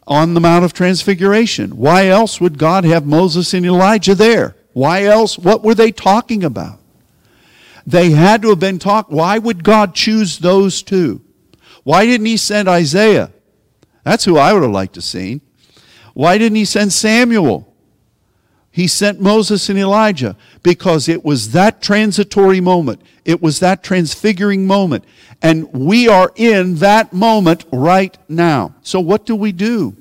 on 0.07 0.35
the 0.35 0.41
Mount 0.41 0.65
of 0.65 0.73
Transfiguration. 0.73 1.77
Why 1.77 2.07
else 2.07 2.41
would 2.41 2.59
God 2.59 2.85
have 2.85 3.07
Moses 3.07 3.53
and 3.53 3.67
Elijah 3.67 4.15
there? 4.15 4.56
Why 4.77 5.05
else? 5.05 5.39
What 5.39 5.65
were 5.65 5.75
they 5.75 5.91
talking 5.91 6.45
about? 6.45 6.81
They 7.87 8.11
had 8.11 8.43
to 8.43 8.51
have 8.51 8.61
been 8.61 8.79
talk. 8.79 9.11
Why 9.11 9.39
would 9.39 9.65
God 9.65 9.95
choose 9.95 10.39
those 10.39 10.83
two? 10.83 11.23
Why 11.83 12.05
didn't 12.05 12.27
He 12.27 12.37
send 12.37 12.69
Isaiah? 12.69 13.33
That's 14.05 14.27
who 14.27 14.37
I 14.37 14.53
would 14.53 14.63
have 14.63 14.73
liked 14.73 14.93
to 14.97 15.01
seen. 15.01 15.41
Why 16.13 16.37
didn't 16.37 16.57
He 16.57 16.67
send 16.67 16.93
Samuel? 16.93 17.73
He 18.71 18.87
sent 18.87 19.19
Moses 19.19 19.71
and 19.71 19.79
Elijah 19.79 20.37
because 20.63 21.09
it 21.09 21.25
was 21.25 21.53
that 21.53 21.81
transitory 21.81 22.61
moment. 22.61 23.01
It 23.25 23.41
was 23.41 23.61
that 23.61 23.83
transfiguring 23.83 24.67
moment. 24.67 25.07
And 25.41 25.73
we 25.73 26.07
are 26.07 26.33
in 26.37 26.75
that 26.77 27.15
moment 27.15 27.65
right 27.73 28.15
now. 28.29 28.75
So, 28.83 29.01
what 29.01 29.25
do 29.25 29.37
we 29.37 29.53
do? 29.53 29.97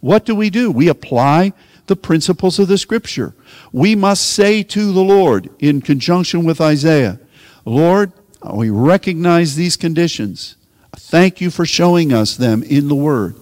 What 0.00 0.26
do 0.26 0.34
we 0.34 0.50
do? 0.50 0.70
We 0.70 0.88
apply 0.88 1.54
the 1.90 1.96
principles 1.96 2.60
of 2.60 2.68
the 2.68 2.78
Scripture. 2.78 3.34
We 3.72 3.96
must 3.96 4.24
say 4.24 4.62
to 4.62 4.92
the 4.92 5.02
Lord, 5.02 5.50
in 5.58 5.82
conjunction 5.82 6.44
with 6.44 6.60
Isaiah, 6.60 7.18
Lord, 7.64 8.12
we 8.54 8.70
recognize 8.70 9.56
these 9.56 9.76
conditions. 9.76 10.54
Thank 10.96 11.40
you 11.40 11.50
for 11.50 11.66
showing 11.66 12.12
us 12.12 12.36
them 12.36 12.62
in 12.62 12.86
the 12.86 12.94
Word. 12.94 13.34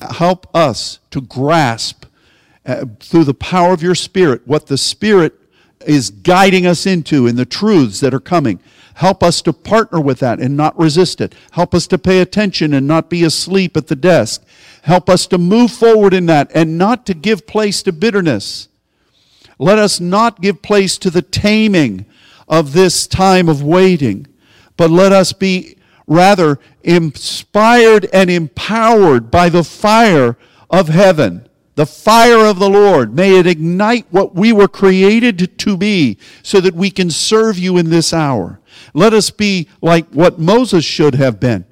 Help 0.00 0.48
us 0.56 1.00
to 1.10 1.20
grasp 1.20 2.06
uh, 2.64 2.86
through 2.98 3.24
the 3.24 3.34
power 3.34 3.74
of 3.74 3.82
your 3.82 3.94
Spirit 3.94 4.40
what 4.46 4.68
the 4.68 4.78
Spirit 4.78 5.34
is 5.86 6.08
guiding 6.08 6.66
us 6.66 6.86
into 6.86 7.26
in 7.26 7.36
the 7.36 7.44
truths 7.44 8.00
that 8.00 8.14
are 8.14 8.20
coming. 8.20 8.58
Help 8.96 9.22
us 9.22 9.42
to 9.42 9.52
partner 9.52 10.00
with 10.00 10.20
that 10.20 10.40
and 10.40 10.56
not 10.56 10.78
resist 10.78 11.20
it. 11.20 11.34
Help 11.50 11.74
us 11.74 11.86
to 11.86 11.98
pay 11.98 12.20
attention 12.20 12.72
and 12.72 12.86
not 12.86 13.10
be 13.10 13.24
asleep 13.24 13.76
at 13.76 13.88
the 13.88 13.96
desk. 13.96 14.42
Help 14.84 15.10
us 15.10 15.26
to 15.26 15.36
move 15.36 15.70
forward 15.70 16.14
in 16.14 16.24
that 16.26 16.50
and 16.54 16.78
not 16.78 17.04
to 17.04 17.12
give 17.12 17.46
place 17.46 17.82
to 17.82 17.92
bitterness. 17.92 18.68
Let 19.58 19.78
us 19.78 20.00
not 20.00 20.40
give 20.40 20.62
place 20.62 20.96
to 20.98 21.10
the 21.10 21.20
taming 21.20 22.06
of 22.48 22.72
this 22.72 23.06
time 23.06 23.50
of 23.50 23.62
waiting, 23.62 24.28
but 24.78 24.90
let 24.90 25.12
us 25.12 25.34
be 25.34 25.76
rather 26.06 26.58
inspired 26.82 28.08
and 28.14 28.30
empowered 28.30 29.30
by 29.30 29.50
the 29.50 29.64
fire 29.64 30.38
of 30.70 30.88
heaven, 30.88 31.46
the 31.74 31.84
fire 31.84 32.46
of 32.46 32.58
the 32.58 32.70
Lord. 32.70 33.14
May 33.14 33.38
it 33.38 33.46
ignite 33.46 34.06
what 34.10 34.34
we 34.34 34.54
were 34.54 34.68
created 34.68 35.58
to 35.58 35.76
be 35.76 36.16
so 36.42 36.62
that 36.62 36.74
we 36.74 36.90
can 36.90 37.10
serve 37.10 37.58
you 37.58 37.76
in 37.76 37.90
this 37.90 38.14
hour. 38.14 38.58
Let 38.94 39.12
us 39.12 39.30
be 39.30 39.68
like 39.80 40.08
what 40.10 40.38
Moses 40.38 40.84
should 40.84 41.14
have 41.14 41.40
been 41.40 41.64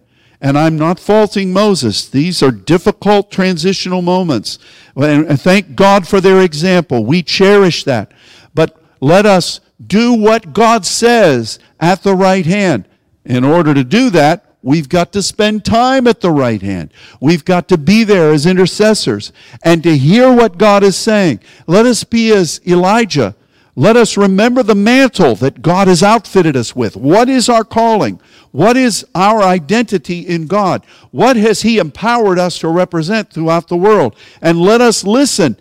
and 0.44 0.59
I'm 0.59 0.76
not 0.76 1.00
faulting 1.00 1.55
Moses. 1.55 2.07
These 2.07 2.42
are 2.42 2.50
difficult 2.50 3.30
transitional 3.30 4.02
moments. 4.02 4.59
And 4.94 5.40
thank 5.40 5.74
God 5.74 6.07
for 6.07 6.20
their 6.20 6.42
example. 6.42 7.07
We 7.07 7.22
cherish 7.22 7.84
that. 7.84 8.12
But 8.55 8.78
let 9.00 9.24
us 9.24 9.61
do 9.84 10.12
what 10.12 10.52
God 10.52 10.84
says 10.84 11.59
at 11.80 12.02
the 12.02 12.14
right 12.14 12.44
hand. 12.44 12.86
In 13.24 13.42
order 13.42 13.72
to 13.72 13.84
do 13.84 14.11
that, 14.11 14.57
we've 14.61 14.90
got 14.90 15.14
to 15.14 15.22
spend 15.22 15.64
time 15.64 16.07
at 16.07 16.20
the 16.20 16.30
right 16.30 16.61
hand. 16.61 16.92
We've 17.22 17.46
got 17.46 17.66
to 17.68 17.78
be 17.78 18.05
there 18.05 18.30
as 18.30 18.44
intercessors 18.44 19.32
and 19.64 19.82
to 19.82 19.96
hear 19.96 20.30
what 20.30 20.59
God 20.59 20.82
is 20.82 20.94
saying. 20.94 21.40
Let 21.66 21.86
us 21.86 22.05
be 22.05 22.30
as 22.34 22.61
Elijah 22.66 23.34
Let 23.77 23.97
us 23.97 24.16
remember 24.16 24.62
the 24.62 24.77
mantle 24.77 25.35
that 25.37 25.61
God 25.61 25.89
has 25.89 26.03
outfitted 26.03 26.57
us 26.57 26.77
with. 26.77 26.97
What 26.97 27.29
is 27.29 27.49
our 27.49 27.64
calling? 27.64 28.20
What 28.53 28.77
is 28.77 29.05
our 29.16 29.43
identity 29.43 30.20
in 30.20 30.47
God? 30.47 30.87
What 31.11 31.37
has 31.37 31.62
He 31.62 31.79
empowered 31.79 32.39
us 32.39 32.59
to 32.61 32.68
represent 32.68 33.33
throughout 33.33 33.66
the 33.66 33.77
world? 33.77 34.14
And 34.41 34.61
let 34.61 34.81
us 34.81 35.03
listen 35.03 35.57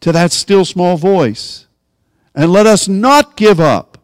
to 0.00 0.12
that 0.12 0.32
still 0.32 0.64
small 0.64 0.96
voice. 0.96 1.66
And 2.34 2.52
let 2.52 2.66
us 2.66 2.88
not 2.88 3.36
give 3.36 3.60
up. 3.60 3.96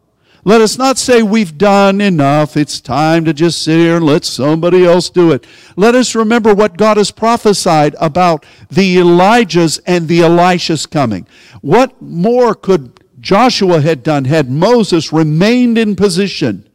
Let 0.45 0.61
us 0.61 0.77
not 0.77 0.97
say 0.97 1.23
we've 1.23 1.57
done 1.57 2.01
enough. 2.01 2.57
It's 2.57 2.81
time 2.81 3.23
to 3.25 3.33
just 3.33 3.63
sit 3.63 3.77
here 3.77 3.95
and 3.95 4.05
let 4.05 4.25
somebody 4.25 4.85
else 4.85 5.09
do 5.09 5.31
it. 5.31 5.47
Let 5.77 5.95
us 5.95 6.15
remember 6.15 6.53
what 6.53 6.77
God 6.77 6.97
has 6.97 7.11
prophesied 7.11 7.95
about 7.99 8.45
the 8.69 8.97
Elijahs 8.97 9.79
and 9.87 10.07
the 10.07 10.19
Elishas 10.19 10.89
coming. 10.89 11.25
What 11.61 11.99
more 12.01 12.55
could 12.55 13.02
Joshua 13.23 13.81
had 13.81 14.03
done 14.03 14.25
had 14.25 14.51
Moses 14.51 15.13
remained 15.13 15.77
in 15.77 15.95
position? 15.95 16.67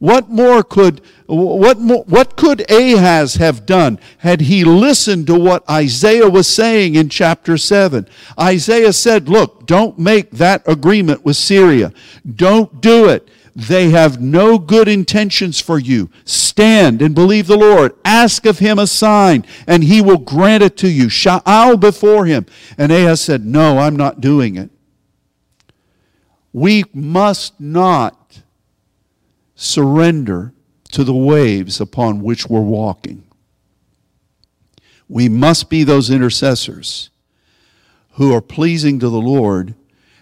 What 0.00 0.28
more 0.28 0.62
could 0.62 1.00
what 1.26 1.78
more, 1.78 2.04
what 2.06 2.36
could 2.36 2.70
Ahaz 2.70 3.36
have 3.36 3.64
done 3.64 3.98
had 4.18 4.42
he 4.42 4.62
listened 4.64 5.26
to 5.28 5.38
what 5.38 5.68
Isaiah 5.70 6.28
was 6.28 6.46
saying 6.46 6.96
in 6.96 7.08
chapter 7.08 7.56
7? 7.56 8.06
Isaiah 8.38 8.92
said, 8.92 9.28
"Look, 9.28 9.66
don't 9.66 9.98
make 9.98 10.32
that 10.32 10.62
agreement 10.66 11.24
with 11.24 11.36
Syria. 11.36 11.92
Don't 12.36 12.82
do 12.82 13.08
it. 13.08 13.28
They 13.56 13.90
have 13.90 14.20
no 14.20 14.58
good 14.58 14.88
intentions 14.88 15.60
for 15.60 15.78
you. 15.78 16.10
Stand 16.24 17.00
and 17.00 17.14
believe 17.14 17.46
the 17.46 17.56
Lord. 17.56 17.92
Ask 18.04 18.44
of 18.46 18.58
him 18.58 18.80
a 18.80 18.88
sign, 18.88 19.46
and 19.66 19.84
he 19.84 20.02
will 20.02 20.18
grant 20.18 20.64
it 20.64 20.76
to 20.78 20.88
you. 20.88 21.06
Sha'al 21.06 21.78
before 21.78 22.26
him." 22.26 22.46
And 22.76 22.90
Ahaz 22.90 23.20
said, 23.20 23.46
"No, 23.46 23.78
I'm 23.78 23.96
not 23.96 24.20
doing 24.20 24.56
it." 24.56 24.70
We 26.54 26.84
must 26.94 27.60
not 27.60 28.42
surrender 29.56 30.54
to 30.92 31.02
the 31.02 31.12
waves 31.12 31.80
upon 31.80 32.22
which 32.22 32.46
we're 32.46 32.60
walking. 32.60 33.24
We 35.08 35.28
must 35.28 35.68
be 35.68 35.82
those 35.82 36.10
intercessors 36.10 37.10
who 38.12 38.32
are 38.32 38.40
pleasing 38.40 39.00
to 39.00 39.08
the 39.08 39.20
Lord 39.20 39.74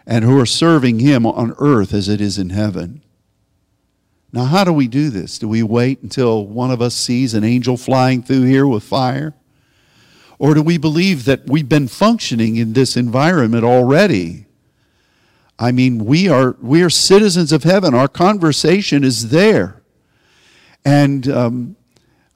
and 0.07 0.24
who 0.24 0.41
are 0.41 0.47
serving 0.47 1.01
Him 1.01 1.26
on 1.26 1.55
earth 1.59 1.93
as 1.93 2.09
it 2.09 2.22
is 2.22 2.39
in 2.39 2.49
heaven. 2.49 3.03
Now, 4.33 4.47
how 4.47 4.64
do 4.64 4.72
we 4.72 4.89
do 4.89 5.11
this? 5.11 5.39
Do 5.39 5.47
we 5.47 5.62
wait 5.62 6.01
until 6.01 6.47
one 6.47 6.70
of 6.70 6.80
us 6.80 6.95
sees 6.95 7.35
an 7.35 7.45
angel 7.45 7.76
flying 7.76 8.22
through 8.22 8.45
here 8.45 8.66
with 8.66 8.85
fire? 8.85 9.35
Or 10.39 10.55
do 10.55 10.62
we 10.62 10.78
believe 10.78 11.26
that 11.26 11.47
we've 11.47 11.68
been 11.68 11.89
functioning 11.89 12.57
in 12.57 12.72
this 12.72 12.97
environment 12.97 13.64
already? 13.64 14.47
I 15.62 15.70
mean, 15.70 16.04
we 16.04 16.28
are, 16.28 16.56
we 16.60 16.82
are 16.82 16.90
citizens 16.90 17.52
of 17.52 17.62
heaven. 17.62 17.94
Our 17.94 18.08
conversation 18.08 19.04
is 19.04 19.30
there. 19.30 19.80
And 20.84 21.28
um, 21.28 21.76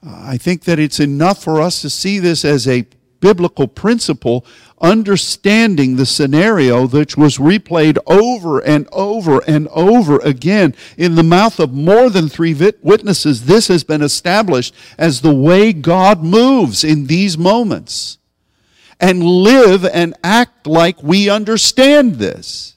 I 0.01 0.37
think 0.37 0.63
that 0.63 0.79
it's 0.79 1.01
enough 1.01 1.43
for 1.43 1.59
us 1.59 1.81
to 1.81 1.89
see 1.89 2.19
this 2.19 2.45
as 2.45 2.69
a 2.69 2.85
biblical 3.19 3.67
principle, 3.67 4.45
understanding 4.79 5.97
the 5.97 6.05
scenario 6.05 6.87
which 6.87 7.17
was 7.17 7.37
replayed 7.37 7.97
over 8.07 8.59
and 8.59 8.87
over 8.93 9.39
and 9.45 9.67
over 9.73 10.19
again 10.19 10.73
in 10.97 11.15
the 11.15 11.23
mouth 11.23 11.59
of 11.59 11.73
more 11.73 12.09
than 12.09 12.29
three 12.29 12.53
witnesses. 12.81 13.43
This 13.43 13.67
has 13.67 13.83
been 13.83 14.01
established 14.01 14.73
as 14.97 15.19
the 15.19 15.35
way 15.35 15.73
God 15.73 16.23
moves 16.23 16.81
in 16.85 17.07
these 17.07 17.37
moments. 17.37 18.19
And 19.01 19.21
live 19.21 19.83
and 19.83 20.13
act 20.23 20.65
like 20.65 21.03
we 21.03 21.29
understand 21.29 22.15
this. 22.15 22.76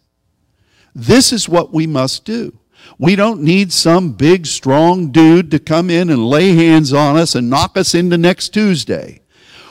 This 0.94 1.32
is 1.32 1.48
what 1.48 1.72
we 1.72 1.86
must 1.86 2.24
do. 2.24 2.58
We 2.98 3.16
don't 3.16 3.42
need 3.42 3.72
some 3.72 4.12
big, 4.12 4.46
strong 4.46 5.10
dude 5.10 5.50
to 5.52 5.58
come 5.58 5.90
in 5.90 6.10
and 6.10 6.28
lay 6.28 6.54
hands 6.54 6.92
on 6.92 7.16
us 7.16 7.34
and 7.34 7.48
knock 7.48 7.76
us 7.76 7.94
into 7.94 8.18
next 8.18 8.50
Tuesday. 8.50 9.20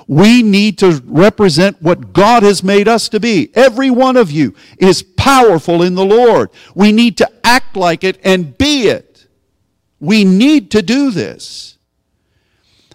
We 0.08 0.42
need 0.42 0.80
to 0.80 1.02
represent 1.06 1.82
what 1.82 2.14
God 2.14 2.42
has 2.42 2.64
made 2.64 2.88
us 2.88 3.10
to 3.10 3.20
be. 3.20 3.52
Every 3.54 3.92
one 3.92 4.18
of 4.18 4.32
you 4.32 4.56
is 4.80 5.04
powerful 5.04 5.84
in 5.84 5.94
the 5.94 6.06
Lord. 6.06 6.50
We 6.74 6.92
need 6.92 7.18
to 7.18 7.32
act 7.44 7.78
like 7.78 8.04
it 8.04 8.20
and 8.24 8.58
be 8.58 8.88
it. 8.88 9.28
We 10.00 10.24
need 10.24 10.72
to 10.72 10.82
do 10.82 11.12
this. 11.12 11.78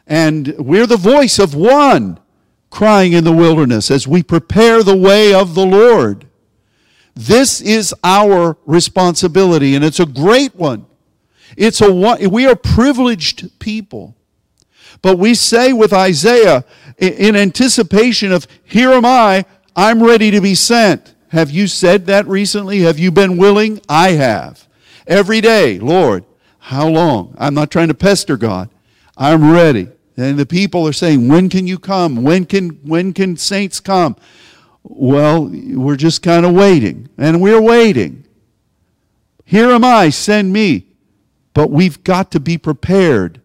And 0.07 0.57
we're 0.59 0.89
the 0.89 0.97
voice 0.97 1.39
of 1.39 1.55
one 1.55 2.19
crying 2.71 3.13
in 3.13 3.23
the 3.23 3.33
wilderness 3.33 3.91
as 3.93 4.09
we 4.09 4.23
prepare 4.25 4.83
the 4.83 4.97
way 4.97 5.33
of 5.33 5.55
the 5.55 5.65
Lord. 5.65 6.27
This 7.15 7.61
is 7.61 7.95
our 8.03 8.57
responsibility, 8.67 9.75
and 9.75 9.85
it's 9.85 10.01
a 10.01 10.07
great 10.07 10.55
one. 10.57 10.87
It's 11.57 11.81
a 11.81 11.93
we 11.93 12.47
are 12.47 12.57
privileged 12.57 13.59
people. 13.61 14.17
But 15.03 15.19
we 15.19 15.35
say 15.35 15.73
with 15.73 15.93
Isaiah 15.93 16.65
in 16.99 17.37
anticipation 17.37 18.33
of, 18.33 18.47
Here 18.65 18.91
am 18.91 19.05
I, 19.05 19.45
I'm 19.77 20.03
ready 20.03 20.31
to 20.31 20.41
be 20.41 20.55
sent. 20.55 21.15
Have 21.29 21.51
you 21.51 21.67
said 21.67 22.07
that 22.07 22.27
recently? 22.27 22.81
Have 22.81 22.99
you 22.99 23.11
been 23.11 23.37
willing? 23.37 23.81
I 23.89 24.13
have. 24.13 24.67
Every 25.07 25.41
day, 25.41 25.79
Lord, 25.79 26.25
how 26.59 26.89
long? 26.89 27.35
I'm 27.39 27.55
not 27.55 27.71
trying 27.71 27.89
to 27.89 27.95
pester 27.95 28.37
God. 28.37 28.71
I'm 29.17 29.53
ready. 29.53 29.89
And 30.17 30.39
the 30.39 30.47
people 30.47 30.87
are 30.87 30.93
saying, 30.93 31.29
When 31.29 31.49
can 31.49 31.67
you 31.67 31.79
come? 31.79 32.23
When 32.23 32.47
can, 32.47 32.71
when 32.85 33.13
can 33.13 33.37
saints 33.37 33.81
come? 33.81 34.17
Well, 34.85 35.51
we're 35.51 35.97
just 35.97 36.23
kind 36.23 36.45
of 36.47 36.53
waiting, 36.53 37.09
and 37.17 37.41
we're 37.41 37.61
waiting. 37.61 38.27
Here 39.45 39.71
am 39.71 39.83
I, 39.85 40.11
send 40.11 40.53
me. 40.53 40.87
But 41.55 41.71
we've 41.71 42.03
got 42.05 42.31
to 42.33 42.41
be 42.41 42.59
prepared 42.59 43.41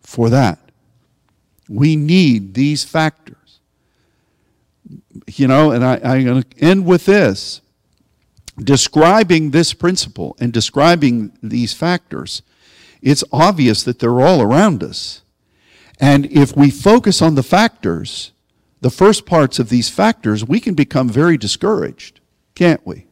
for 0.00 0.28
that. 0.28 0.58
We 1.68 1.96
need 1.96 2.54
these 2.54 2.84
factors. 2.84 3.60
You 5.26 5.48
know, 5.48 5.70
and 5.70 5.84
I, 5.84 6.00
I'm 6.02 6.24
going 6.24 6.42
to 6.42 6.58
end 6.58 6.84
with 6.84 7.06
this. 7.06 7.60
Describing 8.58 9.52
this 9.52 9.72
principle 9.72 10.36
and 10.40 10.52
describing 10.52 11.32
these 11.40 11.72
factors, 11.72 12.42
it's 13.00 13.22
obvious 13.32 13.84
that 13.84 14.00
they're 14.00 14.20
all 14.20 14.42
around 14.42 14.82
us. 14.82 15.22
And 16.00 16.26
if 16.26 16.56
we 16.56 16.70
focus 16.70 17.22
on 17.22 17.36
the 17.36 17.44
factors, 17.44 18.32
the 18.80 18.90
first 18.90 19.26
parts 19.26 19.58
of 19.58 19.68
these 19.68 19.88
factors, 19.88 20.44
we 20.44 20.60
can 20.60 20.74
become 20.74 21.08
very 21.08 21.36
discouraged, 21.36 22.20
can't 22.54 22.84
we? 22.86 23.06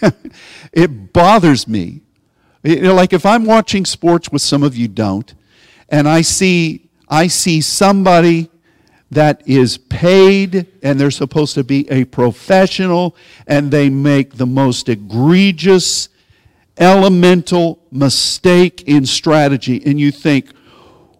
it 0.72 1.12
bothers 1.12 1.68
me. 1.68 2.02
You 2.62 2.82
know, 2.82 2.94
like 2.94 3.12
if 3.12 3.24
I'm 3.24 3.44
watching 3.44 3.84
sports 3.84 4.30
with 4.30 4.42
some 4.42 4.62
of 4.62 4.76
you 4.76 4.88
don't, 4.88 5.32
and 5.88 6.08
I 6.08 6.22
see 6.22 6.90
I 7.08 7.28
see 7.28 7.60
somebody 7.60 8.50
that 9.10 9.42
is 9.46 9.78
paid 9.78 10.66
and 10.82 10.98
they're 10.98 11.12
supposed 11.12 11.54
to 11.54 11.62
be 11.62 11.88
a 11.90 12.04
professional 12.04 13.14
and 13.46 13.70
they 13.70 13.88
make 13.88 14.34
the 14.34 14.46
most 14.46 14.88
egregious 14.88 16.08
elemental 16.76 17.80
mistake 17.92 18.82
in 18.82 19.06
strategy 19.06 19.80
and 19.86 19.98
you 20.00 20.10
think 20.10 20.50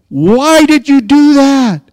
why 0.08 0.66
did 0.66 0.88
you 0.88 1.00
do 1.00 1.34
that 1.34 1.85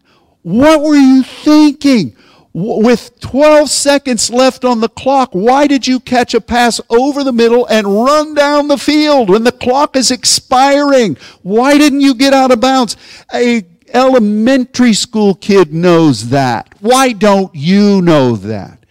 what 0.44 0.82
were 0.82 0.96
you 0.96 1.24
thinking? 1.24 2.16
With 2.56 3.20
12 3.20 3.68
seconds 3.72 4.30
left 4.30 4.64
on 4.64 4.80
the 4.80 4.90
clock, 4.90 5.32
why 5.32 5.66
did 5.66 5.88
you 5.88 6.00
catch 6.00 6.36
a 6.36 6.42
pass 6.42 6.80
over 6.88 7.24
the 7.24 7.34
middle 7.34 7.66
and 7.66 8.04
run 8.04 8.36
down 8.36 8.68
the 8.68 8.78
field 8.78 9.32
when 9.32 9.44
the 9.44 9.52
clock 9.52 9.96
is 9.96 10.12
expiring? 10.12 11.18
Why 11.42 11.80
didn't 11.80 12.02
you 12.02 12.14
get 12.14 12.32
out 12.32 12.52
of 12.52 12.60
bounds? 12.60 12.96
A 13.34 13.64
elementary 13.92 14.94
school 14.94 15.34
kid 15.34 15.74
knows 15.74 16.30
that. 16.30 16.76
Why 16.80 17.14
don't 17.14 17.54
you 17.56 18.02
know 18.02 18.36
that? 18.36 18.86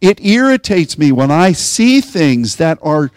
It 0.00 0.20
irritates 0.20 0.98
me 0.98 1.12
when 1.12 1.30
I 1.30 1.52
see 1.52 2.02
things 2.02 2.56
that 2.56 2.78
are 2.82 3.10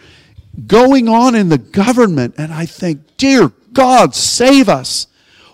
going 0.66 1.08
on 1.08 1.34
in 1.34 1.48
the 1.48 1.58
government 1.58 2.34
and 2.38 2.52
I 2.52 2.66
think, 2.66 3.16
dear 3.16 3.52
God, 3.72 4.14
save 4.14 4.68
us. 4.68 5.06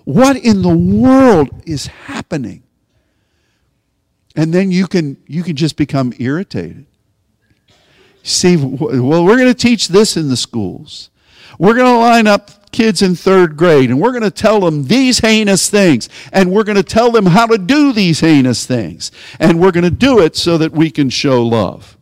What 0.06 0.36
in 0.36 0.62
the 0.62 0.76
world 0.76 1.48
is 1.66 1.88
happening? 1.88 2.62
And 4.36 4.54
then 4.54 4.70
you 4.70 4.86
can, 4.86 5.16
you 5.26 5.42
can 5.42 5.56
just 5.56 5.76
become 5.76 6.12
irritated. 6.20 6.86
See, 8.22 8.56
well, 8.56 9.24
we're 9.24 9.36
going 9.36 9.52
to 9.52 9.54
teach 9.54 9.88
this 9.88 10.16
in 10.16 10.28
the 10.28 10.36
schools. 10.36 11.10
We're 11.58 11.74
going 11.74 11.92
to 11.92 11.98
line 11.98 12.28
up 12.28 12.70
kids 12.70 13.02
in 13.02 13.16
third 13.16 13.56
grade 13.56 13.90
and 13.90 14.00
we're 14.00 14.12
going 14.12 14.22
to 14.22 14.30
tell 14.30 14.60
them 14.60 14.84
these 14.84 15.18
heinous 15.18 15.68
things 15.68 16.08
and 16.30 16.52
we're 16.52 16.62
going 16.62 16.76
to 16.76 16.84
tell 16.84 17.10
them 17.10 17.26
how 17.26 17.46
to 17.46 17.58
do 17.58 17.92
these 17.92 18.20
heinous 18.20 18.64
things 18.64 19.10
and 19.40 19.58
we're 19.58 19.72
going 19.72 19.82
to 19.82 19.90
do 19.90 20.20
it 20.20 20.36
so 20.36 20.56
that 20.58 20.70
we 20.72 20.90
can 20.90 21.08
show 21.08 21.42
love 21.42 21.96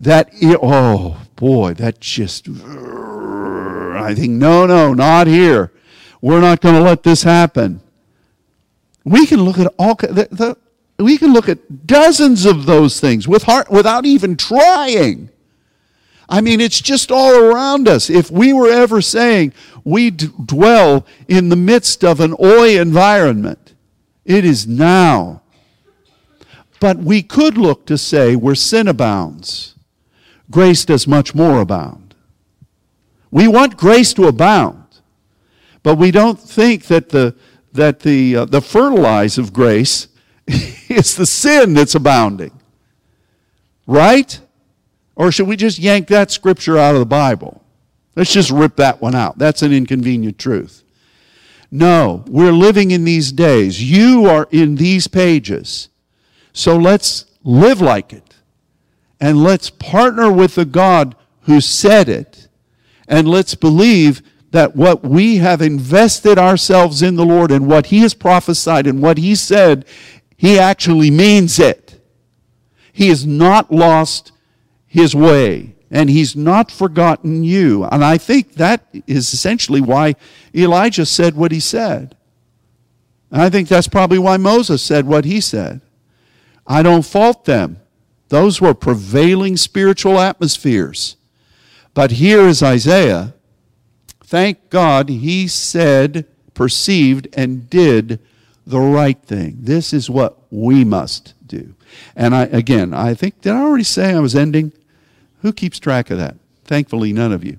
that 0.00 0.30
oh 0.62 1.20
boy 1.36 1.74
that 1.74 2.00
just 2.00 2.48
i 2.48 4.14
think 4.14 4.30
no 4.30 4.64
no 4.64 4.94
not 4.94 5.26
here 5.26 5.70
we're 6.20 6.40
not 6.40 6.60
going 6.60 6.74
to 6.74 6.82
let 6.82 7.02
this 7.02 7.22
happen. 7.22 7.80
We 9.04 9.26
can 9.26 9.42
look 9.42 9.58
at 9.58 9.72
all 9.78 9.94
the, 9.94 10.28
the, 10.30 10.56
we 11.02 11.16
can 11.16 11.32
look 11.32 11.48
at 11.48 11.86
dozens 11.86 12.44
of 12.44 12.66
those 12.66 13.00
things 13.00 13.26
with 13.26 13.44
heart, 13.44 13.70
without 13.70 14.04
even 14.04 14.36
trying. 14.36 15.30
I 16.28 16.40
mean, 16.40 16.60
it's 16.60 16.80
just 16.80 17.10
all 17.10 17.34
around 17.34 17.88
us. 17.88 18.08
If 18.08 18.30
we 18.30 18.52
were 18.52 18.70
ever 18.70 19.00
saying 19.00 19.52
we 19.82 20.10
d- 20.10 20.28
dwell 20.44 21.04
in 21.26 21.48
the 21.48 21.56
midst 21.56 22.04
of 22.04 22.20
an 22.20 22.36
oi 22.40 22.78
environment, 22.78 23.74
it 24.24 24.44
is 24.44 24.66
now. 24.66 25.42
But 26.78 26.98
we 26.98 27.22
could 27.22 27.58
look 27.58 27.84
to 27.86 27.98
say 27.98 28.36
where 28.36 28.54
sin 28.54 28.86
abounds, 28.86 29.74
grace 30.50 30.84
does 30.84 31.06
much 31.06 31.34
more 31.34 31.60
abound. 31.60 32.14
We 33.30 33.48
want 33.48 33.76
grace 33.76 34.14
to 34.14 34.28
abound, 34.28 34.79
but 35.82 35.96
we 35.96 36.10
don't 36.10 36.38
think 36.38 36.86
that 36.86 37.08
the, 37.10 37.34
that 37.72 38.00
the, 38.00 38.36
uh, 38.36 38.44
the 38.44 38.60
fertilize 38.60 39.38
of 39.38 39.52
grace 39.52 40.08
is 40.46 41.16
the 41.16 41.26
sin 41.26 41.74
that's 41.74 41.94
abounding. 41.94 42.52
Right? 43.86 44.40
Or 45.16 45.32
should 45.32 45.48
we 45.48 45.56
just 45.56 45.78
yank 45.78 46.08
that 46.08 46.30
scripture 46.30 46.78
out 46.78 46.94
of 46.94 47.00
the 47.00 47.06
Bible? 47.06 47.62
Let's 48.16 48.32
just 48.32 48.50
rip 48.50 48.76
that 48.76 49.00
one 49.00 49.14
out. 49.14 49.38
That's 49.38 49.62
an 49.62 49.72
inconvenient 49.72 50.38
truth. 50.38 50.82
No, 51.70 52.24
we're 52.26 52.52
living 52.52 52.90
in 52.90 53.04
these 53.04 53.30
days. 53.30 53.82
You 53.82 54.26
are 54.26 54.48
in 54.50 54.74
these 54.74 55.06
pages. 55.06 55.88
So 56.52 56.76
let's 56.76 57.26
live 57.44 57.80
like 57.80 58.12
it. 58.12 58.34
And 59.20 59.42
let's 59.42 59.70
partner 59.70 60.32
with 60.32 60.56
the 60.56 60.64
God 60.64 61.14
who 61.42 61.60
said 61.60 62.08
it. 62.08 62.48
And 63.06 63.28
let's 63.28 63.54
believe 63.54 64.22
that 64.50 64.74
what 64.74 65.04
we 65.04 65.36
have 65.36 65.62
invested 65.62 66.38
ourselves 66.38 67.02
in 67.02 67.16
the 67.16 67.24
Lord 67.24 67.50
and 67.50 67.66
what 67.66 67.86
He 67.86 68.00
has 68.00 68.14
prophesied 68.14 68.86
and 68.86 69.00
what 69.00 69.18
He 69.18 69.34
said, 69.34 69.84
He 70.36 70.58
actually 70.58 71.10
means 71.10 71.58
it. 71.58 72.00
He 72.92 73.08
has 73.08 73.26
not 73.26 73.72
lost 73.72 74.32
His 74.86 75.14
way 75.14 75.74
and 75.90 76.08
he's 76.08 76.36
not 76.36 76.70
forgotten 76.70 77.42
you. 77.42 77.84
And 77.84 78.04
I 78.04 78.16
think 78.16 78.54
that 78.54 78.86
is 79.06 79.34
essentially 79.34 79.80
why 79.80 80.14
Elijah 80.54 81.04
said 81.04 81.34
what 81.34 81.50
he 81.50 81.60
said. 81.60 82.16
And 83.30 83.42
I 83.42 83.50
think 83.50 83.68
that's 83.68 83.88
probably 83.88 84.18
why 84.18 84.36
Moses 84.36 84.82
said 84.82 85.06
what 85.06 85.24
he 85.24 85.40
said. 85.40 85.80
I 86.66 86.82
don't 86.82 87.04
fault 87.04 87.44
them. 87.44 87.78
Those 88.28 88.60
were 88.60 88.74
prevailing 88.74 89.56
spiritual 89.56 90.20
atmospheres. 90.20 91.16
But 91.92 92.12
here 92.12 92.42
is 92.42 92.62
Isaiah. 92.62 93.34
Thank 94.30 94.70
God 94.70 95.08
he 95.08 95.48
said, 95.48 96.24
perceived, 96.54 97.26
and 97.32 97.68
did 97.68 98.20
the 98.64 98.78
right 98.78 99.20
thing. 99.20 99.56
This 99.58 99.92
is 99.92 100.08
what 100.08 100.38
we 100.52 100.84
must 100.84 101.34
do. 101.44 101.74
And 102.14 102.32
I, 102.32 102.44
again, 102.44 102.94
I 102.94 103.12
think, 103.14 103.40
did 103.40 103.54
I 103.54 103.60
already 103.60 103.82
say 103.82 104.14
I 104.14 104.20
was 104.20 104.36
ending? 104.36 104.70
Who 105.42 105.52
keeps 105.52 105.80
track 105.80 106.12
of 106.12 106.18
that? 106.18 106.36
Thankfully, 106.64 107.12
none 107.12 107.32
of 107.32 107.42
you. 107.42 107.58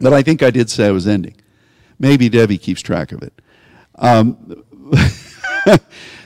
But 0.00 0.14
I 0.14 0.22
think 0.22 0.42
I 0.42 0.50
did 0.50 0.70
say 0.70 0.86
I 0.86 0.90
was 0.90 1.06
ending. 1.06 1.34
Maybe 1.98 2.30
Debbie 2.30 2.56
keeps 2.56 2.80
track 2.80 3.12
of 3.12 3.22
it. 3.22 3.34
Um, 3.96 4.64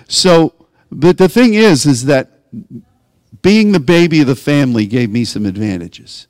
so, 0.06 0.54
but 0.92 1.18
the 1.18 1.28
thing 1.28 1.54
is, 1.54 1.84
is 1.84 2.04
that 2.04 2.30
being 3.42 3.72
the 3.72 3.80
baby 3.80 4.20
of 4.20 4.28
the 4.28 4.36
family 4.36 4.86
gave 4.86 5.10
me 5.10 5.24
some 5.24 5.46
advantages 5.46 6.28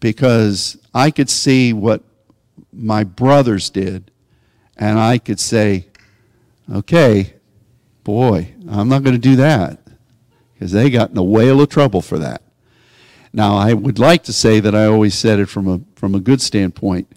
because 0.00 0.76
I 0.92 1.12
could 1.12 1.30
see 1.30 1.72
what 1.72 2.02
my 2.78 3.04
brothers 3.04 3.70
did, 3.70 4.10
and 4.76 4.98
I 4.98 5.18
could 5.18 5.40
say, 5.40 5.88
okay, 6.72 7.34
boy, 8.04 8.54
I'm 8.68 8.88
not 8.88 9.02
going 9.02 9.14
to 9.14 9.18
do 9.18 9.36
that 9.36 9.80
because 10.54 10.72
they 10.72 10.88
got 10.90 11.10
in 11.10 11.18
a 11.18 11.22
whale 11.22 11.60
of 11.60 11.68
trouble 11.68 12.00
for 12.00 12.18
that. 12.18 12.42
Now, 13.32 13.56
I 13.56 13.74
would 13.74 13.98
like 13.98 14.22
to 14.24 14.32
say 14.32 14.60
that 14.60 14.74
I 14.74 14.86
always 14.86 15.14
said 15.14 15.38
it 15.38 15.46
from 15.46 15.68
a, 15.68 15.80
from 15.96 16.14
a 16.14 16.20
good 16.20 16.40
standpoint. 16.40 17.08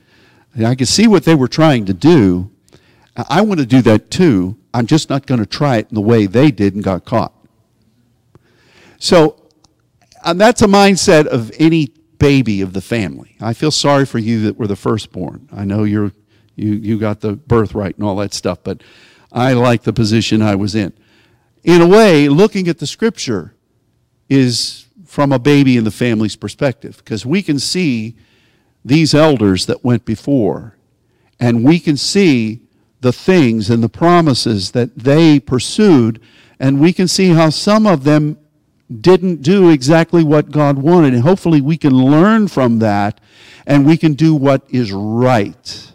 I 0.63 0.75
could 0.75 0.87
see 0.87 1.07
what 1.07 1.23
they 1.23 1.35
were 1.35 1.47
trying 1.47 1.85
to 1.85 1.93
do. 1.93 2.51
I 3.15 3.41
want 3.41 3.59
to 3.59 3.65
do 3.65 3.81
that 3.83 4.11
too. 4.11 4.57
I'm 4.73 4.85
just 4.85 5.09
not 5.09 5.25
going 5.25 5.39
to 5.39 5.45
try 5.45 5.77
it 5.77 5.87
in 5.89 5.95
the 5.95 6.01
way 6.01 6.25
they 6.25 6.51
did 6.51 6.75
and 6.75 6.83
got 6.83 7.05
caught. 7.05 7.33
So, 8.99 9.49
and 10.23 10.39
that's 10.39 10.61
a 10.61 10.67
mindset 10.67 11.27
of 11.27 11.51
any 11.57 11.93
baby 12.21 12.61
of 12.61 12.73
the 12.73 12.81
family. 12.81 13.35
I 13.41 13.53
feel 13.53 13.71
sorry 13.71 14.05
for 14.05 14.19
you 14.19 14.41
that 14.43 14.55
were 14.55 14.67
the 14.67 14.75
firstborn. 14.75 15.49
I 15.51 15.65
know 15.65 15.83
you're, 15.83 16.11
you, 16.55 16.73
you 16.73 16.99
got 16.99 17.19
the 17.21 17.33
birthright 17.33 17.95
and 17.95 18.05
all 18.05 18.15
that 18.17 18.35
stuff, 18.35 18.59
but 18.63 18.83
I 19.31 19.53
like 19.53 19.81
the 19.81 19.91
position 19.91 20.39
I 20.41 20.55
was 20.55 20.75
in. 20.75 20.93
In 21.63 21.81
a 21.81 21.87
way, 21.87 22.29
looking 22.29 22.67
at 22.67 22.77
the 22.77 22.85
scripture 22.85 23.55
is 24.29 24.85
from 25.05 25.31
a 25.31 25.39
baby 25.39 25.77
in 25.77 25.83
the 25.83 25.91
family's 25.91 26.35
perspective 26.35 26.97
because 26.97 27.25
we 27.25 27.41
can 27.41 27.57
see 27.57 28.15
these 28.85 29.15
elders 29.15 29.65
that 29.65 29.83
went 29.83 30.05
before 30.05 30.77
and 31.39 31.63
we 31.63 31.79
can 31.79 31.97
see 31.97 32.61
the 33.01 33.11
things 33.11 33.71
and 33.71 33.83
the 33.83 33.89
promises 33.89 34.71
that 34.71 34.95
they 34.95 35.39
pursued 35.39 36.21
and 36.59 36.79
we 36.79 36.93
can 36.93 37.07
see 37.07 37.29
how 37.29 37.49
some 37.49 37.87
of 37.87 38.03
them 38.03 38.37
didn't 38.99 39.41
do 39.41 39.69
exactly 39.69 40.23
what 40.23 40.51
God 40.51 40.77
wanted 40.77 41.13
and 41.13 41.23
hopefully 41.23 41.61
we 41.61 41.77
can 41.77 41.93
learn 41.93 42.47
from 42.47 42.79
that 42.79 43.21
and 43.65 43.85
we 43.85 43.97
can 43.97 44.13
do 44.13 44.35
what 44.35 44.63
is 44.69 44.91
right. 44.91 45.93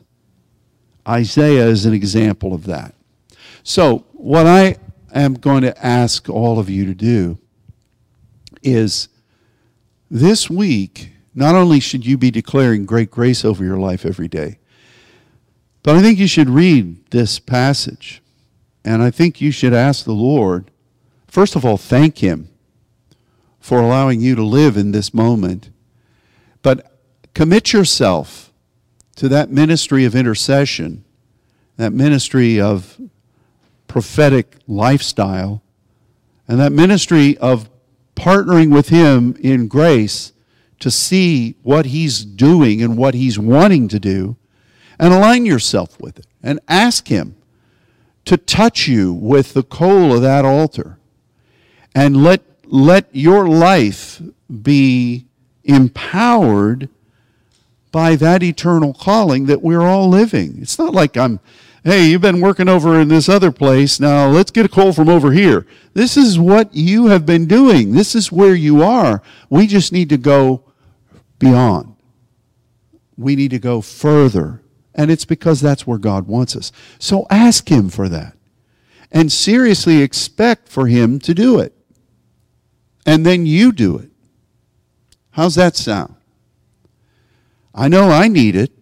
Isaiah 1.07 1.67
is 1.67 1.85
an 1.85 1.93
example 1.93 2.55
of 2.55 2.65
that. 2.65 2.95
So, 3.63 4.07
what 4.13 4.47
I 4.47 4.77
am 5.13 5.35
going 5.35 5.63
to 5.63 5.85
ask 5.85 6.29
all 6.29 6.59
of 6.59 6.71
you 6.71 6.85
to 6.87 6.95
do 6.95 7.39
is 8.63 9.09
this 10.11 10.49
week, 10.49 11.13
not 11.35 11.55
only 11.55 11.81
should 11.81 12.07
you 12.07 12.17
be 12.17 12.31
declaring 12.31 12.87
great 12.87 13.11
grace 13.11 13.45
over 13.45 13.65
your 13.65 13.77
life 13.77 14.07
every 14.07 14.29
day, 14.29 14.59
but 15.83 15.97
I 15.97 16.03
think 16.03 16.19
you 16.19 16.27
should 16.27 16.49
read 16.49 17.11
this 17.11 17.39
passage. 17.39 18.23
And 18.85 19.03
I 19.03 19.11
think 19.11 19.41
you 19.41 19.51
should 19.51 19.75
ask 19.75 20.05
the 20.05 20.13
Lord, 20.13 20.71
first 21.27 21.57
of 21.57 21.65
all, 21.65 21.77
thank 21.77 22.19
Him 22.19 22.49
for 23.67 23.81
allowing 23.81 24.21
you 24.21 24.37
to 24.37 24.45
live 24.45 24.77
in 24.77 24.93
this 24.93 25.13
moment. 25.13 25.71
But 26.63 27.01
commit 27.35 27.73
yourself 27.73 28.53
to 29.17 29.29
that 29.31 29.51
ministry 29.51 30.05
of 30.05 30.15
intercession, 30.15 31.05
that 31.77 31.93
ministry 31.93 32.61
of 32.61 32.97
prophetic 33.89 34.55
lifestyle, 34.69 35.65
and 36.47 36.61
that 36.61 36.71
ministry 36.71 37.37
of 37.39 37.69
partnering 38.15 38.73
with 38.73 38.91
Him 38.91 39.37
in 39.41 39.67
grace 39.67 40.33
to 40.79 40.89
see 40.89 41.57
what 41.65 41.87
He's 41.87 42.25
doing 42.25 42.81
and 42.81 42.97
what 42.97 43.15
He's 43.15 43.37
wanting 43.37 43.89
to 43.89 43.99
do, 43.99 44.37
and 44.97 45.13
align 45.13 45.45
yourself 45.45 46.01
with 46.01 46.21
it 46.21 46.27
and 46.41 46.61
ask 46.69 47.09
Him 47.09 47.35
to 48.27 48.37
touch 48.37 48.87
you 48.87 49.13
with 49.13 49.55
the 49.55 49.65
coal 49.65 50.15
of 50.15 50.23
that 50.23 50.45
altar. 50.45 51.01
And 51.97 52.23
let, 52.23 52.45
let 52.69 53.09
your 53.13 53.49
life 53.49 54.21
be 54.63 55.27
empowered 55.65 56.89
by 57.93 58.17
that 58.17 58.43
eternal 58.43 58.93
calling 58.93 59.47
that 59.47 59.63
we're 59.63 59.83
all 59.83 60.09
living. 60.09 60.59
It's 60.61 60.79
not 60.79 60.93
like 60.93 61.17
I'm 61.17 61.41
hey, 61.87 62.07
you've 62.07 62.21
been 62.21 62.41
working 62.41 62.69
over 62.69 62.99
in 62.99 63.07
this 63.07 63.29
other 63.29 63.53
place. 63.53 64.01
Now 64.01 64.27
let's 64.27 64.51
get 64.51 64.67
a 64.67 64.69
call 64.69 64.93
from 64.93 65.09
over 65.09 65.31
here. 65.31 65.65
This 65.95 66.17
is 66.17 66.37
what 66.37 66.75
you 66.75 67.07
have 67.07 67.25
been 67.25 67.47
doing. 67.47 67.93
This 67.93 68.17
is 68.17 68.33
where 68.33 68.57
you 68.57 68.83
are. 68.83 69.23
We 69.49 69.69
just 69.69 69.93
need 69.93 70.09
to 70.09 70.19
go 70.19 70.65
beyond. 71.39 71.95
We 73.17 73.37
need 73.37 73.53
to 73.53 73.61
go 73.61 73.81
further. 73.81 74.63
And 74.97 75.13
it's 75.13 75.25
because 75.25 75.61
that's 75.61 75.87
where 75.87 75.99
God 75.99 76.27
wants 76.27 76.57
us. 76.57 76.73
So 76.99 77.25
ask 77.31 77.69
Him 77.71 77.89
for 77.89 78.09
that. 78.09 78.35
And 79.13 79.31
seriously 79.31 80.03
expect 80.03 80.69
for 80.69 80.89
Him 80.89 81.21
to 81.21 81.35
do 81.35 81.61
it. 81.61 81.76
And 83.07 83.25
then 83.25 83.47
you 83.47 83.73
do 83.73 83.99
it. 83.99 84.11
How's 85.31 85.55
that 85.55 85.77
sound? 85.77 86.17
I 87.75 87.89
know 87.89 88.11
I 88.11 88.27
need 88.27 88.57
it. 88.57 88.73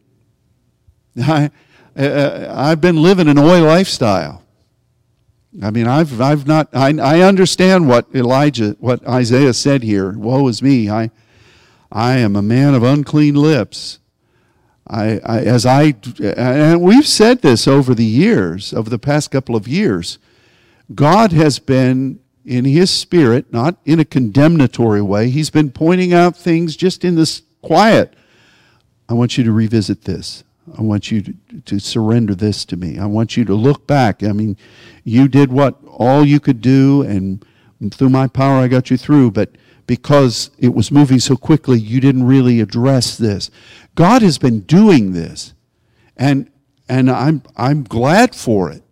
I, 1.20 1.50
uh, 1.96 2.52
I've 2.56 2.80
been 2.80 3.02
living 3.02 3.28
an 3.28 3.38
oil 3.38 3.64
lifestyle. 3.64 4.42
I 5.62 5.70
mean, 5.70 5.86
I've, 5.86 6.20
I've 6.20 6.46
not, 6.46 6.68
I, 6.72 6.96
I 6.98 7.20
understand 7.20 7.88
what 7.88 8.06
Elijah, 8.14 8.76
what 8.80 9.06
Isaiah 9.06 9.52
said 9.52 9.82
here. 9.82 10.10
Woe 10.12 10.48
is 10.48 10.62
me. 10.62 10.90
I, 10.90 11.10
I 11.92 12.16
am 12.16 12.34
a 12.34 12.42
man 12.42 12.74
of 12.74 12.82
unclean 12.82 13.36
lips. 13.36 14.00
I, 14.88 15.20
I, 15.24 15.40
as 15.42 15.64
I, 15.64 15.94
and 16.20 16.80
we've 16.80 17.06
said 17.06 17.42
this 17.42 17.68
over 17.68 17.94
the 17.94 18.04
years, 18.04 18.74
over 18.74 18.90
the 18.90 18.98
past 18.98 19.30
couple 19.30 19.54
of 19.54 19.68
years. 19.68 20.18
God 20.94 21.32
has 21.32 21.58
been 21.58 22.20
in 22.44 22.64
His 22.64 22.90
Spirit, 22.90 23.52
not 23.52 23.76
in 23.84 24.00
a 24.00 24.04
condemnatory 24.04 25.02
way. 25.02 25.30
He's 25.30 25.50
been 25.50 25.70
pointing 25.70 26.12
out 26.12 26.36
things 26.36 26.76
just 26.76 27.04
in 27.04 27.14
this 27.14 27.42
quiet. 27.62 28.14
I 29.08 29.14
want 29.14 29.36
you 29.36 29.44
to 29.44 29.52
revisit 29.52 30.02
this. 30.02 30.44
I 30.78 30.82
want 30.82 31.10
you 31.10 31.22
to, 31.22 31.34
to 31.66 31.78
surrender 31.78 32.34
this 32.34 32.64
to 32.66 32.76
me. 32.76 32.98
I 32.98 33.06
want 33.06 33.36
you 33.36 33.44
to 33.44 33.54
look 33.54 33.86
back. 33.86 34.22
I 34.22 34.32
mean, 34.32 34.56
you 35.04 35.28
did 35.28 35.52
what 35.52 35.78
all 35.86 36.24
you 36.24 36.40
could 36.40 36.60
do, 36.60 37.02
and 37.02 37.44
through 37.92 38.08
my 38.08 38.26
power 38.26 38.58
I 38.58 38.68
got 38.68 38.90
you 38.90 38.96
through, 38.96 39.32
but 39.32 39.50
because 39.86 40.50
it 40.58 40.74
was 40.74 40.90
moving 40.90 41.20
so 41.20 41.36
quickly, 41.36 41.78
you 41.78 42.00
didn't 42.00 42.24
really 42.24 42.60
address 42.60 43.18
this. 43.18 43.50
God 43.94 44.22
has 44.22 44.38
been 44.38 44.60
doing 44.60 45.12
this, 45.12 45.52
and, 46.16 46.50
and 46.88 47.10
I'm, 47.10 47.42
I'm 47.56 47.84
glad 47.84 48.34
for 48.34 48.70
it. 48.70 48.82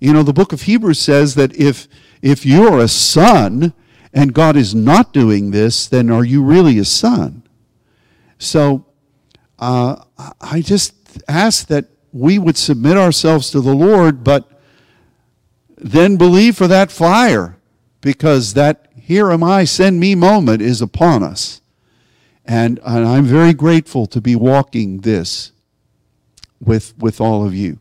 You 0.00 0.12
know, 0.12 0.22
the 0.22 0.32
book 0.32 0.52
of 0.52 0.62
Hebrews 0.62 0.98
says 0.98 1.36
that 1.36 1.54
if, 1.56 1.86
if 2.22 2.46
you're 2.46 2.78
a 2.78 2.88
son 2.88 3.72
and 4.12 4.32
God 4.32 4.56
is 4.56 4.74
not 4.74 5.12
doing 5.12 5.50
this, 5.50 5.86
then 5.86 6.10
are 6.10 6.24
you 6.24 6.42
really 6.42 6.78
a 6.78 6.84
son? 6.84 7.42
So 8.38 8.86
uh, 9.58 10.02
I 10.40 10.60
just 10.60 10.94
ask 11.28 11.66
that 11.68 11.86
we 12.12 12.38
would 12.38 12.56
submit 12.56 12.96
ourselves 12.96 13.50
to 13.50 13.60
the 13.60 13.74
Lord, 13.74 14.24
but 14.24 14.50
then 15.76 16.16
believe 16.16 16.56
for 16.56 16.66
that 16.66 16.90
fire 16.90 17.58
because 18.00 18.54
that 18.54 18.88
here 18.96 19.30
am 19.30 19.42
I, 19.42 19.64
send 19.64 20.00
me 20.00 20.14
moment 20.14 20.62
is 20.62 20.80
upon 20.80 21.22
us. 21.22 21.60
And, 22.44 22.80
and 22.84 23.06
I'm 23.06 23.24
very 23.24 23.52
grateful 23.52 24.06
to 24.06 24.20
be 24.20 24.34
walking 24.34 25.00
this 25.00 25.52
with, 26.60 26.96
with 26.98 27.20
all 27.20 27.44
of 27.44 27.54
you. 27.54 27.78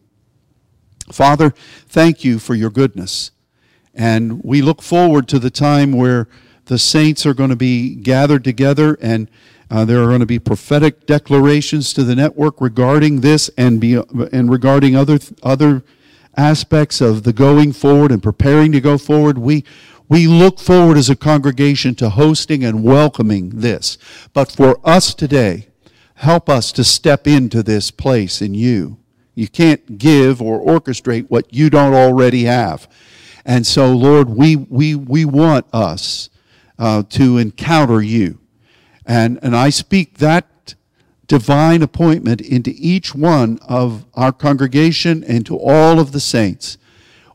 Father, 1.11 1.51
thank 1.87 2.23
you 2.23 2.39
for 2.39 2.55
your 2.55 2.69
goodness. 2.69 3.31
And 3.95 4.43
we 4.43 4.61
look 4.61 4.81
forward 4.81 5.27
to 5.29 5.39
the 5.39 5.49
time 5.49 5.93
where 5.93 6.27
the 6.65 6.77
saints 6.77 7.25
are 7.25 7.33
going 7.33 7.49
to 7.49 7.55
be 7.55 7.95
gathered 7.95 8.43
together 8.43 8.97
and 9.01 9.29
uh, 9.69 9.83
there 9.83 10.03
are 10.03 10.07
going 10.07 10.19
to 10.19 10.25
be 10.25 10.39
prophetic 10.39 11.05
declarations 11.05 11.91
to 11.93 12.03
the 12.03 12.15
network 12.15 12.61
regarding 12.61 13.21
this 13.21 13.49
and, 13.57 13.81
be, 13.81 13.95
and 14.31 14.51
regarding 14.51 14.95
other, 14.95 15.17
other 15.41 15.83
aspects 16.37 17.01
of 17.01 17.23
the 17.23 17.33
going 17.33 17.71
forward 17.71 18.11
and 18.11 18.21
preparing 18.21 18.71
to 18.71 18.81
go 18.81 18.97
forward. 18.97 19.37
We, 19.37 19.63
we 20.07 20.27
look 20.27 20.59
forward 20.59 20.97
as 20.97 21.09
a 21.09 21.15
congregation 21.15 21.95
to 21.95 22.09
hosting 22.09 22.63
and 22.63 22.83
welcoming 22.83 23.49
this. 23.49 23.97
But 24.33 24.51
for 24.51 24.79
us 24.83 25.15
today, 25.15 25.67
help 26.15 26.47
us 26.47 26.71
to 26.73 26.83
step 26.83 27.25
into 27.27 27.63
this 27.63 27.89
place 27.89 28.41
in 28.41 28.53
you. 28.53 28.97
You 29.33 29.47
can't 29.47 29.97
give 29.97 30.41
or 30.41 30.61
orchestrate 30.61 31.29
what 31.29 31.53
you 31.53 31.69
don't 31.69 31.93
already 31.93 32.43
have. 32.43 32.87
And 33.45 33.65
so, 33.67 33.93
Lord, 33.93 34.29
we, 34.29 34.55
we, 34.55 34.95
we 34.95 35.23
want 35.23 35.67
us 35.71 36.29
uh, 36.79 37.03
to 37.09 37.37
encounter 37.37 38.01
you. 38.01 38.39
And, 39.05 39.39
and 39.43 39.55
I 39.55 39.69
speak 39.69 40.17
that 40.17 40.75
divine 41.27 41.81
appointment 41.81 42.41
into 42.41 42.71
each 42.75 43.13
one 43.13 43.59
of 43.67 44.05
our 44.15 44.31
congregation 44.31 45.23
and 45.23 45.45
to 45.45 45.57
all 45.57 45.99
of 45.99 46.11
the 46.11 46.19
saints. 46.19 46.77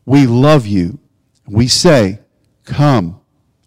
We 0.05 0.27
love 0.27 0.67
you. 0.67 0.99
We 1.47 1.67
say, 1.67 2.19
Come. 2.65 3.19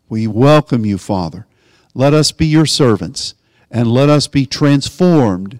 We 0.09 0.27
welcome 0.27 0.85
you, 0.87 0.99
Father. 0.99 1.47
Let 1.95 2.15
us 2.15 2.31
be 2.31 2.47
your 2.47 2.67
servants 2.67 3.35
and 3.71 3.91
let 3.91 4.09
us 4.09 4.29
be 4.29 4.47
transformed 4.47 5.59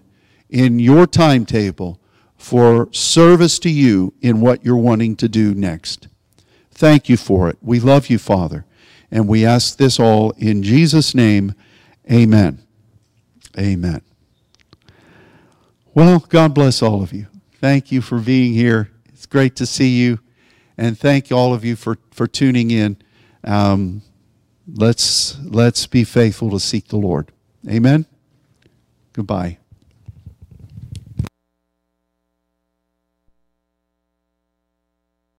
in 0.49 0.79
your 0.79 1.07
timetable 1.07 1.99
for 2.37 2.87
service 2.93 3.59
to 3.59 3.69
you 3.69 4.13
in 4.21 4.39
what 4.39 4.63
you're 4.63 4.77
wanting 4.77 5.15
to 5.17 5.27
do 5.27 5.53
next. 5.53 6.07
Thank 6.75 7.07
you 7.07 7.15
for 7.17 7.49
it. 7.49 7.57
We 7.61 7.79
love 7.79 8.09
you, 8.09 8.19
Father. 8.19 8.65
And 9.09 9.27
we 9.27 9.45
ask 9.45 9.77
this 9.77 9.99
all 9.99 10.31
in 10.31 10.61
Jesus' 10.61 11.15
name. 11.15 11.55
Amen. 12.11 12.61
Amen. 13.57 14.01
Well, 15.93 16.19
God 16.27 16.53
bless 16.53 16.81
all 16.81 17.01
of 17.01 17.13
you. 17.13 17.27
Thank 17.61 17.91
you 17.91 18.01
for 18.01 18.19
being 18.19 18.53
here. 18.53 18.91
It's 19.07 19.25
great 19.25 19.55
to 19.55 19.65
see 19.65 19.89
you. 19.89 20.19
And 20.77 20.99
thank 20.99 21.31
all 21.31 21.53
of 21.53 21.63
you 21.63 21.77
for, 21.77 21.97
for 22.11 22.27
tuning 22.27 22.69
in. 22.69 22.97
Um, 23.45 24.01
let's, 24.67 25.39
let's 25.39 25.87
be 25.87 26.03
faithful 26.03 26.51
to 26.51 26.59
seek 26.59 26.89
the 26.89 26.97
Lord. 26.97 27.31
Amen. 27.69 28.05
Goodbye. 29.13 29.59